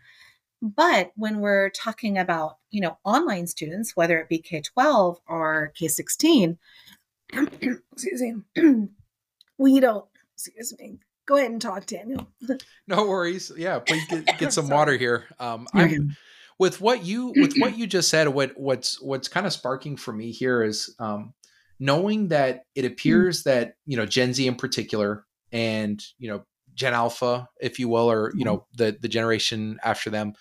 But 0.64 1.12
when 1.16 1.41
we're 1.41 1.70
talking 1.70 2.18
about, 2.18 2.58
you 2.72 2.82
know, 2.82 2.98
online 3.06 3.46
students, 3.46 3.96
whether 3.96 4.18
it 4.18 4.30
be 4.30 4.39
K 4.39 4.62
12 4.62 5.20
or 5.28 5.72
K 5.76 5.88
16, 5.88 6.58
excuse 7.34 8.22
me, 8.22 8.36
we 9.60 9.80
don't, 9.80 10.06
excuse 10.34 10.74
me, 10.80 10.98
go 11.26 11.38
ahead 11.38 11.52
and 11.52 11.62
talk, 11.62 11.86
Daniel. 11.86 12.28
no 12.88 13.08
worries. 13.08 13.52
Yeah, 13.56 13.80
please 13.80 14.06
get, 14.08 14.40
get 14.40 14.54
some 14.54 14.70
water 14.70 14.98
here. 14.98 15.26
Um, 15.40 15.68
I'm, 15.74 16.16
with 16.60 16.82
what 16.82 17.04
you 17.04 17.34
with 17.36 17.56
what 17.58 17.78
you 17.78 17.88
just 17.88 18.10
said, 18.10 18.28
what 18.28 18.54
what's 18.58 19.02
what's 19.02 19.28
kind 19.28 19.46
of 19.46 19.54
sparking 19.54 19.98
for 19.98 20.14
me 20.14 20.32
here 20.32 20.64
is 20.64 20.96
um, 21.00 21.34
knowing 21.80 22.30
that 22.30 22.66
it 22.76 22.86
appears 22.86 23.44
that 23.44 23.76
you 23.86 23.98
know 23.98 24.06
Gen 24.06 24.34
Z 24.34 24.46
in 24.46 24.56
particular 24.56 25.26
and 25.52 26.04
you 26.18 26.30
know 26.30 26.44
Gen 26.74 26.94
Alpha, 26.94 27.50
if 27.60 27.80
you 27.80 27.88
will, 27.90 28.10
or 28.10 28.32
you 28.36 28.46
know 28.46 28.58
mm-hmm. 28.58 28.84
the 28.84 28.98
the 29.02 29.08
generation 29.08 29.80
after 29.84 30.10
them, 30.10 30.34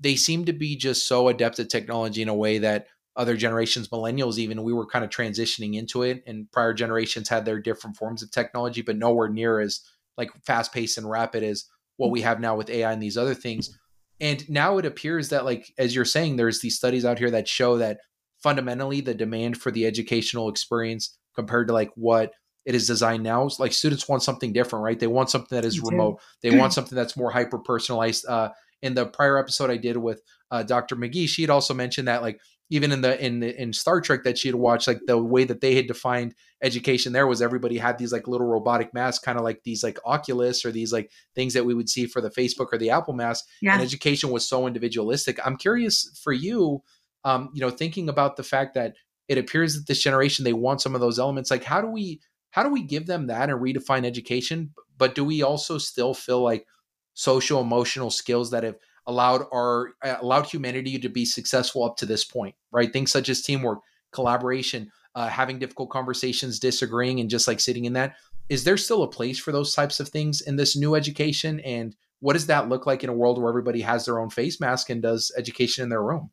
they 0.00 0.16
seem 0.16 0.44
to 0.46 0.52
be 0.52 0.76
just 0.76 1.06
so 1.06 1.28
adept 1.28 1.58
at 1.58 1.70
technology 1.70 2.22
in 2.22 2.28
a 2.28 2.34
way 2.34 2.58
that 2.58 2.86
other 3.16 3.36
generations, 3.36 3.88
millennials 3.88 4.38
even, 4.38 4.64
we 4.64 4.72
were 4.72 4.86
kind 4.86 5.04
of 5.04 5.10
transitioning 5.10 5.76
into 5.76 6.02
it, 6.02 6.24
and 6.26 6.50
prior 6.50 6.74
generations 6.74 7.28
had 7.28 7.44
their 7.44 7.60
different 7.60 7.96
forms 7.96 8.22
of 8.22 8.30
technology, 8.30 8.82
but 8.82 8.96
nowhere 8.96 9.28
near 9.28 9.60
as 9.60 9.80
like 10.16 10.30
fast 10.46 10.72
paced 10.72 10.98
and 10.98 11.08
rapid 11.08 11.42
as 11.42 11.64
what 11.96 12.10
we 12.10 12.22
have 12.22 12.40
now 12.40 12.56
with 12.56 12.70
AI 12.70 12.92
and 12.92 13.02
these 13.02 13.16
other 13.16 13.34
things. 13.34 13.76
And 14.20 14.48
now 14.48 14.78
it 14.78 14.86
appears 14.86 15.30
that, 15.30 15.44
like 15.44 15.72
as 15.78 15.94
you're 15.94 16.04
saying, 16.04 16.36
there's 16.36 16.60
these 16.60 16.76
studies 16.76 17.04
out 17.04 17.18
here 17.18 17.30
that 17.30 17.48
show 17.48 17.78
that 17.78 17.98
fundamentally 18.42 19.00
the 19.00 19.14
demand 19.14 19.56
for 19.56 19.70
the 19.70 19.86
educational 19.86 20.48
experience 20.48 21.16
compared 21.34 21.68
to 21.68 21.72
like 21.74 21.90
what 21.96 22.32
it 22.64 22.74
is 22.74 22.86
designed 22.86 23.22
now. 23.22 23.48
Like 23.58 23.72
students 23.72 24.08
want 24.08 24.22
something 24.22 24.52
different, 24.52 24.84
right? 24.84 24.98
They 24.98 25.06
want 25.06 25.30
something 25.30 25.56
that 25.56 25.64
is 25.64 25.80
remote. 25.80 26.20
They 26.42 26.56
want 26.56 26.72
something 26.72 26.96
that's 26.96 27.16
more 27.16 27.30
hyper 27.30 27.58
personalized. 27.58 28.26
Uh, 28.26 28.50
in 28.82 28.94
the 28.94 29.06
prior 29.06 29.38
episode 29.38 29.70
I 29.70 29.78
did 29.78 29.96
with 29.96 30.22
uh, 30.50 30.62
Dr. 30.62 30.94
McGee, 30.94 31.28
she 31.28 31.42
had 31.42 31.50
also 31.50 31.74
mentioned 31.74 32.08
that 32.08 32.22
like 32.22 32.38
even 32.70 32.92
in 32.92 33.00
the 33.02 33.24
in 33.24 33.42
in 33.42 33.72
Star 33.72 34.00
Trek 34.00 34.24
that 34.24 34.38
she 34.38 34.48
had 34.48 34.54
watched, 34.54 34.88
like 34.88 35.00
the 35.06 35.18
way 35.18 35.44
that 35.44 35.60
they 35.60 35.74
had 35.74 35.86
defined 35.86 36.34
education 36.62 37.12
there 37.12 37.26
was 37.26 37.42
everybody 37.42 37.78
had 37.78 37.98
these 37.98 38.12
like 38.12 38.26
little 38.26 38.46
robotic 38.46 38.94
masks, 38.94 39.24
kind 39.24 39.38
of 39.38 39.44
like 39.44 39.62
these 39.64 39.82
like 39.82 39.98
Oculus 40.04 40.64
or 40.64 40.72
these 40.72 40.92
like 40.92 41.10
things 41.34 41.54
that 41.54 41.66
we 41.66 41.74
would 41.74 41.88
see 41.88 42.06
for 42.06 42.20
the 42.20 42.30
Facebook 42.30 42.68
or 42.72 42.78
the 42.78 42.90
Apple 42.90 43.14
mask. 43.14 43.44
Yeah. 43.60 43.74
And 43.74 43.82
education 43.82 44.30
was 44.30 44.48
so 44.48 44.66
individualistic. 44.66 45.38
I'm 45.44 45.56
curious 45.56 46.18
for 46.22 46.32
you, 46.32 46.82
um, 47.24 47.50
you 47.54 47.60
know, 47.60 47.70
thinking 47.70 48.08
about 48.08 48.36
the 48.36 48.42
fact 48.42 48.74
that 48.74 48.94
it 49.28 49.38
appears 49.38 49.74
that 49.74 49.86
this 49.86 50.02
generation 50.02 50.44
they 50.44 50.52
want 50.52 50.80
some 50.80 50.94
of 50.94 51.00
those 51.00 51.18
elements. 51.18 51.50
Like, 51.50 51.64
how 51.64 51.80
do 51.80 51.88
we 51.88 52.20
how 52.50 52.62
do 52.62 52.70
we 52.70 52.82
give 52.82 53.06
them 53.06 53.26
that 53.26 53.50
and 53.50 53.60
redefine 53.60 54.06
education 54.06 54.70
but 54.96 55.14
do 55.14 55.24
we 55.24 55.42
also 55.42 55.78
still 55.78 56.14
feel 56.14 56.42
like 56.42 56.66
social 57.14 57.60
emotional 57.60 58.10
skills 58.10 58.50
that 58.50 58.64
have 58.64 58.76
allowed 59.06 59.42
our 59.52 59.94
uh, 60.02 60.16
allowed 60.20 60.46
humanity 60.46 60.98
to 60.98 61.08
be 61.08 61.24
successful 61.24 61.84
up 61.84 61.96
to 61.96 62.06
this 62.06 62.24
point 62.24 62.54
right? 62.74 62.92
Things 62.92 63.12
such 63.12 63.30
as 63.30 63.40
teamwork 63.40 63.78
collaboration 64.12 64.90
uh, 65.14 65.28
having 65.28 65.58
difficult 65.58 65.90
conversations 65.90 66.58
disagreeing 66.58 67.20
and 67.20 67.30
just 67.30 67.48
like 67.48 67.60
sitting 67.60 67.86
in 67.86 67.94
that. 67.94 68.16
Is 68.48 68.64
there 68.64 68.76
still 68.76 69.04
a 69.04 69.10
place 69.10 69.38
for 69.38 69.52
those 69.52 69.74
types 69.74 70.00
of 70.00 70.08
things 70.08 70.42
in 70.42 70.56
this 70.56 70.76
new 70.76 70.94
education? 70.94 71.60
And 71.60 71.96
what 72.20 72.34
does 72.34 72.46
that 72.48 72.68
look 72.68 72.84
like 72.84 73.02
in 73.02 73.10
a 73.10 73.14
world 73.14 73.40
where 73.40 73.48
everybody 73.48 73.80
has 73.80 74.04
their 74.04 74.18
own 74.18 74.28
face 74.28 74.60
mask 74.60 74.90
and 74.90 75.00
does 75.00 75.32
education 75.38 75.84
in 75.84 75.88
their 75.88 76.02
room? 76.02 76.30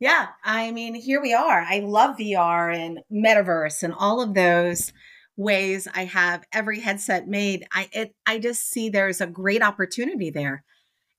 Yeah 0.00 0.26
i 0.44 0.70
mean 0.70 0.94
here 0.94 1.22
we 1.22 1.32
are. 1.32 1.64
I 1.66 1.78
love 1.78 2.16
vr 2.16 2.76
and 2.76 3.00
metaverse 3.10 3.82
and 3.82 3.94
all 3.94 4.20
of 4.20 4.34
those 4.34 4.92
ways 5.36 5.88
I 5.92 6.04
have 6.04 6.44
every 6.52 6.80
headset 6.80 7.26
made, 7.26 7.66
I 7.72 7.88
it 7.92 8.14
I 8.26 8.38
just 8.38 8.68
see 8.70 8.88
there's 8.88 9.20
a 9.20 9.26
great 9.26 9.62
opportunity 9.62 10.30
there. 10.30 10.64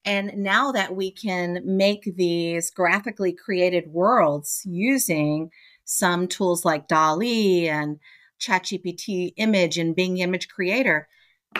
And 0.06 0.38
now 0.38 0.72
that 0.72 0.95
we 0.95 1.12
can 1.12 1.62
make 1.66 2.16
these 2.16 2.70
graphically 2.70 3.34
created 3.34 3.88
worlds 3.88 4.62
using 4.66 5.49
some 5.84 6.28
tools 6.28 6.64
like 6.64 6.88
DALL-E 6.88 7.68
and 7.68 7.99
ChatGPT 8.39 9.34
image 9.38 9.78
and 9.78 9.95
Bing 9.95 10.20
image 10.20 10.47
creator, 10.47 11.08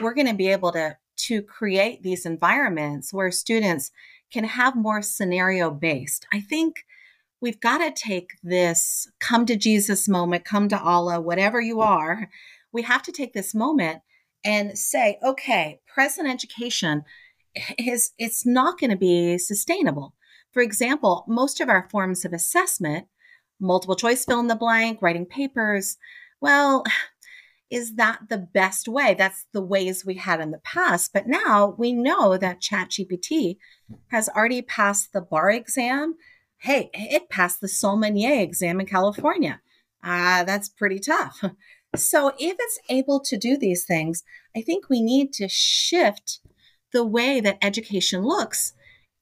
we're 0.02 0.14
going 0.14 0.28
to 0.28 0.34
be 0.34 0.50
able 0.50 0.72
to 0.74 0.98
to 1.18 1.42
create 1.42 2.04
these 2.04 2.26
environments 2.26 3.14
where 3.14 3.32
students 3.32 3.92
can 4.32 4.44
have 4.44 4.76
more 4.76 5.02
scenario 5.02 5.72
based. 5.72 6.26
I 6.34 6.42
think 6.42 6.86
we've 7.42 7.60
got 7.60 7.78
to 7.78 7.92
take 7.92 8.32
this 8.44 9.08
come 9.20 9.46
to 9.46 9.56
Jesus 9.56 10.08
moment, 10.08 10.46
come 10.46 10.68
to 10.70 10.80
Allah, 10.80 11.22
whatever 11.22 11.62
you 11.62 11.82
are. 11.82 12.30
We 12.72 12.82
have 12.84 13.04
to 13.04 13.12
take 13.12 13.34
this 13.34 13.56
moment 13.56 14.02
and 14.44 14.78
say, 14.78 15.18
okay, 15.24 15.80
present 15.88 16.28
education 16.28 17.04
is 17.78 18.12
it's 18.18 18.46
not 18.46 18.80
going 18.80 18.92
to 18.92 18.98
be 18.98 19.38
sustainable. 19.38 20.14
For 20.52 20.62
example, 20.62 21.26
most 21.28 21.60
of 21.60 21.70
our 21.70 21.88
forms 21.90 22.24
of 22.26 22.34
assessment, 22.34 23.08
multiple 23.60 23.96
choice 23.96 24.26
fill 24.26 24.40
in 24.40 24.48
the 24.48 24.56
blank, 24.56 25.02
writing 25.02 25.26
papers, 25.26 25.98
well, 26.40 26.84
is 27.70 27.96
that 27.96 28.30
the 28.30 28.38
best 28.38 28.88
way? 28.88 29.16
That's 29.18 29.46
the 29.52 29.62
ways 29.62 30.06
we 30.06 30.16
had 30.16 30.40
in 30.40 30.52
the 30.52 30.60
past. 30.60 31.12
But 31.14 31.28
now 31.28 31.76
we 31.78 31.92
know 31.92 32.38
that 32.38 32.62
ChatGPT 32.62 33.58
has 34.10 34.30
already 34.30 34.62
passed 34.62 35.12
the 35.12 35.22
bar 35.22 35.50
exam 35.50 36.16
hey, 36.66 36.90
it 36.94 37.30
passed 37.30 37.62
the 37.62 37.68
sommelier 37.68 38.42
exam 38.42 38.80
in 38.80 38.88
California. 38.88 39.62
Ah, 40.04 40.40
uh, 40.40 40.44
that's 40.44 40.70
pretty 40.70 41.00
tough. 41.00 41.44
So 41.96 42.34
if 42.38 42.58
it's 42.60 42.80
able 42.90 43.22
to 43.22 43.38
do 43.38 43.58
these 43.58 43.86
things, 43.86 44.24
I 44.54 44.62
think 44.62 44.90
we 44.90 45.02
need 45.02 45.32
to 45.34 45.48
shift 45.48 46.42
the 46.94 47.06
way 47.06 47.40
that 47.40 47.58
education 47.62 48.22
looks, 48.24 48.74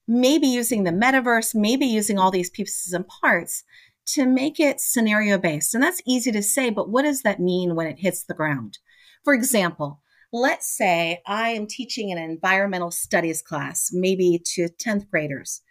maybe 0.07 0.47
using 0.47 0.84
the 0.84 0.91
metaverse, 0.91 1.55
maybe 1.55 1.86
using 1.86 2.20
all 2.20 2.32
these 2.32 2.49
pieces 2.49 2.93
and 2.93 3.07
parts 3.07 3.64
to 4.05 4.26
make 4.26 4.59
it 4.59 4.80
scenario 4.80 5.38
based. 5.38 5.74
And 5.74 5.84
that's 5.84 6.01
easy 6.05 6.32
to 6.32 6.43
say, 6.43 6.70
but 6.70 6.89
what 6.89 7.03
does 7.03 7.22
that 7.22 7.39
mean 7.39 7.76
when 7.76 7.88
it 7.88 7.99
hits 7.99 8.24
the 8.24 8.34
ground? 8.34 8.80
For 9.24 9.34
example, 9.34 10.01
let's 10.34 10.68
say 10.68 11.22
I 11.26 11.49
am 11.49 11.68
teaching 11.68 12.11
an 12.11 12.18
environmental 12.18 12.91
studies 12.91 13.41
class, 13.41 13.91
maybe 13.93 14.41
to 14.55 14.68
10th 14.68 15.09
graders. 15.09 15.61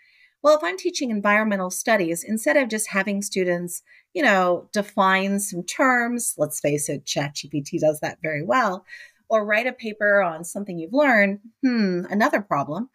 Well, 0.43 0.57
if 0.57 0.65
I'm 0.65 0.77
teaching 0.77 1.11
environmental 1.11 1.71
studies, 1.71 2.25
instead 2.25 2.57
of 2.57 2.69
just 2.69 2.89
having 2.89 3.23
students, 3.23 3.83
you 4.13 4.23
know, 4.23 4.69
define 4.73 5.39
some 5.39 5.63
terms, 5.63 6.35
let's 6.37 6.59
face 6.59 6.89
it, 6.89 7.05
ChatGPT 7.05 7.79
does 7.79 8.01
that 8.01 8.19
very 8.23 8.43
well, 8.43 8.85
or 9.33 9.47
write 9.47 9.67
a 9.67 9.73
paper 9.73 10.21
on 10.21 10.45
something 10.45 10.79
you've 10.79 10.93
learned, 10.93 11.41
hmm, 11.63 12.03
another 12.11 12.43
problem. 12.43 12.91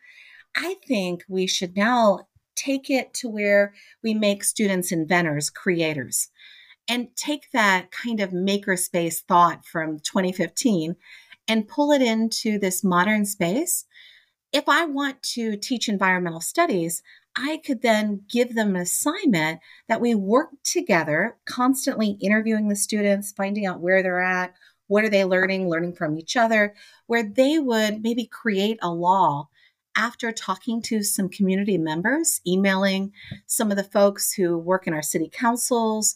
I 0.56 0.76
think 0.88 1.24
we 1.28 1.48
should 1.48 1.76
now 1.76 2.28
take 2.56 2.92
it 2.92 3.12
to 3.16 3.28
where 3.28 3.74
we 4.04 4.14
make 4.14 4.44
students 4.44 4.92
inventors, 4.92 5.50
creators, 5.50 6.30
and 6.88 7.08
take 7.16 7.50
that 7.54 7.90
kind 7.90 8.20
of 8.20 8.30
makerspace 8.30 9.24
thought 9.24 9.66
from 9.66 9.98
2015 9.98 10.96
and 11.48 11.68
pull 11.68 11.92
it 11.92 12.04
into 12.04 12.60
this 12.60 12.84
modern 12.84 13.26
space. 13.26 13.86
If 14.54 14.70
I 14.70 14.86
want 14.86 15.24
to 15.34 15.58
teach 15.58 15.90
environmental 15.90 16.42
studies, 16.42 17.02
I 17.36 17.62
could 17.66 17.82
then 17.82 18.22
give 18.32 18.54
them 18.54 18.76
an 18.76 18.84
assignment 18.84 19.60
that 19.88 20.02
we 20.02 20.14
work 20.14 20.50
together, 20.64 21.38
constantly 21.46 22.18
interviewing 22.22 22.68
the 22.68 22.76
students, 22.76 23.32
finding 23.32 23.66
out 23.66 23.82
where 23.82 24.04
they're 24.04 24.22
at, 24.22 24.54
what 24.88 25.04
are 25.04 25.10
they 25.10 25.26
learning, 25.26 25.70
learning 25.70 25.94
from 25.94 26.18
each 26.18 26.36
other, 26.36 26.74
where 27.06 27.24
they 27.24 27.60
would 27.60 28.02
maybe 28.02 28.26
create 28.26 28.80
a 28.82 28.90
law 28.90 29.48
after 29.96 30.32
talking 30.32 30.82
to 30.84 31.04
some 31.04 31.28
community 31.28 31.78
members, 31.78 32.40
emailing 32.48 33.12
some 33.46 33.72
of 33.72 33.78
the 33.78 33.84
folks 33.84 34.34
who 34.34 34.58
work 34.58 34.88
in 34.88 34.94
our 34.94 35.02
city 35.02 35.30
councils, 35.32 36.16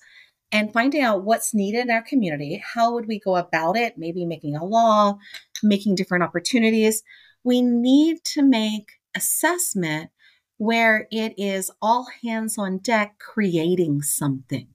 and 0.52 0.74
finding 0.74 1.02
out 1.02 1.24
what's 1.24 1.54
needed 1.54 1.82
in 1.82 1.92
our 1.92 2.02
community. 2.02 2.62
How 2.74 2.94
would 2.94 3.08
we 3.08 3.20
go 3.20 3.38
about 3.38 3.78
it? 3.78 3.98
Maybe 3.98 4.26
making 4.26 4.56
a 4.56 4.66
law, 4.66 5.18
making 5.64 5.96
different 5.96 6.24
opportunities. 6.24 7.04
We 7.44 7.62
need 7.62 8.24
to 8.26 8.44
make 8.44 8.92
assessment 9.16 10.12
where 10.58 11.08
it 11.12 11.34
is 11.38 11.72
all 11.82 12.08
hands 12.24 12.58
on 12.58 12.78
deck 12.78 13.18
creating 13.18 14.02
something. 14.04 14.68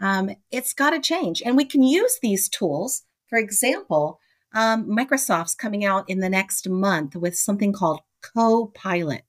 Um, 0.00 0.30
it's 0.50 0.72
got 0.72 0.90
to 0.90 1.00
change. 1.00 1.40
And 1.44 1.56
we 1.56 1.64
can 1.64 1.82
use 1.82 2.18
these 2.20 2.48
tools. 2.48 3.02
For 3.34 3.40
example, 3.40 4.20
um, 4.54 4.86
Microsoft's 4.86 5.56
coming 5.56 5.84
out 5.84 6.08
in 6.08 6.20
the 6.20 6.28
next 6.28 6.68
month 6.68 7.16
with 7.16 7.36
something 7.36 7.72
called 7.72 7.98
Copilot. 8.22 9.22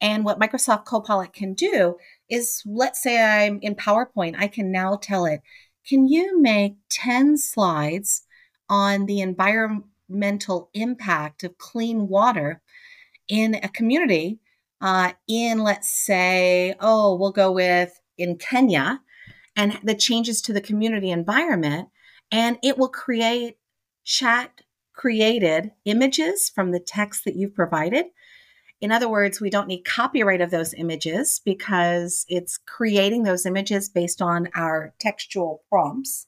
And 0.00 0.24
what 0.24 0.40
Microsoft 0.40 0.86
Copilot 0.86 1.34
can 1.34 1.52
do 1.52 1.98
is 2.30 2.62
let's 2.64 3.02
say 3.02 3.22
I'm 3.22 3.58
in 3.60 3.74
PowerPoint, 3.74 4.36
I 4.38 4.48
can 4.48 4.72
now 4.72 4.96
tell 4.96 5.26
it, 5.26 5.42
can 5.86 6.08
you 6.08 6.40
make 6.40 6.76
10 6.88 7.36
slides 7.36 8.22
on 8.70 9.04
the 9.04 9.20
environmental 9.20 10.70
impact 10.72 11.44
of 11.44 11.58
clean 11.58 12.08
water 12.08 12.62
in 13.28 13.56
a 13.56 13.68
community? 13.68 14.38
Uh, 14.80 15.12
in, 15.28 15.58
let's 15.58 15.90
say, 15.90 16.74
oh, 16.80 17.14
we'll 17.14 17.32
go 17.32 17.52
with 17.52 18.00
in 18.16 18.38
Kenya 18.38 19.02
and 19.54 19.78
the 19.84 19.94
changes 19.94 20.40
to 20.40 20.54
the 20.54 20.62
community 20.62 21.10
environment. 21.10 21.90
And 22.30 22.58
it 22.62 22.78
will 22.78 22.88
create 22.88 23.56
chat 24.04 24.60
created 24.94 25.70
images 25.84 26.50
from 26.52 26.72
the 26.72 26.80
text 26.80 27.24
that 27.24 27.36
you've 27.36 27.54
provided 27.54 28.06
in 28.80 28.92
other 28.92 29.08
words, 29.08 29.40
we 29.40 29.50
don't 29.50 29.66
need 29.66 29.84
copyright 29.84 30.40
of 30.40 30.50
those 30.50 30.72
images 30.74 31.40
because 31.44 32.24
it's 32.28 32.58
creating 32.58 33.24
those 33.24 33.44
images 33.44 33.88
based 33.88 34.22
on 34.22 34.48
our 34.54 34.94
textual 35.00 35.64
prompts. 35.68 36.26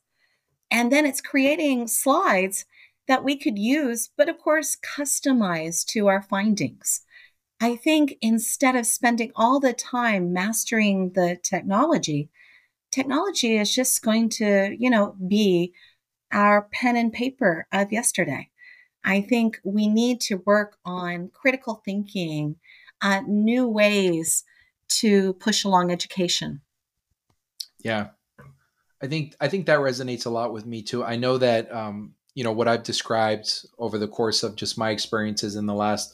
And 0.70 0.90
then 0.90 1.07
it's 1.07 1.20
creating 1.20 1.86
slides 1.86 2.64
that 3.07 3.22
we 3.22 3.36
could 3.36 3.59
use, 3.59 4.11
but 4.16 4.28
of 4.28 4.38
course, 4.38 4.76
customize 4.76 5.84
to 5.86 6.09
our 6.09 6.22
findings. 6.22 7.03
I 7.61 7.76
think 7.76 8.16
instead 8.20 8.74
of 8.74 8.86
spending 8.86 9.32
all 9.36 9.61
the 9.61 9.72
time 9.72 10.32
mastering 10.32 11.12
the 11.14 11.38
technology, 11.42 12.30
technology 12.90 13.59
is 13.59 13.72
just 13.72 14.03
going 14.03 14.28
to, 14.30 14.74
you 14.78 14.90
know, 14.90 15.14
be 15.28 15.72
our 16.32 16.68
pen 16.72 16.96
and 16.96 17.12
paper 17.12 17.66
of 17.72 17.92
yesterday. 17.92 18.50
I 19.04 19.20
think 19.22 19.60
we 19.64 19.88
need 19.88 20.20
to 20.22 20.42
work 20.44 20.76
on 20.84 21.30
critical 21.32 21.82
thinking, 21.84 22.56
uh, 23.00 23.22
new 23.26 23.66
ways 23.66 24.44
to 24.88 25.34
push 25.34 25.64
along 25.64 25.90
education. 25.90 26.60
Yeah, 27.82 28.08
I 29.02 29.06
think 29.06 29.34
I 29.40 29.48
think 29.48 29.66
that 29.66 29.78
resonates 29.78 30.26
a 30.26 30.30
lot 30.30 30.52
with 30.52 30.66
me 30.66 30.82
too. 30.82 31.02
I 31.02 31.16
know 31.16 31.38
that 31.38 31.72
um, 31.72 32.14
you 32.34 32.44
know 32.44 32.52
what 32.52 32.68
I've 32.68 32.82
described 32.82 33.66
over 33.78 33.98
the 33.98 34.08
course 34.08 34.42
of 34.42 34.56
just 34.56 34.76
my 34.76 34.90
experiences 34.90 35.56
in 35.56 35.66
the 35.66 35.74
last 35.74 36.12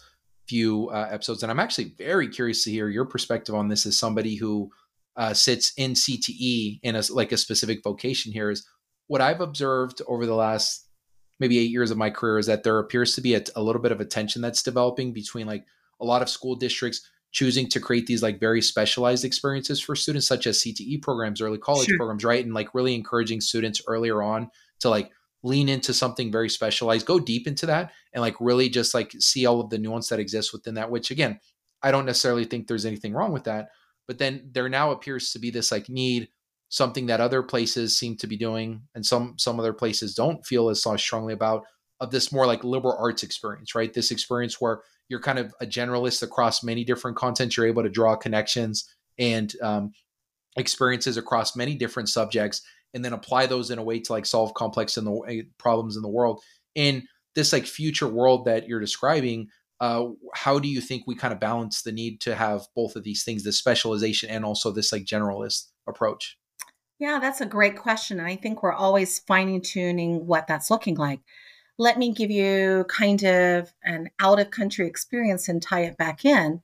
few 0.48 0.88
uh, 0.90 1.08
episodes, 1.10 1.42
and 1.42 1.50
I'm 1.50 1.58
actually 1.58 1.94
very 1.98 2.28
curious 2.28 2.62
to 2.64 2.70
hear 2.70 2.88
your 2.88 3.04
perspective 3.04 3.54
on 3.54 3.68
this 3.68 3.84
as 3.86 3.98
somebody 3.98 4.36
who 4.36 4.70
uh, 5.16 5.34
sits 5.34 5.72
in 5.76 5.92
CTE 5.92 6.78
in 6.82 6.94
a 6.94 7.02
like 7.10 7.32
a 7.32 7.36
specific 7.36 7.82
vocation. 7.82 8.32
Here 8.32 8.50
is 8.50 8.64
what 9.08 9.20
I've 9.20 9.40
observed 9.40 10.02
over 10.06 10.26
the 10.26 10.34
last 10.34 10.86
maybe 11.38 11.58
eight 11.58 11.70
years 11.70 11.90
of 11.90 11.98
my 11.98 12.10
career 12.10 12.38
is 12.38 12.46
that 12.46 12.62
there 12.62 12.78
appears 12.78 13.14
to 13.14 13.20
be 13.20 13.34
a, 13.34 13.42
a 13.54 13.62
little 13.62 13.82
bit 13.82 13.92
of 13.92 14.00
a 14.00 14.04
tension 14.04 14.40
that's 14.42 14.62
developing 14.62 15.12
between 15.12 15.46
like 15.46 15.64
a 16.00 16.04
lot 16.04 16.22
of 16.22 16.28
school 16.28 16.54
districts 16.54 17.08
choosing 17.32 17.68
to 17.68 17.80
create 17.80 18.06
these 18.06 18.22
like 18.22 18.40
very 18.40 18.62
specialized 18.62 19.24
experiences 19.24 19.80
for 19.80 19.94
students 19.94 20.26
such 20.26 20.46
as 20.46 20.58
CTE 20.60 21.02
programs, 21.02 21.42
early 21.42 21.58
college 21.58 21.86
sure. 21.86 21.98
programs, 21.98 22.24
right? 22.24 22.44
And 22.44 22.54
like 22.54 22.74
really 22.74 22.94
encouraging 22.94 23.40
students 23.40 23.82
earlier 23.86 24.22
on 24.22 24.50
to 24.80 24.88
like 24.88 25.10
lean 25.42 25.68
into 25.68 25.92
something 25.92 26.32
very 26.32 26.48
specialized, 26.48 27.06
go 27.06 27.20
deep 27.20 27.46
into 27.46 27.66
that 27.66 27.92
and 28.14 28.22
like 28.22 28.36
really 28.40 28.68
just 28.68 28.94
like 28.94 29.12
see 29.18 29.44
all 29.44 29.60
of 29.60 29.70
the 29.70 29.78
nuance 29.78 30.08
that 30.08 30.18
exists 30.18 30.52
within 30.52 30.74
that, 30.74 30.90
which 30.90 31.10
again, 31.10 31.38
I 31.82 31.90
don't 31.90 32.06
necessarily 32.06 32.44
think 32.44 32.66
there's 32.66 32.86
anything 32.86 33.12
wrong 33.12 33.32
with 33.32 33.44
that. 33.44 33.68
But 34.08 34.18
then 34.18 34.48
there 34.52 34.68
now 34.68 34.92
appears 34.92 35.32
to 35.32 35.38
be 35.38 35.50
this 35.50 35.70
like 35.70 35.88
need 35.88 36.28
something 36.68 37.06
that 37.06 37.20
other 37.20 37.42
places 37.42 37.98
seem 37.98 38.16
to 38.16 38.26
be 38.26 38.36
doing 38.36 38.82
and 38.94 39.04
some 39.06 39.34
some 39.38 39.60
other 39.60 39.72
places 39.72 40.14
don't 40.14 40.44
feel 40.44 40.68
as 40.68 40.84
strongly 40.96 41.32
about 41.32 41.62
of 42.00 42.10
this 42.10 42.32
more 42.32 42.46
like 42.46 42.64
liberal 42.64 42.96
arts 42.98 43.22
experience 43.22 43.74
right? 43.74 43.92
This 43.94 44.10
experience 44.10 44.60
where 44.60 44.82
you're 45.08 45.20
kind 45.20 45.38
of 45.38 45.54
a 45.60 45.66
generalist 45.66 46.22
across 46.22 46.62
many 46.62 46.84
different 46.84 47.16
contents 47.16 47.56
you're 47.56 47.66
able 47.66 47.82
to 47.82 47.88
draw 47.88 48.16
connections 48.16 48.88
and 49.18 49.52
um, 49.62 49.92
experiences 50.56 51.16
across 51.16 51.56
many 51.56 51.74
different 51.74 52.08
subjects 52.08 52.62
and 52.92 53.04
then 53.04 53.12
apply 53.12 53.46
those 53.46 53.70
in 53.70 53.78
a 53.78 53.84
way 53.84 54.00
to 54.00 54.12
like 54.12 54.26
solve 54.26 54.54
complex 54.54 54.96
in 54.96 55.04
the 55.04 55.14
eh, 55.28 55.42
problems 55.58 55.96
in 55.96 56.02
the 56.02 56.08
world. 56.08 56.42
In 56.74 57.06
this 57.34 57.52
like 57.52 57.66
future 57.66 58.08
world 58.08 58.46
that 58.46 58.66
you're 58.66 58.80
describing 58.80 59.48
uh, 59.78 60.06
how 60.34 60.58
do 60.58 60.68
you 60.68 60.80
think 60.80 61.02
we 61.06 61.14
kind 61.14 61.34
of 61.34 61.40
balance 61.40 61.82
the 61.82 61.92
need 61.92 62.18
to 62.22 62.34
have 62.34 62.62
both 62.74 62.96
of 62.96 63.04
these 63.04 63.24
things 63.24 63.42
the 63.42 63.52
specialization 63.52 64.30
and 64.30 64.44
also 64.44 64.70
this 64.70 64.90
like 64.90 65.04
generalist 65.04 65.66
approach 65.86 66.38
yeah, 66.98 67.18
that's 67.20 67.40
a 67.40 67.46
great 67.46 67.76
question. 67.76 68.20
I 68.20 68.36
think 68.36 68.62
we're 68.62 68.72
always 68.72 69.18
fine 69.18 69.60
tuning 69.60 70.26
what 70.26 70.46
that's 70.46 70.70
looking 70.70 70.96
like. 70.96 71.20
Let 71.78 71.98
me 71.98 72.12
give 72.12 72.30
you 72.30 72.86
kind 72.88 73.22
of 73.22 73.72
an 73.84 74.08
out 74.18 74.40
of 74.40 74.50
country 74.50 74.86
experience 74.86 75.48
and 75.48 75.60
tie 75.60 75.82
it 75.82 75.98
back 75.98 76.24
in. 76.24 76.62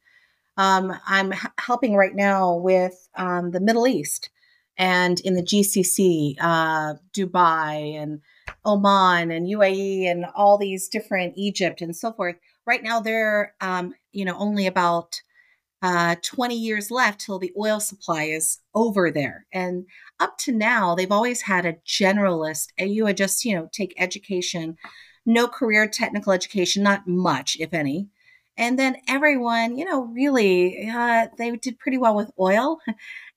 Um, 0.56 0.94
I'm 1.06 1.34
h- 1.34 1.46
helping 1.58 1.94
right 1.94 2.14
now 2.14 2.54
with 2.54 3.08
um, 3.14 3.50
the 3.50 3.60
Middle 3.60 3.86
East 3.86 4.30
and 4.78 5.20
in 5.20 5.34
the 5.34 5.42
GCC, 5.42 6.36
uh, 6.40 6.94
Dubai 7.14 7.94
and 7.94 8.20
Oman 8.64 9.30
and 9.30 9.46
UAE 9.46 10.10
and 10.10 10.24
all 10.34 10.56
these 10.56 10.88
different 10.88 11.34
Egypt 11.36 11.82
and 11.82 11.94
so 11.94 12.12
forth. 12.12 12.36
Right 12.66 12.82
now, 12.82 13.00
they're 13.00 13.54
um, 13.60 13.94
you 14.12 14.24
know 14.24 14.36
only 14.38 14.66
about 14.66 15.20
uh, 15.82 16.14
20 16.22 16.54
years 16.54 16.90
left 16.90 17.20
till 17.20 17.38
the 17.38 17.52
oil 17.58 17.80
supply 17.80 18.24
is 18.24 18.60
over 18.74 19.10
there. 19.10 19.46
And 19.52 19.86
up 20.22 20.38
to 20.38 20.52
now, 20.52 20.94
they've 20.94 21.10
always 21.10 21.42
had 21.42 21.66
a 21.66 21.76
generalist. 21.86 22.68
You 22.78 23.04
would 23.04 23.16
just, 23.16 23.44
you 23.44 23.56
know, 23.56 23.68
take 23.72 23.94
education, 23.98 24.76
no 25.26 25.48
career 25.48 25.88
technical 25.88 26.32
education, 26.32 26.82
not 26.82 27.08
much, 27.08 27.56
if 27.58 27.74
any. 27.74 28.08
And 28.56 28.78
then 28.78 28.96
everyone, 29.08 29.78
you 29.78 29.84
know, 29.84 30.04
really, 30.04 30.88
uh, 30.88 31.28
they 31.38 31.50
did 31.56 31.78
pretty 31.78 31.98
well 31.98 32.14
with 32.14 32.30
oil. 32.38 32.78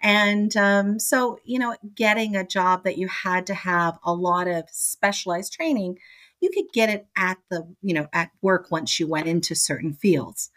And 0.01 0.55
um, 0.57 0.99
so, 0.99 1.39
you 1.43 1.57
know, 1.57 1.75
getting 1.95 2.35
a 2.35 2.45
job 2.45 2.83
that 2.83 2.97
you 2.97 3.07
had 3.07 3.47
to 3.47 3.53
have 3.53 3.97
a 4.03 4.13
lot 4.13 4.47
of 4.47 4.65
specialized 4.69 5.53
training, 5.53 5.97
you 6.41 6.51
could 6.53 6.65
get 6.73 6.89
it 6.89 7.07
at 7.15 7.37
the, 7.49 7.65
you 7.81 7.93
know, 7.93 8.07
at 8.13 8.29
work 8.41 8.69
once 8.69 8.99
you 8.99 9.07
went 9.07 9.27
into 9.27 9.55
certain 9.55 9.93
fields. 9.93 10.51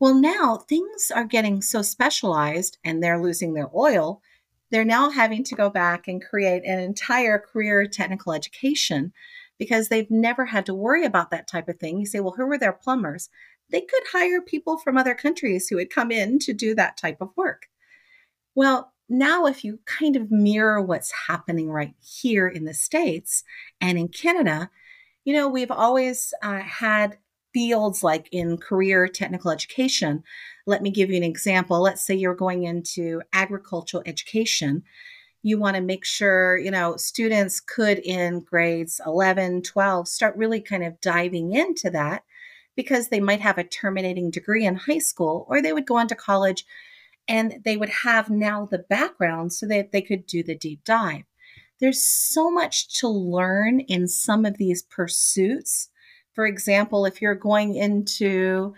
Well, 0.00 0.14
now 0.14 0.56
things 0.56 1.12
are 1.14 1.24
getting 1.24 1.62
so 1.62 1.80
specialized 1.80 2.76
and 2.84 3.00
they're 3.00 3.22
losing 3.22 3.54
their 3.54 3.70
oil. 3.74 4.20
They're 4.72 4.84
now 4.86 5.10
having 5.10 5.44
to 5.44 5.54
go 5.54 5.68
back 5.68 6.08
and 6.08 6.24
create 6.24 6.64
an 6.64 6.78
entire 6.78 7.38
career 7.38 7.86
technical 7.86 8.32
education 8.32 9.12
because 9.58 9.88
they've 9.88 10.10
never 10.10 10.46
had 10.46 10.64
to 10.66 10.74
worry 10.74 11.04
about 11.04 11.30
that 11.30 11.46
type 11.46 11.68
of 11.68 11.78
thing. 11.78 12.00
You 12.00 12.06
say, 12.06 12.20
well, 12.20 12.34
who 12.34 12.46
were 12.46 12.58
their 12.58 12.72
plumbers? 12.72 13.28
They 13.70 13.82
could 13.82 14.02
hire 14.10 14.40
people 14.40 14.78
from 14.78 14.96
other 14.96 15.14
countries 15.14 15.68
who 15.68 15.76
would 15.76 15.90
come 15.90 16.10
in 16.10 16.38
to 16.40 16.54
do 16.54 16.74
that 16.74 16.96
type 16.96 17.18
of 17.20 17.36
work. 17.36 17.66
Well, 18.54 18.92
now 19.10 19.44
if 19.44 19.62
you 19.62 19.80
kind 19.84 20.16
of 20.16 20.30
mirror 20.30 20.80
what's 20.80 21.12
happening 21.28 21.68
right 21.68 21.94
here 22.00 22.48
in 22.48 22.64
the 22.64 22.72
States 22.72 23.44
and 23.78 23.98
in 23.98 24.08
Canada, 24.08 24.70
you 25.24 25.34
know, 25.34 25.48
we've 25.48 25.70
always 25.70 26.32
uh, 26.42 26.60
had 26.60 27.18
fields 27.52 28.02
like 28.02 28.28
in 28.32 28.58
career 28.58 29.08
technical 29.08 29.50
education. 29.50 30.22
Let 30.66 30.82
me 30.82 30.90
give 30.90 31.10
you 31.10 31.16
an 31.16 31.22
example. 31.22 31.80
Let's 31.80 32.02
say 32.02 32.14
you're 32.14 32.34
going 32.34 32.64
into 32.64 33.22
agricultural 33.32 34.02
education. 34.06 34.82
You 35.42 35.58
want 35.58 35.76
to 35.76 35.82
make 35.82 36.04
sure, 36.04 36.56
you 36.56 36.70
know, 36.70 36.96
students 36.96 37.60
could 37.60 37.98
in 37.98 38.40
grades 38.40 39.00
11, 39.04 39.62
12 39.62 40.08
start 40.08 40.36
really 40.36 40.60
kind 40.60 40.84
of 40.84 41.00
diving 41.00 41.52
into 41.52 41.90
that 41.90 42.24
because 42.76 43.08
they 43.08 43.20
might 43.20 43.40
have 43.40 43.58
a 43.58 43.64
terminating 43.64 44.30
degree 44.30 44.64
in 44.64 44.76
high 44.76 44.98
school 44.98 45.46
or 45.48 45.60
they 45.60 45.72
would 45.72 45.86
go 45.86 45.96
on 45.96 46.08
to 46.08 46.14
college 46.14 46.64
and 47.28 47.60
they 47.64 47.76
would 47.76 47.88
have 47.88 48.30
now 48.30 48.66
the 48.66 48.78
background 48.78 49.52
so 49.52 49.66
that 49.66 49.92
they 49.92 50.02
could 50.02 50.26
do 50.26 50.42
the 50.42 50.54
deep 50.54 50.82
dive. 50.84 51.24
There's 51.80 52.02
so 52.02 52.50
much 52.50 53.00
to 53.00 53.08
learn 53.08 53.80
in 53.80 54.06
some 54.06 54.44
of 54.44 54.56
these 54.56 54.82
pursuits 54.82 55.88
for 56.34 56.46
example, 56.46 57.04
if 57.04 57.20
you're 57.20 57.34
going 57.34 57.74
into 57.74 58.74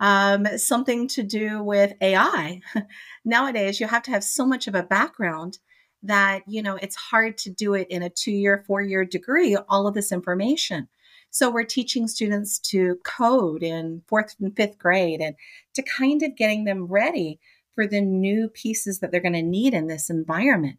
um, 0.00 0.46
something 0.58 1.08
to 1.08 1.22
do 1.22 1.62
with 1.62 1.94
AI. 2.00 2.60
Nowadays, 3.24 3.80
you 3.80 3.86
have 3.86 4.02
to 4.04 4.10
have 4.10 4.24
so 4.24 4.46
much 4.46 4.66
of 4.66 4.74
a 4.74 4.82
background 4.82 5.58
that 6.02 6.42
you 6.46 6.62
know 6.62 6.76
it's 6.76 6.96
hard 6.96 7.38
to 7.38 7.50
do 7.50 7.74
it 7.74 7.88
in 7.88 8.02
a 8.02 8.10
two 8.10 8.32
year, 8.32 8.62
four 8.66 8.82
year 8.82 9.04
degree. 9.04 9.56
All 9.68 9.86
of 9.86 9.94
this 9.94 10.12
information. 10.12 10.88
So 11.30 11.50
we're 11.50 11.64
teaching 11.64 12.08
students 12.08 12.58
to 12.70 12.96
code 13.04 13.62
in 13.62 14.02
fourth 14.06 14.36
and 14.40 14.54
fifth 14.56 14.78
grade 14.78 15.20
and 15.20 15.34
to 15.74 15.82
kind 15.82 16.22
of 16.22 16.36
getting 16.36 16.64
them 16.64 16.86
ready 16.86 17.40
for 17.74 17.86
the 17.86 18.00
new 18.00 18.48
pieces 18.48 19.00
that 19.00 19.10
they're 19.10 19.20
going 19.20 19.34
to 19.34 19.42
need 19.42 19.74
in 19.74 19.86
this 19.86 20.08
environment. 20.08 20.78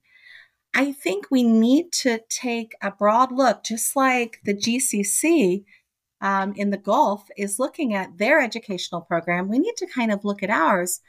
I 0.74 0.94
think 0.94 1.28
we 1.30 1.44
need 1.44 1.92
to 2.04 2.22
take 2.30 2.74
a 2.82 2.92
broad 2.92 3.32
look, 3.32 3.64
just 3.64 3.96
like 3.96 4.40
the 4.46 4.56
GCC 4.56 5.64
um, 6.22 6.54
in 6.56 6.70
the 6.70 6.78
Gulf 6.78 7.28
is 7.38 7.60
looking 7.60 7.94
at 7.94 8.18
their 8.18 8.42
educational 8.42 9.02
program. 9.02 9.50
We 9.50 9.60
need 9.60 9.76
to 9.78 9.88
kind 9.88 10.12
of 10.12 10.26
look 10.26 10.44
at 10.44 10.50
ours. 10.50 11.00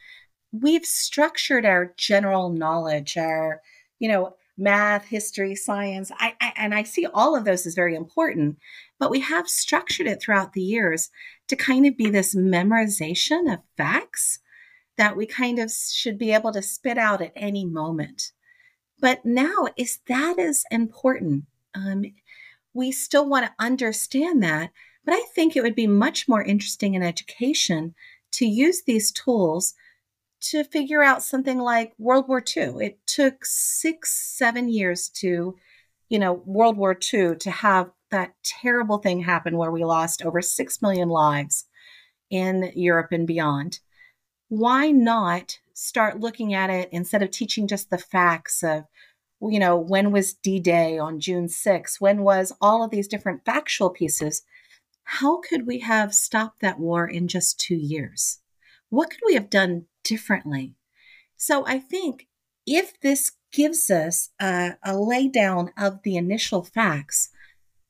We've 0.52 0.84
structured 0.84 1.64
our 1.64 1.94
general 1.96 2.50
knowledge, 2.50 3.16
our, 3.16 3.60
you 3.98 4.08
know, 4.08 4.34
math, 4.56 5.06
history, 5.06 5.54
science. 5.54 6.10
I, 6.18 6.34
I, 6.40 6.52
and 6.56 6.74
I 6.74 6.82
see 6.82 7.06
all 7.06 7.36
of 7.36 7.44
those 7.44 7.64
as 7.64 7.74
very 7.74 7.94
important, 7.94 8.58
but 8.98 9.10
we 9.10 9.20
have 9.20 9.48
structured 9.48 10.06
it 10.06 10.20
throughout 10.20 10.52
the 10.52 10.62
years 10.62 11.10
to 11.46 11.56
kind 11.56 11.86
of 11.86 11.96
be 11.96 12.10
this 12.10 12.34
memorization 12.34 13.52
of 13.52 13.60
facts 13.76 14.40
that 14.96 15.16
we 15.16 15.26
kind 15.26 15.60
of 15.60 15.70
should 15.70 16.18
be 16.18 16.32
able 16.32 16.52
to 16.52 16.60
spit 16.60 16.98
out 16.98 17.22
at 17.22 17.32
any 17.36 17.64
moment. 17.64 18.32
But 19.00 19.24
now, 19.24 19.68
is 19.76 20.00
that 20.08 20.40
as 20.40 20.64
important? 20.72 21.44
Um, 21.74 22.04
we 22.74 22.92
still 22.92 23.28
want 23.28 23.46
to 23.46 23.52
understand 23.58 24.42
that, 24.42 24.70
but 25.04 25.14
I 25.14 25.24
think 25.34 25.56
it 25.56 25.62
would 25.62 25.74
be 25.74 25.86
much 25.86 26.28
more 26.28 26.42
interesting 26.42 26.94
in 26.94 27.02
education 27.02 27.94
to 28.32 28.46
use 28.46 28.82
these 28.82 29.10
tools 29.10 29.74
to 30.40 30.64
figure 30.64 31.02
out 31.02 31.22
something 31.22 31.58
like 31.58 31.94
World 31.98 32.28
War 32.28 32.42
II. 32.56 32.74
It 32.80 32.98
took 33.06 33.44
six, 33.44 34.12
seven 34.36 34.68
years 34.68 35.08
to, 35.16 35.56
you 36.08 36.18
know, 36.18 36.42
World 36.44 36.76
War 36.76 36.92
II 36.92 37.36
to 37.36 37.50
have 37.50 37.90
that 38.10 38.34
terrible 38.42 38.98
thing 38.98 39.20
happen 39.20 39.56
where 39.56 39.70
we 39.70 39.84
lost 39.84 40.22
over 40.22 40.40
6 40.40 40.82
million 40.82 41.08
lives 41.08 41.66
in 42.30 42.72
Europe 42.74 43.12
and 43.12 43.26
beyond. 43.26 43.80
Why 44.48 44.90
not 44.90 45.58
start 45.74 46.20
looking 46.20 46.54
at 46.54 46.70
it 46.70 46.88
instead 46.92 47.22
of 47.22 47.30
teaching 47.30 47.66
just 47.66 47.90
the 47.90 47.98
facts 47.98 48.62
of, 48.62 48.84
you 49.40 49.58
know, 49.58 49.76
when 49.76 50.10
was 50.10 50.34
D 50.34 50.58
Day 50.60 50.98
on 50.98 51.20
June 51.20 51.46
6th? 51.46 52.00
When 52.00 52.22
was 52.22 52.52
all 52.60 52.82
of 52.84 52.90
these 52.90 53.08
different 53.08 53.44
factual 53.44 53.90
pieces? 53.90 54.42
How 55.04 55.40
could 55.40 55.66
we 55.66 55.80
have 55.80 56.14
stopped 56.14 56.60
that 56.60 56.78
war 56.78 57.06
in 57.06 57.28
just 57.28 57.58
two 57.58 57.76
years? 57.76 58.40
What 58.90 59.10
could 59.10 59.20
we 59.24 59.34
have 59.34 59.50
done 59.50 59.86
differently. 60.08 60.74
So 61.36 61.64
I 61.66 61.78
think 61.78 62.26
if 62.66 62.98
this 63.00 63.32
gives 63.52 63.90
us 63.90 64.30
a, 64.40 64.76
a 64.82 64.92
laydown 64.92 65.70
of 65.78 66.02
the 66.02 66.16
initial 66.16 66.64
facts, 66.64 67.28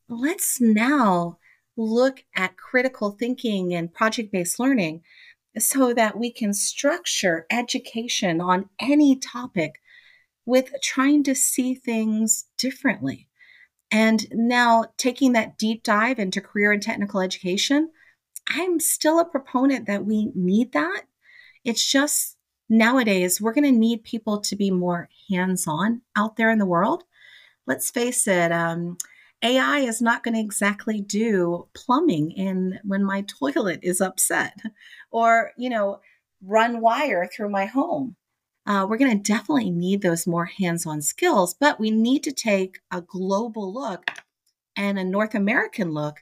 let's 0.09 0.61
now 0.61 1.38
look 1.76 2.24
at 2.34 2.57
critical 2.57 3.12
thinking 3.12 3.72
and 3.72 3.94
project 3.94 4.32
based 4.32 4.59
learning 4.59 5.03
so 5.57 5.94
that 5.94 6.18
we 6.18 6.30
can 6.30 6.53
structure 6.53 7.46
education 7.51 8.40
on 8.40 8.68
any 8.80 9.16
topic 9.16 9.80
with 10.49 10.72
trying 10.82 11.22
to 11.24 11.34
see 11.34 11.74
things 11.74 12.46
differently. 12.57 13.28
And 13.90 14.26
now 14.32 14.86
taking 14.96 15.32
that 15.32 15.59
deep 15.59 15.82
dive 15.82 16.18
into 16.18 16.40
career 16.40 16.72
and 16.72 16.82
technical 16.82 17.20
education, 17.20 17.90
I'm 18.49 18.80
still 18.80 19.20
a 19.20 19.24
proponent 19.24 19.86
that 19.86 20.05
we 20.05 20.30
need 20.34 20.72
that 20.72 21.03
it's 21.64 21.84
just 21.84 22.36
nowadays, 22.68 23.40
we're 23.40 23.53
going 23.53 23.70
to 23.72 23.78
need 23.78 24.05
people 24.05 24.40
to 24.40 24.57
be 24.57 24.70
more 24.70 25.09
hands 25.30 25.66
on 25.66 26.03
out 26.16 26.36
there 26.36 26.51
in 26.51 26.59
the 26.59 26.66
world. 26.66 27.05
Let's 27.66 27.90
face 27.90 28.26
it, 28.26 28.53
um, 28.53 28.96
AI 29.42 29.80
is 29.80 30.01
not 30.01 30.24
going 30.24 30.34
to 30.34 30.40
exactly 30.40 31.01
do 31.01 31.68
plumbing 31.74 32.32
in 32.32 32.80
when 32.84 33.05
my 33.05 33.20
toilet 33.26 33.80
is 33.82 34.01
upset 34.01 34.55
or, 35.11 35.53
you 35.57 35.68
know, 35.68 36.01
run 36.42 36.80
wire 36.80 37.28
through 37.30 37.51
my 37.51 37.66
home. 37.66 38.16
Uh, 38.69 38.87
we're 38.87 38.99
going 38.99 39.16
to 39.16 39.33
definitely 39.33 39.71
need 39.71 40.03
those 40.03 40.27
more 40.27 40.45
hands 40.45 40.85
on 40.85 41.01
skills, 41.01 41.55
but 41.59 41.81
we 41.81 41.91
need 41.91 42.23
to 42.23 42.31
take 42.31 42.81
a 42.91 43.01
global 43.01 43.73
look 43.73 44.11
and 44.77 44.99
a 44.99 45.05
North 45.05 45.35
American 45.35 45.93
look 45.93 46.19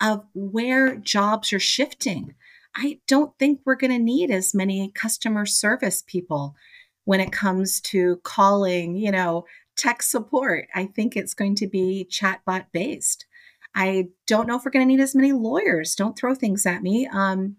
of 0.00 0.24
where 0.32 0.96
jobs 0.96 1.52
are 1.52 1.60
shifting. 1.60 2.34
I 2.74 3.00
don't 3.06 3.38
think 3.38 3.60
we're 3.64 3.74
going 3.74 3.92
to 3.92 3.98
need 3.98 4.30
as 4.30 4.54
many 4.54 4.90
customer 4.94 5.44
service 5.44 6.02
people 6.06 6.56
when 7.04 7.20
it 7.20 7.30
comes 7.30 7.78
to 7.82 8.16
calling, 8.24 8.96
you 8.96 9.10
know, 9.10 9.44
tech 9.76 10.02
support. 10.02 10.68
I 10.74 10.86
think 10.86 11.14
it's 11.14 11.34
going 11.34 11.56
to 11.56 11.66
be 11.66 12.08
chatbot 12.10 12.66
based. 12.72 13.26
I 13.74 14.08
don't 14.26 14.48
know 14.48 14.56
if 14.56 14.64
we're 14.64 14.70
going 14.70 14.86
to 14.88 14.90
need 14.90 15.02
as 15.02 15.14
many 15.14 15.32
lawyers. 15.32 15.94
Don't 15.94 16.18
throw 16.18 16.34
things 16.34 16.64
at 16.64 16.82
me. 16.82 17.06
Um, 17.12 17.56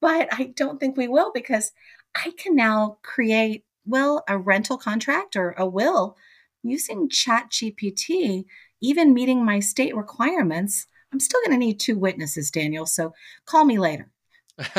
but 0.00 0.28
I 0.32 0.54
don't 0.56 0.80
think 0.80 0.96
we 0.96 1.08
will 1.08 1.32
because 1.34 1.72
I 2.14 2.32
can 2.38 2.54
now 2.54 2.98
create, 3.02 3.64
well, 3.86 4.24
a 4.28 4.38
rental 4.38 4.78
contract 4.78 5.36
or 5.36 5.54
a 5.58 5.66
will 5.66 6.16
using 6.62 7.08
Chat 7.08 7.50
GPT, 7.50 8.44
even 8.80 9.14
meeting 9.14 9.44
my 9.44 9.60
state 9.60 9.96
requirements. 9.96 10.86
I'm 11.12 11.20
still 11.20 11.40
going 11.44 11.58
to 11.58 11.64
need 11.64 11.78
two 11.78 11.98
witnesses, 11.98 12.50
Daniel. 12.50 12.86
So 12.86 13.12
call 13.46 13.64
me 13.64 13.78
later. 13.78 14.10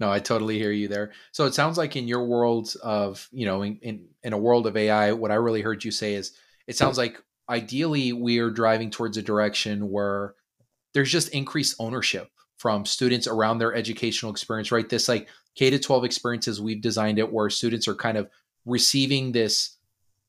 no, 0.00 0.10
I 0.10 0.18
totally 0.18 0.58
hear 0.58 0.72
you 0.72 0.88
there. 0.88 1.12
So 1.32 1.46
it 1.46 1.54
sounds 1.54 1.78
like 1.78 1.96
in 1.96 2.08
your 2.08 2.24
world 2.24 2.74
of, 2.82 3.28
you 3.32 3.46
know, 3.46 3.62
in, 3.62 3.78
in, 3.82 4.08
in 4.22 4.32
a 4.32 4.38
world 4.38 4.66
of 4.66 4.76
AI, 4.76 5.12
what 5.12 5.30
I 5.30 5.36
really 5.36 5.62
heard 5.62 5.84
you 5.84 5.90
say 5.90 6.14
is 6.14 6.32
it 6.66 6.76
sounds 6.76 6.98
like 6.98 7.22
ideally 7.48 8.12
we 8.12 8.38
are 8.38 8.50
driving 8.50 8.90
towards 8.90 9.16
a 9.16 9.22
direction 9.22 9.90
where 9.90 10.34
there's 10.94 11.10
just 11.10 11.28
increased 11.30 11.76
ownership 11.78 12.30
from 12.58 12.84
students 12.84 13.26
around 13.26 13.58
their 13.58 13.74
educational 13.74 14.32
experience, 14.32 14.72
right? 14.72 14.88
This 14.88 15.08
like 15.08 15.28
K 15.58 15.70
to 15.70 15.78
12 15.78 16.04
experiences, 16.04 16.60
we've 16.60 16.80
designed 16.80 17.18
it 17.18 17.32
where 17.32 17.50
students 17.50 17.88
are 17.88 17.94
kind 17.94 18.16
of 18.16 18.30
receiving 18.64 19.32
this 19.32 19.76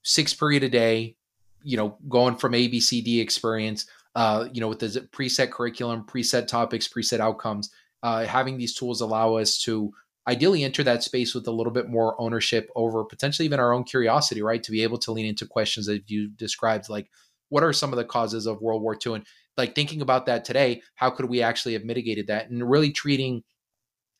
six 0.03 0.33
period 0.33 0.63
a 0.63 0.69
day, 0.69 1.15
you 1.61 1.77
know, 1.77 1.97
going 2.09 2.35
from 2.35 2.53
A, 2.53 2.67
B, 2.67 2.79
C, 2.79 3.01
D 3.01 3.21
experience 3.21 3.85
uh, 4.15 4.47
you 4.51 4.61
know, 4.61 4.67
with 4.67 4.79
the 4.79 4.87
preset 5.11 5.51
curriculum, 5.51 6.03
preset 6.03 6.47
topics, 6.47 6.87
preset 6.87 7.19
outcomes, 7.19 7.71
uh, 8.03 8.25
having 8.25 8.57
these 8.57 8.73
tools 8.73 9.01
allow 9.01 9.35
us 9.35 9.57
to 9.59 9.93
ideally 10.27 10.63
enter 10.63 10.83
that 10.83 11.03
space 11.03 11.33
with 11.33 11.47
a 11.47 11.51
little 11.51 11.71
bit 11.71 11.89
more 11.89 12.19
ownership 12.19 12.69
over 12.75 13.03
potentially 13.03 13.45
even 13.45 13.59
our 13.59 13.73
own 13.73 13.83
curiosity, 13.83 14.41
right? 14.41 14.63
To 14.63 14.71
be 14.71 14.83
able 14.83 14.97
to 14.99 15.11
lean 15.11 15.25
into 15.25 15.45
questions 15.45 15.85
that 15.85 16.09
you 16.09 16.29
described, 16.29 16.89
like 16.89 17.09
what 17.49 17.63
are 17.63 17.73
some 17.73 17.93
of 17.93 17.97
the 17.97 18.05
causes 18.05 18.45
of 18.45 18.61
World 18.61 18.81
War 18.81 18.97
II? 19.05 19.15
And 19.15 19.25
like 19.57 19.75
thinking 19.75 20.01
about 20.01 20.25
that 20.27 20.45
today, 20.45 20.81
how 20.95 21.09
could 21.09 21.25
we 21.25 21.41
actually 21.41 21.73
have 21.73 21.83
mitigated 21.83 22.27
that? 22.27 22.49
And 22.49 22.69
really 22.69 22.91
treating 22.91 23.43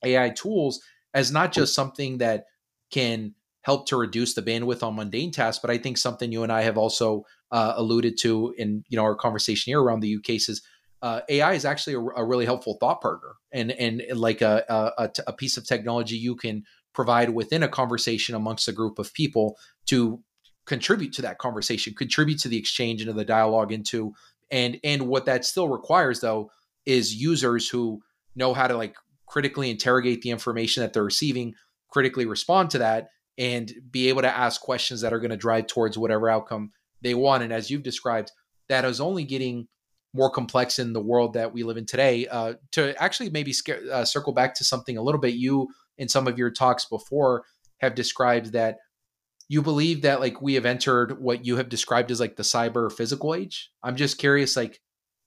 AI 0.03 0.29
tools 0.29 0.81
as 1.13 1.31
not 1.31 1.51
just 1.51 1.73
something 1.73 2.19
that 2.19 2.45
can 2.91 3.33
help 3.61 3.87
to 3.87 3.97
reduce 3.97 4.33
the 4.33 4.41
bandwidth 4.41 4.83
on 4.83 4.95
mundane 4.95 5.31
tasks, 5.31 5.59
but 5.61 5.71
I 5.71 5.77
think 5.77 5.97
something 5.97 6.31
you 6.31 6.43
and 6.43 6.51
I 6.51 6.61
have 6.61 6.77
also 6.77 7.25
uh, 7.51 7.73
alluded 7.75 8.17
to 8.19 8.53
in 8.57 8.83
you 8.89 8.97
know 8.97 9.03
our 9.03 9.15
conversation 9.15 9.71
here 9.71 9.81
around 9.81 10.01
the 10.01 10.07
use 10.07 10.21
cases. 10.21 10.61
Uh, 11.01 11.21
AI 11.29 11.53
is 11.53 11.63
actually 11.63 11.93
a, 11.93 11.99
a, 11.99 12.25
really 12.25 12.43
helpful 12.43 12.77
thought 12.79 13.01
partner 13.01 13.35
and 13.53 13.71
and 13.71 14.03
like 14.15 14.41
a, 14.41 14.65
a, 14.97 15.09
a 15.27 15.33
piece 15.33 15.55
of 15.55 15.65
technology 15.65 16.17
you 16.17 16.35
can 16.35 16.63
provide 16.93 17.29
within 17.29 17.63
a 17.63 17.69
conversation 17.69 18.35
amongst 18.35 18.67
a 18.67 18.73
group 18.73 18.99
of 18.99 19.13
people 19.13 19.55
to 19.85 20.21
contribute 20.65 21.13
to 21.13 21.21
that 21.21 21.37
conversation, 21.37 21.93
contribute 21.93 22.37
to 22.39 22.49
the 22.49 22.57
exchange 22.57 23.01
and 23.01 23.07
to 23.07 23.13
the 23.13 23.25
dialogue 23.25 23.71
into 23.71 24.13
and 24.51 24.79
and 24.83 25.07
what 25.07 25.25
that 25.25 25.45
still 25.45 25.69
requires 25.69 26.19
though 26.19 26.51
is 26.85 27.15
users 27.15 27.69
who 27.69 28.01
know 28.35 28.53
how 28.53 28.67
to 28.67 28.75
like 28.75 28.95
critically 29.29 29.69
interrogate 29.69 30.21
the 30.21 30.31
information 30.31 30.81
that 30.81 30.91
they're 30.91 31.03
receiving, 31.03 31.53
critically 31.89 32.25
respond 32.25 32.71
to 32.71 32.79
that, 32.79 33.09
and 33.37 33.71
be 33.89 34.09
able 34.09 34.21
to 34.21 34.37
ask 34.37 34.59
questions 34.59 35.01
that 35.01 35.13
are 35.13 35.19
going 35.19 35.31
to 35.31 35.37
drive 35.37 35.67
towards 35.67 35.97
whatever 35.97 36.29
outcome 36.29 36.71
they 37.01 37.13
want. 37.13 37.43
And 37.43 37.53
as 37.53 37.69
you've 37.69 37.83
described, 37.83 38.31
that 38.67 38.83
is 38.83 38.99
only 38.99 39.23
getting 39.23 39.67
more 40.13 40.29
complex 40.29 40.79
in 40.79 40.91
the 40.91 41.01
world 41.01 41.33
that 41.33 41.53
we 41.53 41.63
live 41.63 41.77
in 41.77 41.85
today. 41.85 42.27
Uh, 42.27 42.55
to 42.71 43.01
actually 43.01 43.29
maybe 43.29 43.53
uh, 43.91 44.03
circle 44.03 44.33
back 44.33 44.55
to 44.55 44.65
something 44.65 44.97
a 44.97 45.01
little 45.01 45.21
bit, 45.21 45.35
you 45.35 45.69
in 45.97 46.09
some 46.09 46.27
of 46.27 46.37
your 46.37 46.49
talks 46.49 46.85
before 46.85 47.43
have 47.79 47.95
described 47.95 48.51
that 48.53 48.77
you 49.47 49.61
believe 49.61 50.01
that 50.01 50.19
like 50.19 50.41
we 50.41 50.55
have 50.55 50.65
entered 50.65 51.21
what 51.21 51.45
you 51.45 51.57
have 51.57 51.69
described 51.69 52.11
as 52.11 52.19
like 52.19 52.35
the 52.35 52.43
cyber 52.43 52.91
physical 52.91 53.33
age. 53.35 53.71
I'm 53.83 53.95
just 53.95 54.17
curious, 54.17 54.55
like 54.55 54.79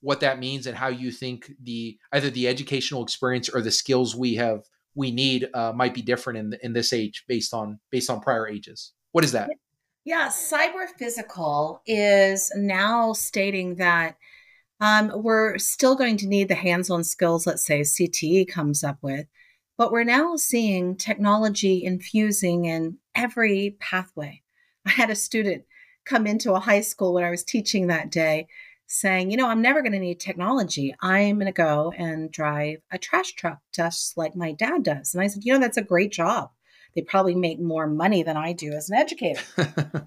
what 0.03 0.19
that 0.19 0.37
means 0.37 0.67
and 0.67 0.77
how 0.77 0.89
you 0.89 1.11
think 1.11 1.51
the 1.63 1.97
either 2.11 2.29
the 2.29 2.47
educational 2.47 3.03
experience 3.03 3.49
or 3.49 3.61
the 3.61 3.71
skills 3.71 4.15
we 4.15 4.35
have 4.35 4.61
we 4.93 5.09
need 5.11 5.49
uh, 5.55 5.71
might 5.73 5.93
be 5.95 6.01
different 6.03 6.37
in 6.39 6.59
in 6.61 6.73
this 6.73 6.93
age 6.93 7.23
based 7.27 7.53
on 7.53 7.79
based 7.89 8.09
on 8.09 8.19
prior 8.19 8.47
ages. 8.47 8.93
What 9.13 9.23
is 9.23 9.31
that? 9.31 9.49
Yeah, 10.05 10.27
cyber 10.27 10.85
physical 10.99 11.81
is 11.87 12.51
now 12.55 13.13
stating 13.13 13.75
that 13.75 14.17
Um, 14.79 15.11
we're 15.15 15.57
still 15.59 15.95
going 15.95 16.17
to 16.17 16.27
need 16.27 16.49
the 16.49 16.55
hands 16.55 16.89
on 16.89 17.03
skills, 17.05 17.47
let's 17.47 17.65
say 17.65 17.81
CTE 17.81 18.47
comes 18.49 18.83
up 18.83 18.97
with, 19.01 19.27
but 19.77 19.91
we're 19.91 20.03
now 20.03 20.35
seeing 20.35 20.97
technology 20.97 21.83
infusing 21.85 22.65
in 22.65 22.97
every 23.15 23.77
pathway. 23.79 24.41
I 24.85 24.91
had 24.91 25.09
a 25.09 25.15
student 25.15 25.63
come 26.05 26.27
into 26.27 26.53
a 26.53 26.59
high 26.59 26.81
school 26.81 27.13
when 27.13 27.23
I 27.23 27.29
was 27.29 27.43
teaching 27.45 27.87
that 27.87 28.11
day 28.11 28.47
saying, 28.87 29.31
you 29.31 29.37
know, 29.37 29.47
I'm 29.47 29.61
never 29.61 29.81
going 29.81 29.93
to 29.93 29.99
need 29.99 30.19
technology. 30.19 30.95
I'm 31.01 31.35
going 31.35 31.47
to 31.47 31.51
go 31.51 31.93
and 31.97 32.31
drive 32.31 32.79
a 32.91 32.97
trash 32.97 33.33
truck 33.33 33.59
just 33.73 34.17
like 34.17 34.35
my 34.35 34.51
dad 34.51 34.83
does. 34.83 35.13
And 35.13 35.23
I 35.23 35.27
said, 35.27 35.43
you 35.43 35.53
know, 35.53 35.59
that's 35.59 35.77
a 35.77 35.83
great 35.83 36.11
job. 36.11 36.49
They 36.95 37.01
probably 37.01 37.35
make 37.35 37.59
more 37.59 37.87
money 37.87 38.21
than 38.21 38.37
I 38.37 38.53
do 38.53 38.71
as 38.73 38.89
an 38.89 38.97
educator. 38.97 39.41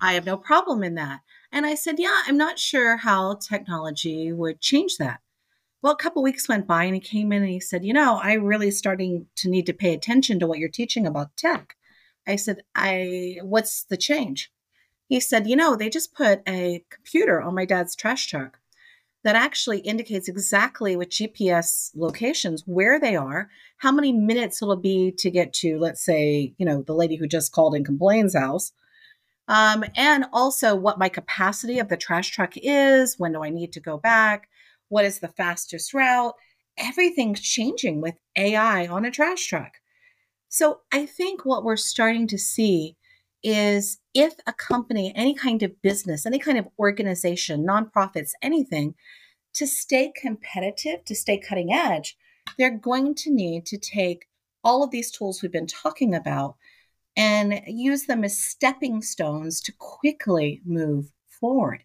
I 0.00 0.12
have 0.12 0.24
no 0.24 0.36
problem 0.36 0.84
in 0.84 0.94
that. 0.94 1.20
And 1.50 1.66
I 1.66 1.74
said, 1.74 1.96
yeah, 1.98 2.22
I'm 2.26 2.36
not 2.36 2.58
sure 2.58 2.96
how 2.96 3.34
technology 3.34 4.32
would 4.32 4.60
change 4.60 4.96
that. 4.98 5.20
Well, 5.82 5.92
a 5.92 5.96
couple 5.96 6.22
weeks 6.22 6.48
went 6.48 6.66
by 6.66 6.84
and 6.84 6.94
he 6.94 7.00
came 7.00 7.32
in 7.32 7.42
and 7.42 7.50
he 7.50 7.60
said, 7.60 7.84
you 7.84 7.92
know, 7.92 8.18
I 8.22 8.34
really 8.34 8.70
starting 8.70 9.26
to 9.36 9.50
need 9.50 9.66
to 9.66 9.72
pay 9.72 9.94
attention 9.94 10.38
to 10.40 10.46
what 10.46 10.58
you're 10.58 10.68
teaching 10.68 11.06
about 11.06 11.36
tech. 11.36 11.74
I 12.26 12.36
said, 12.36 12.62
I 12.74 13.38
what's 13.42 13.84
the 13.84 13.96
change? 13.96 14.52
He 15.08 15.20
said, 15.20 15.46
you 15.46 15.54
know, 15.54 15.76
they 15.76 15.88
just 15.88 16.14
put 16.14 16.40
a 16.48 16.84
computer 16.90 17.40
on 17.40 17.54
my 17.54 17.64
dad's 17.64 17.94
trash 17.94 18.26
truck 18.26 18.58
that 19.26 19.34
actually 19.34 19.78
indicates 19.80 20.28
exactly 20.28 20.94
with 20.94 21.08
GPS 21.08 21.90
locations 21.96 22.62
where 22.64 23.00
they 23.00 23.16
are, 23.16 23.50
how 23.78 23.90
many 23.90 24.12
minutes 24.12 24.62
it'll 24.62 24.76
be 24.76 25.10
to 25.18 25.32
get 25.32 25.52
to, 25.54 25.80
let's 25.80 26.04
say, 26.04 26.54
you 26.58 26.64
know, 26.64 26.82
the 26.82 26.94
lady 26.94 27.16
who 27.16 27.26
just 27.26 27.50
called 27.50 27.74
and 27.74 27.84
complains 27.84 28.36
house. 28.36 28.70
Um, 29.48 29.84
and 29.96 30.26
also 30.32 30.76
what 30.76 31.00
my 31.00 31.08
capacity 31.08 31.80
of 31.80 31.88
the 31.88 31.96
trash 31.96 32.30
truck 32.30 32.52
is. 32.54 33.16
When 33.18 33.32
do 33.32 33.42
I 33.42 33.50
need 33.50 33.72
to 33.72 33.80
go 33.80 33.98
back? 33.98 34.48
What 34.90 35.04
is 35.04 35.18
the 35.18 35.34
fastest 35.36 35.92
route? 35.92 36.34
Everything's 36.78 37.40
changing 37.40 38.00
with 38.00 38.14
AI 38.36 38.86
on 38.86 39.04
a 39.04 39.10
trash 39.10 39.44
truck. 39.44 39.72
So 40.48 40.82
I 40.92 41.04
think 41.04 41.44
what 41.44 41.64
we're 41.64 41.76
starting 41.76 42.28
to 42.28 42.38
see 42.38 42.96
is 43.46 44.00
if 44.12 44.34
a 44.48 44.52
company, 44.52 45.12
any 45.14 45.32
kind 45.32 45.62
of 45.62 45.80
business, 45.80 46.26
any 46.26 46.38
kind 46.40 46.58
of 46.58 46.66
organization, 46.80 47.64
nonprofits, 47.64 48.32
anything, 48.42 48.96
to 49.54 49.68
stay 49.68 50.12
competitive, 50.20 51.04
to 51.04 51.14
stay 51.14 51.38
cutting 51.38 51.72
edge, 51.72 52.18
they're 52.58 52.76
going 52.76 53.14
to 53.14 53.32
need 53.32 53.64
to 53.66 53.78
take 53.78 54.26
all 54.64 54.82
of 54.82 54.90
these 54.90 55.12
tools 55.12 55.42
we've 55.42 55.52
been 55.52 55.68
talking 55.68 56.12
about 56.12 56.56
and 57.16 57.62
use 57.68 58.06
them 58.06 58.24
as 58.24 58.36
stepping 58.36 59.00
stones 59.00 59.60
to 59.60 59.72
quickly 59.78 60.60
move 60.66 61.12
forward. 61.40 61.84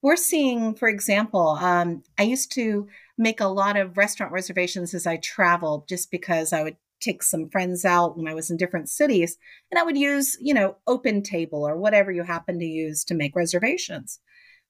We're 0.00 0.16
seeing, 0.16 0.74
for 0.74 0.88
example, 0.88 1.58
um, 1.60 2.04
I 2.18 2.22
used 2.22 2.52
to 2.52 2.88
make 3.18 3.40
a 3.40 3.48
lot 3.48 3.76
of 3.76 3.98
restaurant 3.98 4.32
reservations 4.32 4.94
as 4.94 5.06
I 5.06 5.18
traveled 5.18 5.88
just 5.88 6.10
because 6.10 6.54
I 6.54 6.62
would 6.62 6.76
take 7.00 7.22
some 7.22 7.48
friends 7.48 7.84
out 7.84 8.16
when 8.16 8.28
I 8.28 8.34
was 8.34 8.50
in 8.50 8.56
different 8.56 8.88
cities, 8.88 9.36
and 9.70 9.78
I 9.78 9.82
would 9.82 9.96
use, 9.96 10.36
you 10.40 10.54
know, 10.54 10.76
Open 10.86 11.22
Table 11.22 11.66
or 11.66 11.76
whatever 11.76 12.10
you 12.10 12.22
happen 12.22 12.58
to 12.58 12.64
use 12.64 13.04
to 13.04 13.14
make 13.14 13.36
reservations. 13.36 14.20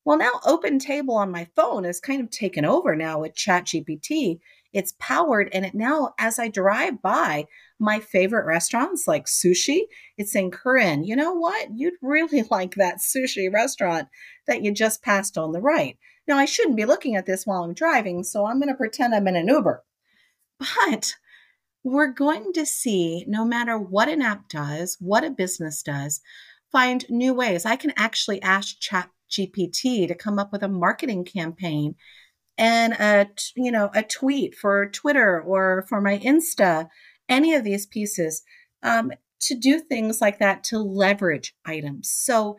Well, 0.05 0.19
now 0.19 0.41
Open 0.45 0.79
Table 0.79 1.17
on 1.17 1.33
my 1.33 1.49
phone 1.57 1.85
is 1.85 1.99
kind 1.99 2.21
of 2.21 2.31
taken 2.31 2.65
over 2.65 2.95
now 2.95 3.21
with 3.21 3.35
ChatGPT. 3.35 4.39
It's 4.73 4.95
powered, 5.01 5.49
and 5.53 5.65
it 5.65 5.75
now, 5.75 6.15
as 6.19 6.39
I 6.39 6.49
drive 6.49 7.03
by 7.03 7.47
my 7.79 7.99
favorite 7.99 8.47
restaurants 8.47 9.09
like 9.09 9.27
sushi, 9.27 9.81
it's 10.17 10.33
saying, 10.33 10.53
Corinne, 10.53 11.05
you 11.05 11.17
know 11.17 11.33
what? 11.33 11.71
You'd 11.75 11.95
really 12.03 12.43
like 12.51 12.77
that 12.77 12.99
sushi 12.99 13.53
restaurant 13.53 14.09
that 14.47 14.63
you 14.63 14.73
just 14.73 15.03
passed 15.03 15.37
on 15.37 15.53
the 15.53 15.61
right. 15.61 15.97
Now, 16.29 16.39
I 16.39 16.45
shouldn't 16.45 16.77
be 16.77 16.85
looking 16.85 17.17
at 17.17 17.27
this 17.27 17.45
while 17.45 17.65
I'm 17.65 17.75
driving, 17.75 18.23
so 18.23 18.47
I'm 18.47 18.61
going 18.61 18.69
to 18.69 18.75
pretend 18.75 19.15
I'm 19.15 19.29
in 19.29 19.37
an 19.37 19.49
Uber. 19.49 19.83
But 20.59 21.15
we're 21.87 22.13
going 22.13 22.53
to 22.53 22.67
see 22.67 23.25
no 23.29 23.45
matter 23.45 23.79
what 23.79 24.09
an 24.09 24.21
app 24.21 24.49
does, 24.49 24.97
what 24.99 25.23
a 25.23 25.31
business 25.31 25.83
does, 25.83 26.21
find 26.73 27.09
new 27.09 27.33
ways. 27.33 27.65
I 27.65 27.77
can 27.77 27.93
actually 27.97 28.43
ask 28.43 28.81
Chat 28.81 29.09
GPT 29.31 30.09
to 30.09 30.15
come 30.15 30.39
up 30.39 30.51
with 30.51 30.65
a 30.65 30.69
marketing 30.69 31.25
campaign 31.25 31.95
and 32.59 32.95
a 32.95 33.29
you 33.55 33.71
know 33.71 33.91
a 33.95 34.03
tweet 34.03 34.57
for 34.57 34.89
Twitter 34.89 35.41
or 35.41 35.85
for 35.89 36.01
my 36.01 36.19
Insta, 36.19 36.89
any 37.29 37.55
of 37.55 37.63
these 37.63 37.87
pieces 37.87 38.43
um, 38.83 39.13
to 39.43 39.55
do 39.55 39.79
things 39.79 40.21
like 40.21 40.41
that 40.41 40.65
to 40.65 40.79
leverage 40.79 41.55
items. 41.65 42.11
So 42.11 42.57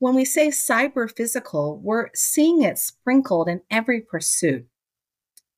when 0.00 0.16
we 0.16 0.24
say 0.24 0.48
cyber 0.48 1.08
physical, 1.14 1.80
we're 1.82 2.08
seeing 2.14 2.62
it 2.62 2.78
sprinkled 2.78 3.48
in 3.48 3.60
every 3.70 4.00
pursuit. 4.00 4.66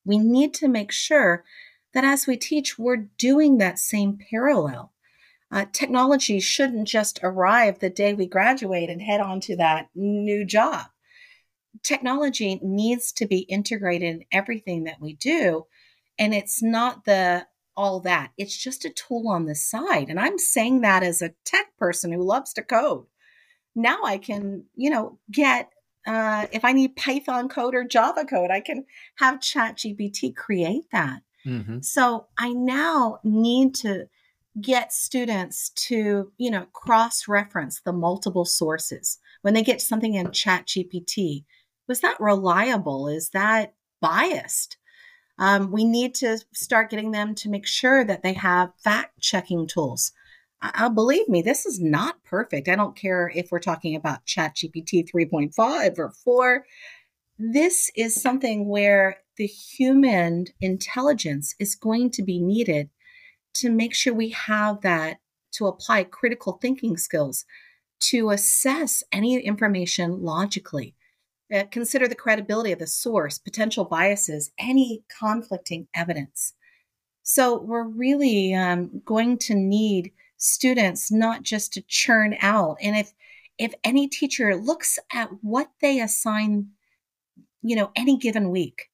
We 0.05 0.19
need 0.19 0.53
to 0.55 0.67
make 0.67 0.91
sure 0.91 1.43
that 1.93 2.03
as 2.03 2.27
we 2.27 2.37
teach, 2.37 2.77
we're 2.79 3.07
doing 3.17 3.57
that 3.57 3.79
same 3.79 4.17
parallel. 4.29 4.93
Uh, 5.51 5.65
technology 5.73 6.39
shouldn't 6.39 6.87
just 6.87 7.19
arrive 7.21 7.79
the 7.79 7.89
day 7.89 8.13
we 8.13 8.25
graduate 8.25 8.89
and 8.89 9.01
head 9.01 9.19
on 9.19 9.41
to 9.41 9.55
that 9.57 9.89
new 9.93 10.45
job. 10.45 10.85
Technology 11.83 12.59
needs 12.63 13.11
to 13.11 13.25
be 13.25 13.39
integrated 13.39 14.15
in 14.15 14.25
everything 14.31 14.85
that 14.85 15.01
we 15.01 15.13
do. 15.13 15.65
And 16.17 16.33
it's 16.33 16.61
not 16.61 17.05
the 17.05 17.47
all 17.75 18.01
that, 18.01 18.31
it's 18.37 18.55
just 18.55 18.85
a 18.85 18.89
tool 18.89 19.29
on 19.29 19.45
the 19.45 19.55
side. 19.55 20.09
And 20.09 20.19
I'm 20.19 20.37
saying 20.37 20.81
that 20.81 21.03
as 21.03 21.21
a 21.21 21.33
tech 21.45 21.75
person 21.77 22.11
who 22.11 22.21
loves 22.21 22.53
to 22.53 22.61
code. 22.61 23.05
Now 23.75 24.03
I 24.03 24.17
can, 24.17 24.65
you 24.75 24.89
know, 24.89 25.19
get 25.31 25.71
uh, 26.05 26.47
if 26.51 26.65
I 26.65 26.73
need 26.73 26.95
Python 26.95 27.47
code 27.47 27.75
or 27.75 27.83
Java 27.83 28.25
code, 28.25 28.51
I 28.51 28.59
can 28.59 28.85
have 29.17 29.39
ChatGPT 29.39 30.35
create 30.35 30.85
that. 30.91 31.21
Mm-hmm. 31.45 31.81
So 31.81 32.27
I 32.37 32.53
now 32.53 33.19
need 33.23 33.75
to 33.75 34.07
get 34.59 34.91
students 34.91 35.69
to, 35.69 36.31
you 36.37 36.51
know, 36.51 36.65
cross 36.73 37.27
reference 37.27 37.81
the 37.81 37.93
multiple 37.93 38.45
sources. 38.45 39.17
When 39.41 39.53
they 39.53 39.63
get 39.63 39.81
something 39.81 40.13
in 40.15 40.31
Chat 40.31 40.67
GPT, 40.67 41.45
was 41.87 42.01
that 42.01 42.19
reliable? 42.19 43.07
Is 43.07 43.29
that 43.29 43.73
biased? 44.01 44.77
Um, 45.37 45.71
we 45.71 45.85
need 45.85 46.13
to 46.15 46.37
start 46.53 46.89
getting 46.89 47.11
them 47.11 47.33
to 47.35 47.49
make 47.49 47.65
sure 47.65 48.03
that 48.03 48.23
they 48.23 48.33
have 48.33 48.71
fact 48.83 49.19
checking 49.19 49.67
tools. 49.67 50.11
I, 50.61 50.85
I 50.85 50.89
believe 50.89 51.27
me, 51.27 51.41
this 51.41 51.65
is 51.65 51.79
not 51.79 52.23
perfect. 52.23 52.67
I 52.67 52.75
don't 52.75 52.95
care 52.95 53.31
if 53.33 53.51
we're 53.51 53.59
talking 53.59 53.95
about 53.95 54.25
Chat 54.25 54.55
GPT 54.55 55.09
3.5 55.09 55.97
or 55.97 56.11
4. 56.11 56.65
This 57.39 57.89
is 57.95 58.21
something 58.21 58.67
where 58.67 59.17
the 59.41 59.47
human 59.47 60.45
intelligence 60.61 61.55
is 61.57 61.73
going 61.73 62.11
to 62.11 62.21
be 62.21 62.39
needed 62.39 62.91
to 63.55 63.71
make 63.71 63.95
sure 63.95 64.13
we 64.13 64.29
have 64.29 64.81
that 64.81 65.17
to 65.51 65.65
apply 65.65 66.03
critical 66.03 66.59
thinking 66.61 66.95
skills 66.95 67.43
to 67.99 68.29
assess 68.29 69.03
any 69.11 69.39
information 69.39 70.21
logically. 70.21 70.93
Uh, 71.51 71.63
consider 71.71 72.07
the 72.07 72.13
credibility 72.13 72.71
of 72.71 72.77
the 72.77 72.85
source, 72.85 73.39
potential 73.39 73.83
biases, 73.83 74.51
any 74.59 75.03
conflicting 75.19 75.87
evidence. 75.95 76.53
So, 77.23 77.59
we're 77.59 77.87
really 77.87 78.53
um, 78.53 79.01
going 79.03 79.39
to 79.39 79.55
need 79.55 80.11
students 80.37 81.11
not 81.11 81.41
just 81.41 81.73
to 81.73 81.83
churn 81.87 82.37
out. 82.41 82.77
And 82.79 82.95
if 82.95 83.11
if 83.57 83.73
any 83.83 84.07
teacher 84.07 84.55
looks 84.55 84.99
at 85.11 85.29
what 85.41 85.71
they 85.81 85.99
assign, 85.99 86.67
you 87.63 87.75
know, 87.75 87.89
any 87.95 88.17
given 88.17 88.51
week, 88.51 88.90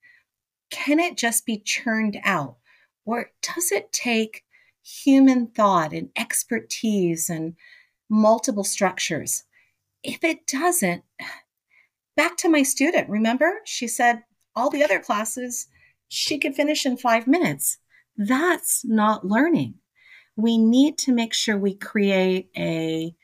can 0.70 0.99
it 0.99 1.18
just 1.18 1.45
be 1.45 1.57
churned 1.57 2.18
out? 2.24 2.57
Or 3.05 3.32
does 3.41 3.72
it 3.72 3.91
take 3.91 4.43
human 4.84 5.47
thought 5.47 5.93
and 5.93 6.09
expertise 6.15 7.30
and 7.30 7.55
multiple 8.09 8.63
structures? 8.63 9.43
If 10.03 10.24
it 10.24 10.47
doesn't, 10.47 11.03
back 12.15 12.38
to 12.38 12.49
my 12.49 12.63
student, 12.63 13.09
remember? 13.09 13.59
She 13.65 13.88
said 13.88 14.24
all 14.55 14.70
the 14.70 14.84
other 14.84 14.99
classes 14.99 15.68
she 16.09 16.38
could 16.38 16.55
finish 16.55 16.86
in 16.86 16.97
five 16.97 17.28
minutes. 17.28 17.78
That's 18.15 18.84
not 18.86 19.26
learning. 19.26 19.76
We 20.36 20.57
need 20.57 20.97
to 20.99 21.13
make 21.13 21.34
sure 21.34 21.57
we 21.57 21.76
create 21.76 22.49
a 22.57 23.15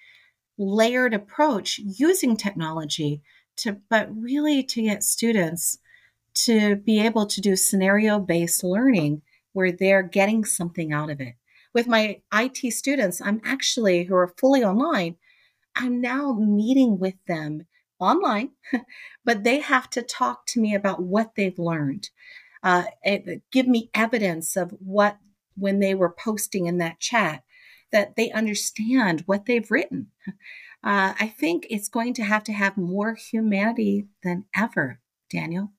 layered 0.57 1.13
approach 1.13 1.79
using 1.79 2.35
technology 2.35 3.21
to, 3.57 3.77
but 3.89 4.09
really 4.15 4.63
to 4.63 4.81
get 4.81 5.03
students 5.03 5.77
to 6.35 6.75
be 6.75 6.99
able 6.99 7.25
to 7.27 7.41
do 7.41 7.55
scenario 7.55 8.19
based 8.19 8.63
learning 8.63 9.21
where 9.53 9.71
they're 9.71 10.03
getting 10.03 10.43
something 10.43 10.91
out 10.91 11.09
of 11.09 11.21
it. 11.21 11.35
With 11.73 11.87
my 11.87 12.21
IT 12.33 12.71
students, 12.73 13.21
I'm 13.21 13.41
actually, 13.43 14.03
who 14.03 14.15
are 14.15 14.33
fully 14.37 14.63
online, 14.63 15.15
I'm 15.75 16.01
now 16.01 16.33
meeting 16.33 16.99
with 16.99 17.15
them 17.27 17.65
online, 17.99 18.51
but 19.25 19.43
they 19.43 19.59
have 19.59 19.89
to 19.91 20.01
talk 20.01 20.45
to 20.47 20.59
me 20.59 20.75
about 20.75 21.01
what 21.01 21.35
they've 21.35 21.57
learned, 21.57 22.09
uh, 22.61 22.85
give 23.51 23.67
me 23.67 23.89
evidence 23.93 24.55
of 24.55 24.71
what, 24.79 25.17
when 25.55 25.79
they 25.79 25.95
were 25.95 26.13
posting 26.17 26.65
in 26.65 26.77
that 26.79 26.99
chat, 26.99 27.43
that 27.91 28.15
they 28.15 28.31
understand 28.31 29.23
what 29.25 29.45
they've 29.45 29.71
written. 29.71 30.07
Uh, 30.85 31.13
I 31.17 31.27
think 31.27 31.65
it's 31.69 31.87
going 31.87 32.13
to 32.15 32.23
have 32.23 32.43
to 32.43 32.51
have 32.51 32.75
more 32.75 33.15
humanity 33.15 34.07
than 34.21 34.43
ever, 34.53 34.99
Daniel. 35.31 35.71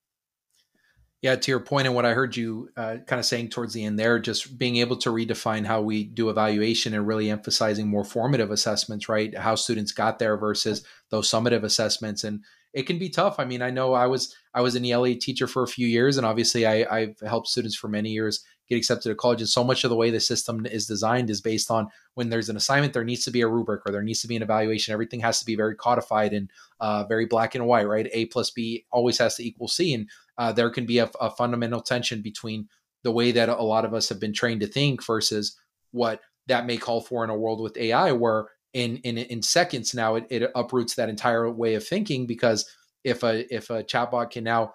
Yeah, 1.25 1.37
to 1.37 1.51
your 1.51 1.61
point 1.61 1.87
and 1.87 1.97
what 1.97 2.05
I 2.05 2.12
heard 2.12 2.37
you 2.37 2.68
uh, 2.77 2.99
kind 3.07 3.18
of 3.18 3.25
saying 3.25 3.49
towards 3.49 3.72
the 3.72 3.83
end 3.83 3.99
there, 3.99 4.18
just 4.18 4.59
being 4.59 4.77
able 4.77 4.99
to 4.99 5.09
redefine 5.09 5.64
how 5.64 5.81
we 5.81 6.05
do 6.05 6.29
evaluation 6.29 6.93
and 6.93 7.07
really 7.07 7.31
emphasizing 7.31 7.89
more 7.89 8.05
formative 8.05 8.51
assessments, 8.51 9.09
right? 9.09 9.35
How 9.35 9.55
students 9.55 9.91
got 9.91 10.18
there 10.18 10.37
versus 10.37 10.85
those 11.09 11.31
summative 11.31 11.62
assessments, 11.62 12.25
and 12.25 12.45
it 12.75 12.83
can 12.83 12.99
be 12.99 13.09
tough. 13.09 13.37
I 13.39 13.47
mean, 13.47 13.62
I 13.62 13.70
know 13.70 13.95
I 13.95 14.07
was 14.07 14.37
I 14.53 14.61
was 14.61 14.75
an 14.75 14.85
ELA 14.85 15.14
teacher 15.14 15.47
for 15.47 15.62
a 15.62 15.66
few 15.66 15.87
years, 15.87 16.18
and 16.18 16.27
obviously 16.27 16.66
I, 16.66 16.85
I've 16.95 17.18
helped 17.20 17.49
students 17.49 17.75
for 17.75 17.89
many 17.89 18.11
years 18.11 18.45
get 18.68 18.77
accepted 18.77 19.09
to 19.09 19.14
college. 19.14 19.41
And 19.41 19.49
so 19.49 19.64
much 19.64 19.85
of 19.85 19.91
the 19.91 19.97
way 19.97 20.11
the 20.11 20.20
system 20.20 20.66
is 20.66 20.87
designed 20.87 21.31
is 21.31 21.41
based 21.41 21.70
on 21.70 21.89
when 22.14 22.31
there's 22.31 22.49
an 22.49 22.57
assignment, 22.57 22.93
there 22.93 23.05
needs 23.05 23.25
to 23.25 23.31
be 23.31 23.43
a 23.43 23.49
rubric 23.49 23.83
or 23.87 23.93
there 23.93 24.03
needs 24.03 24.20
to 24.22 24.29
be 24.29 24.37
an 24.37 24.43
evaluation. 24.43 24.93
Everything 24.93 25.20
has 25.20 25.39
to 25.41 25.47
be 25.47 25.57
very 25.57 25.77
codified 25.77 26.33
and 26.33 26.51
uh, 26.81 27.05
very 27.05 27.27
black 27.27 27.55
and 27.55 27.66
white, 27.66 27.87
right? 27.87 28.09
A 28.12 28.27
plus 28.27 28.51
B 28.51 28.87
always 28.91 29.18
has 29.18 29.37
to 29.37 29.47
equal 29.47 29.68
C. 29.68 29.95
And 29.95 30.09
uh, 30.39 30.53
there 30.53 30.70
can 30.70 30.87
be 30.87 30.99
a, 30.99 31.11
a 31.20 31.30
fundamental 31.30 31.80
tension 31.80 32.22
between 32.22 32.68
the 33.03 33.12
way 33.12 33.32
that 33.32 33.49
a 33.49 33.62
lot 33.62 33.85
of 33.85 33.95
us 33.95 34.09
have 34.09 34.20
been 34.20 34.32
trained 34.32 34.61
to 34.61 34.66
think 34.66 35.05
versus 35.05 35.59
what 35.93 36.20
that 36.47 36.66
may 36.66 36.76
call 36.76 37.01
for 37.01 37.24
in 37.24 37.30
a 37.30 37.37
world 37.37 37.61
with 37.61 37.76
AI, 37.76 38.12
where 38.12 38.49
in 38.72 38.97
in, 38.99 39.18
in 39.18 39.43
seconds 39.43 39.95
now 39.95 40.16
it, 40.16 40.26
it 40.30 40.51
uproots 40.55 40.95
that 40.95 41.09
entire 41.09 41.49
way 41.51 41.74
of 41.74 41.87
thinking 41.87 42.26
because 42.26 42.68
if 43.05 43.22
a 43.22 43.55
if 43.55 43.70
a 43.70 43.85
chatbot 43.85 44.30
can 44.30 44.45
now 44.45 44.74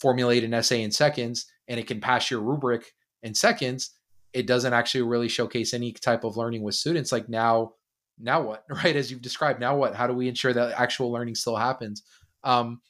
formulate 0.00 0.44
an 0.44 0.54
essay 0.54 0.82
in 0.82 0.90
seconds 0.90 1.46
and 1.68 1.80
it 1.80 1.86
can 1.86 2.00
pass 2.00 2.30
your 2.30 2.40
rubric 2.40 2.92
in 3.22 3.34
seconds, 3.34 3.90
it 4.32 4.46
doesn't 4.46 4.72
actually 4.72 5.02
really 5.02 5.28
showcase 5.28 5.74
any 5.74 5.92
type 5.92 6.24
of 6.24 6.36
learning 6.36 6.62
with 6.62 6.74
students. 6.74 7.12
Like 7.12 7.28
now, 7.28 7.72
now 8.18 8.42
what, 8.42 8.64
right? 8.84 8.96
As 8.96 9.10
you've 9.10 9.22
described, 9.22 9.60
now 9.60 9.76
what? 9.76 9.94
How 9.94 10.06
do 10.06 10.14
we 10.14 10.28
ensure 10.28 10.52
that 10.52 10.78
actual 10.78 11.10
learning 11.10 11.34
still 11.34 11.56
happens? 11.56 12.02
Um, 12.44 12.80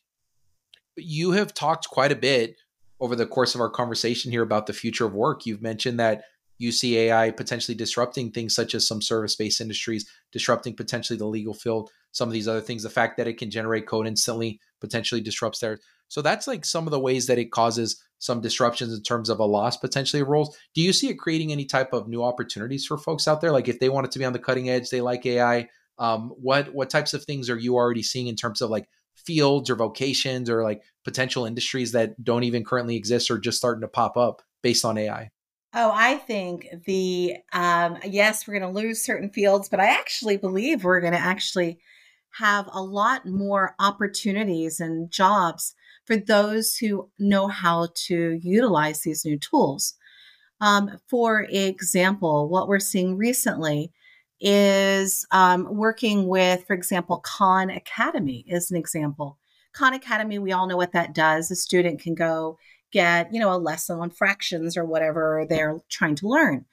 you 0.98 1.32
have 1.32 1.54
talked 1.54 1.88
quite 1.88 2.12
a 2.12 2.16
bit 2.16 2.56
over 3.00 3.14
the 3.14 3.26
course 3.26 3.54
of 3.54 3.60
our 3.60 3.70
conversation 3.70 4.30
here 4.30 4.42
about 4.42 4.66
the 4.66 4.72
future 4.72 5.06
of 5.06 5.14
work. 5.14 5.46
You've 5.46 5.62
mentioned 5.62 6.00
that 6.00 6.22
you 6.58 6.72
see 6.72 6.98
AI 6.98 7.30
potentially 7.30 7.76
disrupting 7.76 8.32
things 8.32 8.54
such 8.54 8.74
as 8.74 8.86
some 8.86 9.00
service 9.00 9.36
based 9.36 9.60
industries, 9.60 10.08
disrupting 10.32 10.74
potentially 10.74 11.16
the 11.16 11.26
legal 11.26 11.54
field, 11.54 11.90
some 12.10 12.28
of 12.28 12.32
these 12.32 12.48
other 12.48 12.60
things. 12.60 12.82
The 12.82 12.90
fact 12.90 13.16
that 13.16 13.28
it 13.28 13.38
can 13.38 13.50
generate 13.50 13.86
code 13.86 14.06
instantly 14.06 14.60
potentially 14.80 15.20
disrupts 15.20 15.60
there. 15.60 15.78
So 16.08 16.22
that's 16.22 16.46
like 16.46 16.64
some 16.64 16.86
of 16.86 16.90
the 16.90 16.98
ways 16.98 17.26
that 17.26 17.38
it 17.38 17.52
causes 17.52 18.02
some 18.18 18.40
disruptions 18.40 18.92
in 18.92 19.02
terms 19.02 19.28
of 19.28 19.38
a 19.38 19.44
loss 19.44 19.76
potentially 19.76 20.22
of 20.22 20.28
roles. 20.28 20.56
Do 20.74 20.82
you 20.82 20.92
see 20.92 21.08
it 21.08 21.18
creating 21.18 21.52
any 21.52 21.64
type 21.64 21.92
of 21.92 22.08
new 22.08 22.24
opportunities 22.24 22.84
for 22.86 22.98
folks 22.98 23.28
out 23.28 23.40
there? 23.40 23.52
Like 23.52 23.68
if 23.68 23.78
they 23.78 23.88
wanted 23.88 24.10
to 24.12 24.18
be 24.18 24.24
on 24.24 24.32
the 24.32 24.38
cutting 24.38 24.68
edge, 24.68 24.90
they 24.90 25.00
like 25.00 25.24
AI. 25.26 25.68
Um, 25.98 26.30
what 26.30 26.72
what 26.74 26.90
types 26.90 27.14
of 27.14 27.24
things 27.24 27.50
are 27.50 27.58
you 27.58 27.74
already 27.74 28.02
seeing 28.02 28.28
in 28.28 28.36
terms 28.36 28.60
of 28.60 28.70
like 28.70 28.88
fields 29.24 29.70
or 29.70 29.76
vocations 29.76 30.48
or 30.48 30.62
like 30.62 30.82
potential 31.04 31.44
industries 31.44 31.92
that 31.92 32.22
don't 32.22 32.44
even 32.44 32.64
currently 32.64 32.96
exist 32.96 33.30
or 33.30 33.38
just 33.38 33.58
starting 33.58 33.82
to 33.82 33.88
pop 33.88 34.16
up 34.16 34.42
based 34.62 34.84
on 34.84 34.98
AI? 34.98 35.30
Oh, 35.74 35.92
I 35.94 36.16
think 36.16 36.66
the 36.86 37.36
um, 37.52 37.98
yes, 38.04 38.46
we're 38.46 38.58
going 38.58 38.72
to 38.72 38.80
lose 38.80 39.04
certain 39.04 39.30
fields, 39.30 39.68
but 39.68 39.80
I 39.80 39.86
actually 39.86 40.36
believe 40.36 40.84
we're 40.84 41.00
going 41.00 41.12
to 41.12 41.18
actually 41.18 41.78
have 42.38 42.68
a 42.72 42.82
lot 42.82 43.26
more 43.26 43.74
opportunities 43.78 44.80
and 44.80 45.10
jobs 45.10 45.74
for 46.04 46.16
those 46.16 46.76
who 46.76 47.10
know 47.18 47.48
how 47.48 47.88
to 48.06 48.38
utilize 48.42 49.02
these 49.02 49.24
new 49.24 49.38
tools. 49.38 49.94
Um, 50.60 50.98
for 51.08 51.46
example, 51.50 52.48
what 52.48 52.66
we're 52.66 52.80
seeing 52.80 53.16
recently 53.16 53.92
is 54.40 55.26
um, 55.30 55.66
working 55.74 56.28
with, 56.28 56.64
for 56.66 56.74
example, 56.74 57.18
Khan 57.18 57.70
Academy 57.70 58.44
is 58.46 58.70
an 58.70 58.76
example. 58.76 59.38
Khan 59.72 59.94
Academy, 59.94 60.38
we 60.38 60.52
all 60.52 60.66
know 60.66 60.76
what 60.76 60.92
that 60.92 61.14
does. 61.14 61.50
A 61.50 61.56
student 61.56 62.00
can 62.00 62.14
go 62.14 62.58
get, 62.92 63.32
you 63.32 63.40
know, 63.40 63.52
a 63.52 63.58
lesson 63.58 63.98
on 63.98 64.10
fractions 64.10 64.76
or 64.76 64.84
whatever 64.84 65.46
they're 65.48 65.80
trying 65.88 66.14
to 66.16 66.28
learn. 66.28 66.64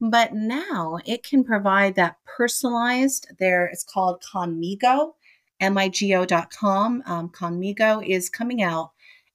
But 0.00 0.34
now 0.34 0.98
it 1.06 1.22
can 1.22 1.44
provide 1.44 1.94
that 1.94 2.16
personalized, 2.24 3.28
there 3.38 3.66
it's 3.66 3.84
called 3.84 4.22
Khanmigo, 4.34 5.12
migo.com. 5.60 7.02
Um, 7.06 7.28
Khanmigo 7.28 8.04
is 8.04 8.28
coming 8.28 8.62
out, 8.62 8.90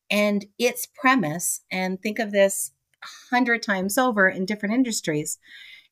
and 0.09 0.45
its 0.59 0.85
premise, 0.85 1.61
and 1.71 2.01
think 2.01 2.19
of 2.19 2.31
this 2.31 2.71
hundred 3.29 3.63
times 3.63 3.97
over 3.97 4.27
in 4.27 4.45
different 4.45 4.75
industries, 4.75 5.37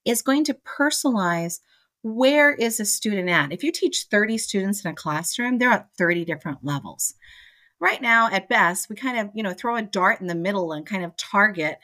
is 0.04 0.22
going 0.22 0.44
to 0.44 0.54
personalize 0.54 1.62
where 2.06 2.54
is 2.54 2.80
a 2.80 2.86
student 2.86 3.30
at. 3.30 3.52
If 3.52 3.64
you 3.64 3.72
teach 3.72 4.06
30 4.12 4.38
students 4.38 4.86
in 4.86 4.92
a 4.92 4.94
classroom, 4.94 5.58
they're 5.58 5.72
at 5.72 5.90
30 5.98 6.24
different 6.24 6.60
levels. 6.62 7.16
Right 7.80 8.00
now, 8.00 8.30
at 8.32 8.48
best, 8.48 8.90
we 8.90 8.96
kind 8.96 9.18
of, 9.18 9.32
you 9.34 9.42
know, 9.42 9.54
throw 9.54 9.76
a 9.76 9.82
dart 9.82 10.22
in 10.22 10.28
the 10.28 10.36
middle 10.36 10.72
and 10.72 10.86
kind 10.86 11.04
of 11.04 11.18
target 11.18 11.80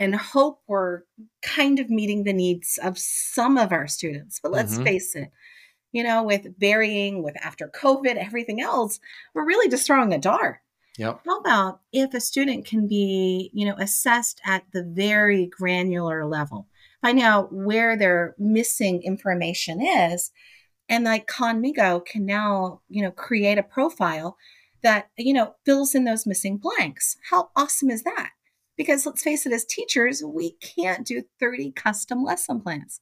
and 0.00 0.16
hope 0.16 0.62
we're 0.66 1.02
kind 1.42 1.78
of 1.78 1.90
meeting 1.90 2.24
the 2.24 2.32
needs 2.32 2.76
of 2.82 2.98
some 2.98 3.56
of 3.56 3.70
our 3.70 3.86
students. 3.86 4.40
But 4.42 4.50
let's 4.50 4.74
mm-hmm. 4.74 4.84
face 4.84 5.14
it, 5.14 5.30
you 5.92 6.02
know, 6.02 6.24
with 6.24 6.58
varying, 6.58 7.22
with 7.22 7.36
after 7.40 7.68
COVID, 7.68 8.16
everything 8.16 8.60
else, 8.60 8.98
we're 9.32 9.46
really 9.46 9.70
just 9.70 9.86
throwing 9.86 10.12
a 10.12 10.18
dart. 10.18 10.58
Yep. 10.98 11.20
How 11.24 11.38
about 11.38 11.82
if 11.92 12.14
a 12.14 12.20
student 12.20 12.66
can 12.66 12.88
be, 12.88 13.52
you 13.54 13.64
know, 13.64 13.76
assessed 13.78 14.40
at 14.44 14.64
the 14.72 14.82
very 14.82 15.46
granular 15.46 16.26
level, 16.26 16.66
find 17.06 17.20
out 17.20 17.52
where 17.52 17.96
their 17.96 18.34
missing 18.36 19.00
information 19.02 19.80
is, 19.80 20.32
and 20.88 21.04
like 21.04 21.28
Khanmigo 21.28 22.04
can 22.04 22.26
now, 22.26 22.80
you 22.88 23.00
know, 23.00 23.12
create 23.12 23.58
a 23.58 23.62
profile 23.62 24.36
that, 24.82 25.08
you 25.16 25.32
know, 25.32 25.54
fills 25.64 25.94
in 25.94 26.04
those 26.04 26.26
missing 26.26 26.56
blanks. 26.56 27.16
How 27.30 27.50
awesome 27.54 27.90
is 27.90 28.02
that? 28.02 28.30
Because 28.76 29.06
let's 29.06 29.22
face 29.22 29.46
it, 29.46 29.52
as 29.52 29.64
teachers, 29.64 30.20
we 30.24 30.56
can't 30.60 31.06
do 31.06 31.22
30 31.38 31.72
custom 31.72 32.24
lesson 32.24 32.60
plans. 32.60 33.00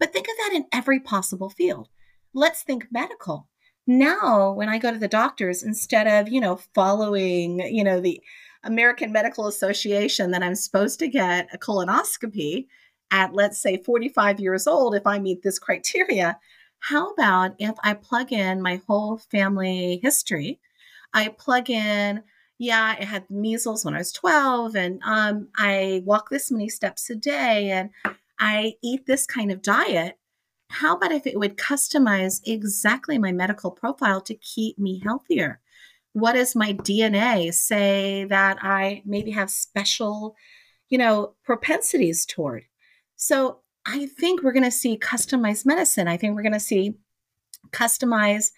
But 0.00 0.12
think 0.12 0.26
of 0.26 0.34
that 0.38 0.50
in 0.54 0.66
every 0.72 0.98
possible 0.98 1.48
field 1.48 1.88
let's 2.34 2.62
think 2.62 2.88
medical. 2.90 3.48
Now, 3.86 4.52
when 4.52 4.68
I 4.68 4.78
go 4.78 4.90
to 4.90 4.98
the 4.98 5.06
doctors, 5.06 5.62
instead 5.62 6.08
of, 6.08 6.32
you 6.32 6.40
know, 6.40 6.56
following, 6.74 7.60
you 7.60 7.84
know, 7.84 8.00
the 8.00 8.20
American 8.64 9.12
Medical 9.12 9.46
Association 9.46 10.32
that 10.32 10.42
I'm 10.42 10.56
supposed 10.56 10.98
to 10.98 11.08
get 11.08 11.48
a 11.52 11.58
colonoscopy 11.58 12.66
at, 13.10 13.34
let's 13.34 13.58
say, 13.58 13.76
45 13.76 14.40
years 14.40 14.66
old, 14.66 14.94
if 14.94 15.06
I 15.06 15.18
meet 15.18 15.42
this 15.42 15.58
criteria, 15.58 16.38
how 16.80 17.10
about 17.10 17.54
if 17.58 17.74
I 17.82 17.94
plug 17.94 18.32
in 18.32 18.60
my 18.60 18.80
whole 18.86 19.18
family 19.18 20.00
history? 20.02 20.60
I 21.12 21.28
plug 21.28 21.70
in, 21.70 22.22
yeah, 22.58 22.96
I 22.98 23.04
had 23.04 23.30
measles 23.30 23.84
when 23.84 23.94
I 23.94 23.98
was 23.98 24.12
12, 24.12 24.76
and 24.76 25.00
um, 25.04 25.48
I 25.56 26.02
walk 26.04 26.30
this 26.30 26.50
many 26.50 26.68
steps 26.68 27.08
a 27.10 27.14
day, 27.14 27.70
and 27.70 27.90
I 28.38 28.74
eat 28.82 29.06
this 29.06 29.26
kind 29.26 29.50
of 29.50 29.62
diet 29.62 30.18
how 30.74 30.96
about 30.96 31.12
if 31.12 31.26
it 31.26 31.38
would 31.38 31.56
customize 31.56 32.40
exactly 32.44 33.16
my 33.16 33.30
medical 33.30 33.70
profile 33.70 34.20
to 34.22 34.34
keep 34.34 34.76
me 34.76 34.98
healthier? 34.98 35.60
What 36.14 36.32
does 36.32 36.56
my 36.56 36.72
DNA 36.72 37.54
say 37.54 38.24
that 38.24 38.58
I 38.60 39.02
maybe 39.04 39.30
have 39.30 39.50
special, 39.50 40.34
you 40.88 40.98
know, 40.98 41.34
propensities 41.44 42.26
toward? 42.26 42.64
So 43.16 43.60
I 43.86 44.06
think 44.06 44.42
we're 44.42 44.52
going 44.52 44.64
to 44.64 44.70
see 44.70 44.98
customized 44.98 45.66
medicine. 45.66 46.08
I 46.08 46.16
think 46.16 46.34
we're 46.34 46.42
going 46.42 46.52
to 46.52 46.60
see 46.60 46.94
customized 47.70 48.50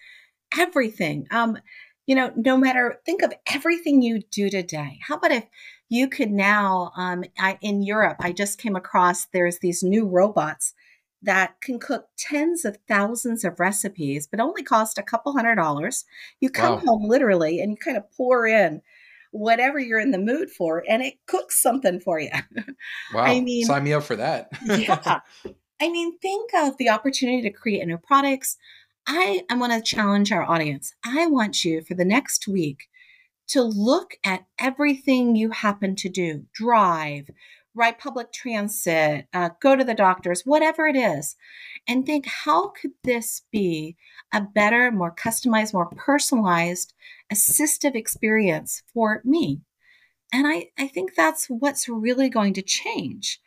everything. 0.57 1.27
Um, 1.31 1.57
you 2.05 2.15
know, 2.15 2.31
no 2.35 2.57
matter, 2.57 2.99
think 3.05 3.21
of 3.21 3.33
everything 3.47 4.01
you 4.01 4.21
do 4.31 4.49
today. 4.49 4.99
How 5.05 5.15
about 5.15 5.31
if 5.31 5.45
you 5.89 6.07
could 6.07 6.31
now, 6.31 6.91
um, 6.95 7.25
I, 7.37 7.57
in 7.61 7.83
Europe, 7.83 8.17
I 8.19 8.31
just 8.31 8.59
came 8.59 8.75
across 8.75 9.25
there's 9.25 9.59
these 9.59 9.83
new 9.83 10.07
robots 10.07 10.73
that 11.21 11.59
can 11.61 11.79
cook 11.79 12.07
tens 12.17 12.63
of 12.63 12.77
thousands 12.87 13.43
of 13.43 13.59
recipes, 13.59 14.27
but 14.27 14.39
only 14.39 14.63
cost 14.63 14.97
a 14.97 15.03
couple 15.03 15.33
hundred 15.33 15.55
dollars. 15.55 16.05
You 16.39 16.49
come 16.49 16.75
wow. 16.75 16.81
home 16.85 17.09
literally 17.09 17.59
and 17.59 17.71
you 17.71 17.77
kind 17.77 17.97
of 17.97 18.09
pour 18.11 18.47
in 18.47 18.81
whatever 19.37 19.79
you're 19.79 19.99
in 19.99 20.11
the 20.11 20.17
mood 20.17 20.49
for, 20.49 20.83
and 20.87 21.01
it 21.01 21.15
cooks 21.27 21.61
something 21.61 21.99
for 21.99 22.19
you. 22.19 22.29
Wow. 23.13 23.23
I 23.23 23.39
mean, 23.39 23.65
sign 23.65 23.83
me 23.83 23.93
up 23.93 24.03
for 24.03 24.15
that. 24.17 24.49
yeah. 24.65 25.19
I 25.79 25.89
mean, 25.89 26.17
think 26.19 26.51
of 26.53 26.77
the 26.77 26.89
opportunity 26.89 27.41
to 27.43 27.49
create 27.49 27.85
new 27.87 27.97
products. 27.97 28.57
I, 29.07 29.43
I 29.49 29.55
want 29.55 29.71
to 29.73 29.81
challenge 29.81 30.31
our 30.31 30.43
audience. 30.43 30.93
I 31.05 31.27
want 31.27 31.63
you 31.63 31.81
for 31.81 31.93
the 31.93 32.05
next 32.05 32.47
week 32.47 32.89
to 33.49 33.63
look 33.63 34.15
at 34.23 34.45
everything 34.59 35.35
you 35.35 35.51
happen 35.51 35.95
to 35.95 36.09
do 36.09 36.45
drive, 36.53 37.29
ride 37.73 37.97
public 37.99 38.33
transit, 38.33 39.27
uh, 39.33 39.49
go 39.61 39.75
to 39.75 39.83
the 39.83 39.93
doctors, 39.93 40.41
whatever 40.43 40.87
it 40.87 40.95
is, 40.95 41.35
and 41.87 42.05
think 42.05 42.25
how 42.25 42.69
could 42.69 42.91
this 43.03 43.43
be 43.51 43.95
a 44.33 44.41
better, 44.41 44.91
more 44.91 45.13
customized, 45.13 45.73
more 45.73 45.89
personalized, 45.95 46.93
assistive 47.31 47.95
experience 47.95 48.83
for 48.93 49.21
me? 49.23 49.61
And 50.33 50.45
I, 50.47 50.69
I 50.77 50.87
think 50.87 51.15
that's 51.15 51.47
what's 51.47 51.87
really 51.87 52.29
going 52.29 52.53
to 52.53 52.61
change. 52.61 53.39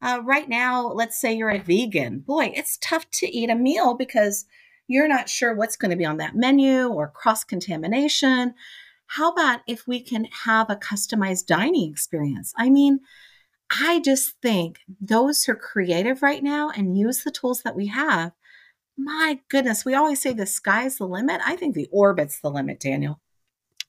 Uh, 0.00 0.20
right 0.22 0.48
now, 0.48 0.86
let's 0.86 1.20
say 1.20 1.32
you're 1.32 1.50
a 1.50 1.58
vegan. 1.58 2.20
Boy, 2.20 2.52
it's 2.54 2.78
tough 2.80 3.10
to 3.10 3.26
eat 3.26 3.50
a 3.50 3.56
meal 3.56 3.94
because 3.94 4.44
you're 4.86 5.08
not 5.08 5.28
sure 5.28 5.54
what's 5.54 5.76
going 5.76 5.90
to 5.90 5.96
be 5.96 6.04
on 6.04 6.18
that 6.18 6.36
menu 6.36 6.88
or 6.88 7.08
cross 7.08 7.42
contamination. 7.44 8.54
How 9.06 9.32
about 9.32 9.60
if 9.66 9.88
we 9.88 10.00
can 10.00 10.26
have 10.44 10.70
a 10.70 10.76
customized 10.76 11.46
dining 11.46 11.90
experience? 11.90 12.52
I 12.56 12.70
mean, 12.70 13.00
I 13.70 14.00
just 14.00 14.36
think 14.40 14.80
those 15.00 15.44
who 15.44 15.52
are 15.52 15.56
creative 15.56 16.22
right 16.22 16.42
now 16.42 16.70
and 16.70 16.96
use 16.96 17.24
the 17.24 17.30
tools 17.30 17.62
that 17.62 17.76
we 17.76 17.88
have, 17.88 18.32
my 18.96 19.40
goodness, 19.48 19.84
we 19.84 19.94
always 19.94 20.20
say 20.20 20.32
the 20.32 20.46
sky's 20.46 20.98
the 20.98 21.06
limit. 21.06 21.40
I 21.44 21.56
think 21.56 21.74
the 21.74 21.88
orbit's 21.90 22.40
the 22.40 22.50
limit, 22.50 22.80
Daniel. 22.80 23.20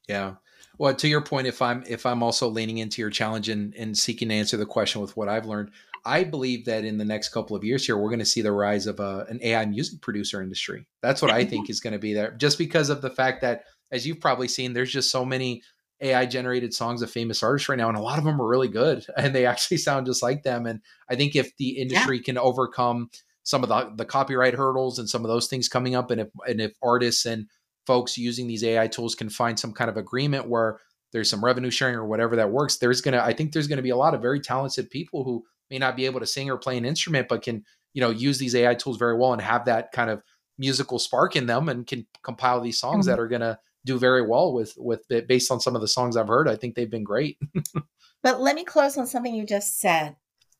Yeah. 0.10 0.36
Well, 0.78 0.96
to 0.96 1.08
your 1.08 1.22
point, 1.22 1.48
if 1.48 1.62
I'm 1.62 1.84
if 1.88 2.06
I'm 2.06 2.24
also 2.24 2.48
leaning 2.48 2.78
into 2.78 3.02
your 3.02 3.10
challenge 3.10 3.50
and, 3.50 3.76
and 3.76 3.98
seeking 3.98 4.30
to 4.30 4.36
answer 4.36 4.58
the 4.58 4.66
question 4.66 5.02
with 5.02 5.16
what 5.16 5.28
I've 5.28 5.46
learned, 5.46 5.72
I 6.06 6.24
believe 6.24 6.66
that 6.66 6.86
in 6.86 6.98
the 6.98 7.06
next 7.06 7.30
couple 7.30 7.56
of 7.56 7.64
years 7.64 7.86
here, 7.86 7.98
we're 7.98 8.10
going 8.10 8.20
to 8.20 8.26
see 8.26 8.42
the 8.42 8.52
rise 8.52 8.88
of 8.88 9.00
uh, 9.00 9.26
a, 9.28 9.32
an 9.32 9.40
AI 9.44 9.66
music 9.66 10.02
producer 10.02 10.42
industry. 10.42 10.88
That's 11.02 11.22
what 11.22 11.32
I 11.32 11.46
think 11.46 11.70
is 11.70 11.82
going 11.82 11.94
to 11.94 12.00
be 12.00 12.14
there, 12.14 12.32
just 12.32 12.58
because 12.58 12.90
of 12.90 13.02
the 13.02 13.10
fact 13.10 13.42
that, 13.42 13.66
as 13.92 14.08
you've 14.08 14.22
probably 14.22 14.48
seen, 14.48 14.74
there's 14.74 14.92
just 14.92 15.12
so 15.12 15.26
many 15.26 15.62
AI 16.02 16.26
generated 16.26 16.74
songs 16.74 17.02
of 17.02 17.12
famous 17.12 17.44
artists 17.44 17.68
right 17.68 17.78
now, 17.78 17.90
and 17.90 17.98
a 17.98 18.02
lot 18.02 18.18
of 18.18 18.24
them 18.24 18.42
are 18.42 18.48
really 18.48 18.70
good, 18.70 19.06
and 19.18 19.36
they 19.36 19.46
actually 19.46 19.78
sound 19.78 20.06
just 20.06 20.24
like 20.24 20.44
them. 20.44 20.66
And 20.66 20.82
I 21.10 21.16
think 21.16 21.36
if 21.36 21.56
the 21.58 21.72
industry 21.72 22.18
yeah. 22.18 22.24
can 22.24 22.38
overcome 22.38 23.10
some 23.44 23.64
of 23.64 23.70
the, 23.70 23.92
the 23.96 24.06
copyright 24.06 24.54
hurdles 24.54 25.00
and 25.00 25.10
some 25.10 25.26
of 25.26 25.30
those 25.30 25.48
things 25.48 25.68
coming 25.68 25.96
up, 25.96 26.10
and 26.10 26.22
if 26.22 26.30
and 26.48 26.62
if 26.62 26.72
artists 26.82 27.26
and 27.26 27.48
folks 27.90 28.20
using 28.20 28.46
these 28.46 28.64
AI 28.64 28.86
tools 28.86 29.16
can 29.16 29.32
find 29.32 29.60
some 29.60 29.74
kind 29.74 29.90
of 29.90 29.98
agreement 29.98 30.48
where 30.48 30.80
there's 31.12 31.28
some 31.28 31.44
revenue 31.44 31.72
sharing 31.72 31.96
or 31.96 32.06
whatever 32.06 32.36
that 32.36 32.52
works, 32.52 32.78
there's 32.78 33.02
gonna 33.02 33.20
I 33.20 33.34
think 33.34 33.52
there's 33.52 33.68
gonna 33.68 33.82
be 33.82 33.90
a 33.90 33.98
lot 33.98 34.14
of 34.14 34.22
very 34.22 34.40
talented 34.40 34.92
people 34.92 35.24
who 35.24 35.44
may 35.72 35.80
not 35.80 35.96
be 35.96 36.06
able 36.06 36.20
to 36.20 36.28
sing 36.28 36.52
or 36.52 36.58
play 36.58 36.78
an 36.78 36.86
instrument, 36.86 37.28
but 37.28 37.42
can 37.42 37.64
you 37.94 38.02
know 38.02 38.12
use 38.12 38.38
these 38.38 38.54
AI 38.54 38.76
tools 38.76 38.98
very 38.98 39.18
well 39.18 39.34
and 39.34 39.42
have 39.42 39.66
that 39.66 39.92
kind 39.92 40.12
of 40.12 40.22
musical 40.60 41.00
spark 41.00 41.36
in 41.36 41.48
them 41.48 41.68
and 41.68 41.88
can 41.88 42.06
compile 42.22 42.62
these 42.62 42.78
songs 42.78 43.08
mm-hmm. 43.08 43.16
that 43.16 43.20
are 43.20 43.28
gonna 43.28 43.58
do 43.86 43.98
very 43.98 44.22
well 44.22 44.54
with 44.54 44.76
with 44.78 45.10
it 45.10 45.28
based 45.28 45.50
on 45.50 45.60
some 45.60 45.76
of 45.76 45.82
the 45.82 45.88
songs 45.88 46.16
I've 46.16 46.28
heard. 46.28 46.48
I 46.48 46.58
think 46.58 46.76
they've 46.76 46.92
been 46.92 47.04
great. 47.04 47.40
but 48.22 48.40
let 48.40 48.54
me 48.54 48.66
close 48.66 49.00
on 49.00 49.08
something 49.08 49.34
you 49.34 49.48
just 49.48 49.80
said. 49.80 50.16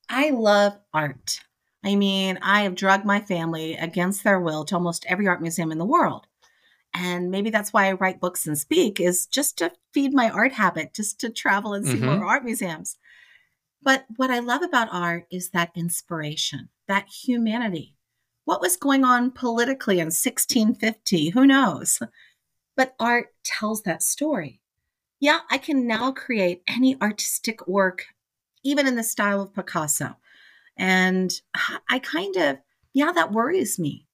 I 0.10 0.32
love 0.32 0.80
art. 0.96 1.42
I 1.86 1.94
mean, 1.96 2.40
I 2.42 2.64
have 2.64 2.74
drugged 2.74 3.06
my 3.06 3.22
family 3.22 3.76
against 3.76 4.24
their 4.24 4.40
will 4.40 4.66
to 4.66 4.76
almost 4.76 5.06
every 5.08 5.28
art 5.28 5.44
museum 5.44 5.72
in 5.72 5.78
the 5.78 5.86
world. 5.86 6.26
And 7.02 7.32
maybe 7.32 7.50
that's 7.50 7.72
why 7.72 7.88
I 7.88 7.94
write 7.94 8.20
books 8.20 8.46
and 8.46 8.58
speak 8.58 9.00
is 9.00 9.26
just 9.26 9.58
to 9.60 9.72
feed 9.94 10.14
my 10.14 10.30
art 10.30 10.52
habit, 10.52 10.94
just 10.94 11.18
to 11.22 11.30
travel 11.30 11.74
and 11.74 11.86
see 11.86 11.94
mm-hmm. 11.94 12.18
more 12.18 12.26
art 12.26 12.44
museums. 12.44 12.98
But 13.82 14.06
what 14.18 14.30
I 14.30 14.40
love 14.40 14.62
about 14.62 14.90
art 14.92 15.26
is 15.32 15.52
that 15.52 15.72
inspiration, 15.76 16.68
that 16.90 17.08
humanity. 17.08 17.96
What 18.44 18.60
was 18.60 18.76
going 18.76 19.06
on 19.06 19.32
politically 19.32 20.00
in 20.00 20.08
1650? 20.08 21.30
Who 21.30 21.48
knows? 21.48 22.00
But 22.76 22.96
art 23.00 23.28
tells 23.46 23.84
that 23.84 24.04
story. 24.04 24.60
Yeah, 25.22 25.40
I 25.50 25.58
can 25.58 25.88
now 25.88 26.12
create 26.12 26.64
any 26.68 26.98
artistic 27.02 27.66
work, 27.66 28.08
even 28.62 28.88
in 28.88 28.98
the 28.98 29.04
style 29.04 29.42
of 29.42 29.54
Picasso. 29.54 30.18
And 30.78 31.32
I 31.90 32.00
kind 32.00 32.36
of, 32.36 32.58
yeah, 32.94 33.14
that 33.14 33.32
worries 33.32 33.80
me 33.80 34.09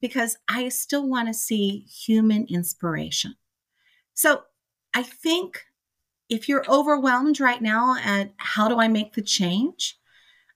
because 0.00 0.36
I 0.48 0.68
still 0.68 1.08
want 1.08 1.28
to 1.28 1.34
see 1.34 1.86
human 1.88 2.46
inspiration. 2.48 3.34
So 4.14 4.42
I 4.94 5.02
think 5.02 5.62
if 6.28 6.48
you're 6.48 6.64
overwhelmed 6.68 7.40
right 7.40 7.62
now 7.62 7.96
at 8.02 8.32
how 8.38 8.68
do 8.68 8.78
I 8.78 8.88
make 8.88 9.14
the 9.14 9.22
change, 9.22 9.98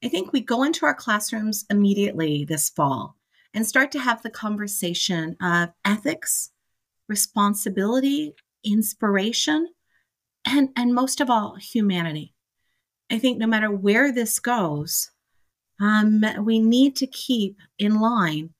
I 0.02 0.08
think 0.08 0.32
we 0.32 0.40
go 0.40 0.62
into 0.62 0.86
our 0.86 0.94
classrooms 0.94 1.66
immediately 1.70 2.44
this 2.44 2.70
fall 2.70 3.16
and 3.52 3.66
start 3.66 3.92
to 3.92 4.00
have 4.00 4.22
the 4.22 4.30
conversation 4.30 5.36
of 5.42 5.70
ethics, 5.84 6.50
responsibility, 7.08 8.34
inspiration, 8.64 9.68
and, 10.46 10.70
and 10.76 10.94
most 10.94 11.20
of 11.20 11.28
all, 11.28 11.56
humanity. 11.56 12.34
I 13.10 13.18
think 13.18 13.38
no 13.38 13.46
matter 13.46 13.70
where 13.70 14.12
this 14.12 14.38
goes, 14.38 15.10
um, 15.80 16.24
we 16.40 16.60
need 16.60 16.96
to 16.96 17.06
keep 17.06 17.58
in 17.78 18.00
line 18.00 18.50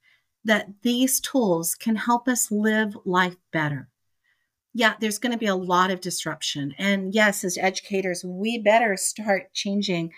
that 0.44 0.68
these 0.82 1.20
tools 1.20 1.74
can 1.74 1.96
help 1.96 2.28
us 2.28 2.50
live 2.50 2.96
life 3.04 3.36
better 3.52 3.90
yeah, 4.72 4.94
there's 5.00 5.18
going 5.18 5.32
to 5.32 5.38
be 5.38 5.46
a 5.46 5.54
lot 5.54 5.90
of 5.90 6.00
disruption. 6.00 6.74
And 6.78 7.12
yes, 7.12 7.42
as 7.44 7.58
educators, 7.58 8.24
we 8.24 8.58
better 8.58 8.96
start 8.96 9.52
changing 9.52 10.12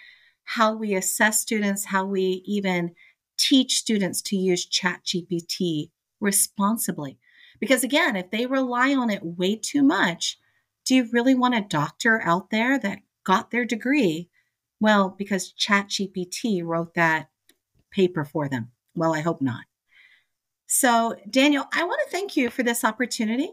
how 0.45 0.75
we 0.75 0.95
assess 0.95 1.41
students, 1.41 1.87
how 1.87 2.05
we 2.05 2.43
even 2.45 2.95
teach 3.39 3.79
students 3.79 4.21
to 4.23 4.37
use 4.37 4.69
ChatGPT 4.69 5.91
responsibly. 6.21 7.19
Because 7.61 7.83
again, 7.83 8.17
if 8.17 8.31
they 8.31 8.47
rely 8.47 8.95
on 8.95 9.09
it 9.09 9.25
way 9.25 9.57
too 9.57 9.83
much, 9.83 10.39
do 10.85 10.97
you 10.97 11.09
really 11.13 11.35
want 11.35 11.55
a 11.55 11.61
doctor 11.61 12.21
out 12.23 12.51
there 12.51 12.79
that 12.79 12.99
got 13.25 13.51
their 13.51 13.65
degree? 13.65 14.29
Well, 14.81 15.15
because 15.17 15.55
ChatGPT 15.55 16.63
wrote 16.63 16.95
that 16.95 17.29
paper 17.91 18.25
for 18.25 18.49
them. 18.49 18.73
Well, 18.95 19.15
I 19.15 19.21
hope 19.21 19.41
not. 19.41 19.65
So, 20.75 21.17
Daniel, 21.29 21.67
I 21.75 21.85
want 21.85 22.01
to 22.03 22.11
thank 22.11 22.35
you 22.35 22.49
for 22.49 22.63
this 22.63 22.83
opportunity. 22.83 23.51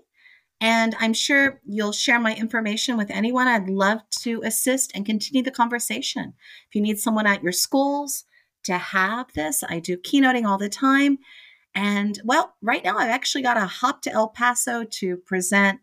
And 0.62 0.96
I'm 1.02 1.12
sure 1.12 1.60
you'll 1.66 1.92
share 1.92 2.18
my 2.18 2.34
information 2.34 2.96
with 2.96 3.12
anyone. 3.12 3.46
I'd 3.46 3.70
love 3.70 4.00
to 4.22 4.42
assist 4.46 4.94
and 4.96 5.06
continue 5.06 5.44
the 5.44 5.52
conversation. 5.52 6.34
If 6.70 6.76
you 6.76 6.82
need 6.82 6.98
someone 6.98 7.28
at 7.28 7.44
your 7.44 7.52
schools 7.52 8.24
to 8.64 8.78
have 8.78 9.34
this, 9.34 9.66
I 9.68 9.80
do 9.80 9.98
keynoting 9.98 10.46
all 10.46 10.58
the 10.58 10.70
time. 10.70 11.18
And 11.76 12.18
well, 12.24 12.56
right 12.62 12.86
now 12.86 12.98
I've 12.98 13.10
actually 13.10 13.42
got 13.42 13.58
a 13.58 13.66
hop 13.66 14.02
to 14.04 14.14
El 14.14 14.30
Paso 14.30 14.86
to 14.86 15.18
present 15.18 15.82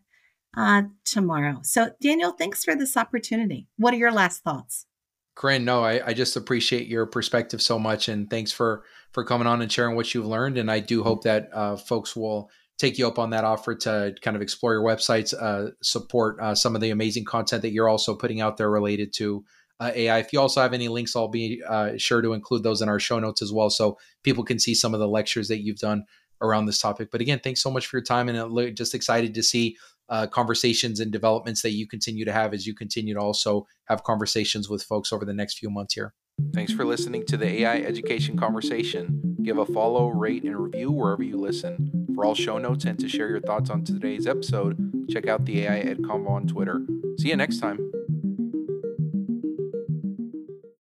uh, 0.57 0.83
tomorrow. 1.05 1.59
So, 1.61 1.91
Daniel, 2.01 2.31
thanks 2.31 2.63
for 2.63 2.75
this 2.75 2.97
opportunity. 2.97 3.67
What 3.77 3.93
are 3.93 3.97
your 3.97 4.11
last 4.11 4.43
thoughts? 4.43 4.87
Corinne, 5.35 5.65
no, 5.65 5.83
I, 5.83 6.03
I 6.03 6.13
just 6.15 6.35
appreciate 6.35 6.87
your 6.87 7.05
perspective 7.05 7.61
so 7.61 7.77
much, 7.77 8.09
and 8.09 8.27
thanks 8.27 8.51
for 8.51 8.85
for 9.13 9.23
coming 9.23 9.47
on 9.47 9.61
and 9.61 9.71
sharing 9.71 9.95
what 9.95 10.13
you've 10.13 10.25
learned. 10.25 10.57
And 10.57 10.69
I 10.69 10.79
do 10.79 11.03
hope 11.03 11.23
that 11.23 11.49
uh, 11.53 11.75
folks 11.75 12.15
will 12.15 12.49
take 12.77 12.97
you 12.97 13.07
up 13.07 13.17
on 13.17 13.31
that 13.31 13.43
offer 13.43 13.75
to 13.75 14.13
kind 14.21 14.35
of 14.35 14.41
explore 14.41 14.73
your 14.73 14.83
websites, 14.83 15.33
uh, 15.33 15.71
support 15.81 16.39
uh, 16.39 16.53
some 16.53 16.75
of 16.75 16.81
the 16.81 16.91
amazing 16.91 17.25
content 17.25 17.61
that 17.63 17.71
you're 17.71 17.89
also 17.89 18.15
putting 18.15 18.41
out 18.41 18.57
there 18.57 18.69
related 18.69 19.13
to 19.13 19.43
uh, 19.79 19.91
AI. 19.93 20.19
If 20.19 20.33
you 20.33 20.39
also 20.39 20.61
have 20.61 20.73
any 20.73 20.87
links, 20.87 21.15
I'll 21.15 21.27
be 21.27 21.61
uh, 21.67 21.91
sure 21.97 22.21
to 22.21 22.33
include 22.33 22.63
those 22.63 22.81
in 22.81 22.89
our 22.89 22.99
show 22.99 23.19
notes 23.19 23.41
as 23.41 23.51
well, 23.51 23.69
so 23.69 23.97
people 24.23 24.43
can 24.43 24.59
see 24.59 24.73
some 24.73 24.93
of 24.93 24.99
the 24.99 25.07
lectures 25.07 25.47
that 25.47 25.63
you've 25.63 25.77
done 25.77 26.03
around 26.41 26.65
this 26.65 26.79
topic. 26.79 27.09
But 27.11 27.21
again, 27.21 27.39
thanks 27.43 27.61
so 27.61 27.71
much 27.71 27.87
for 27.87 27.97
your 27.97 28.03
time, 28.03 28.29
and 28.29 28.75
just 28.75 28.95
excited 28.95 29.33
to 29.33 29.43
see 29.43 29.77
uh, 30.09 30.27
conversations 30.27 30.99
and 30.99 31.11
developments 31.11 31.61
that 31.61 31.71
you 31.71 31.87
continue 31.87 32.25
to 32.25 32.33
have 32.33 32.53
as 32.53 32.65
you 32.65 32.73
continue 32.73 33.13
to 33.13 33.19
also 33.19 33.67
have 33.85 34.03
conversations 34.03 34.69
with 34.69 34.83
folks 34.83 35.11
over 35.11 35.25
the 35.25 35.33
next 35.33 35.59
few 35.59 35.69
months 35.69 35.93
here. 35.93 36.13
Thanks 36.53 36.73
for 36.73 36.85
listening 36.85 37.23
to 37.27 37.37
the 37.37 37.61
AI 37.61 37.77
Education 37.77 38.37
Conversation. 38.37 39.37
Give 39.43 39.57
a 39.57 39.65
follow, 39.65 40.07
rate, 40.07 40.43
and 40.43 40.57
review 40.57 40.91
wherever 40.91 41.23
you 41.23 41.37
listen. 41.37 42.07
For 42.15 42.25
all 42.25 42.35
show 42.35 42.57
notes 42.57 42.83
and 42.85 42.97
to 42.99 43.07
share 43.07 43.29
your 43.29 43.41
thoughts 43.41 43.69
on 43.69 43.83
today's 43.83 44.25
episode, 44.25 45.07
check 45.09 45.27
out 45.27 45.45
the 45.45 45.61
AI 45.65 45.79
Ed 45.79 45.99
Convo 45.99 46.31
on 46.31 46.47
Twitter. 46.47 46.81
See 47.19 47.29
you 47.29 47.37
next 47.37 47.59
time. 47.59 47.91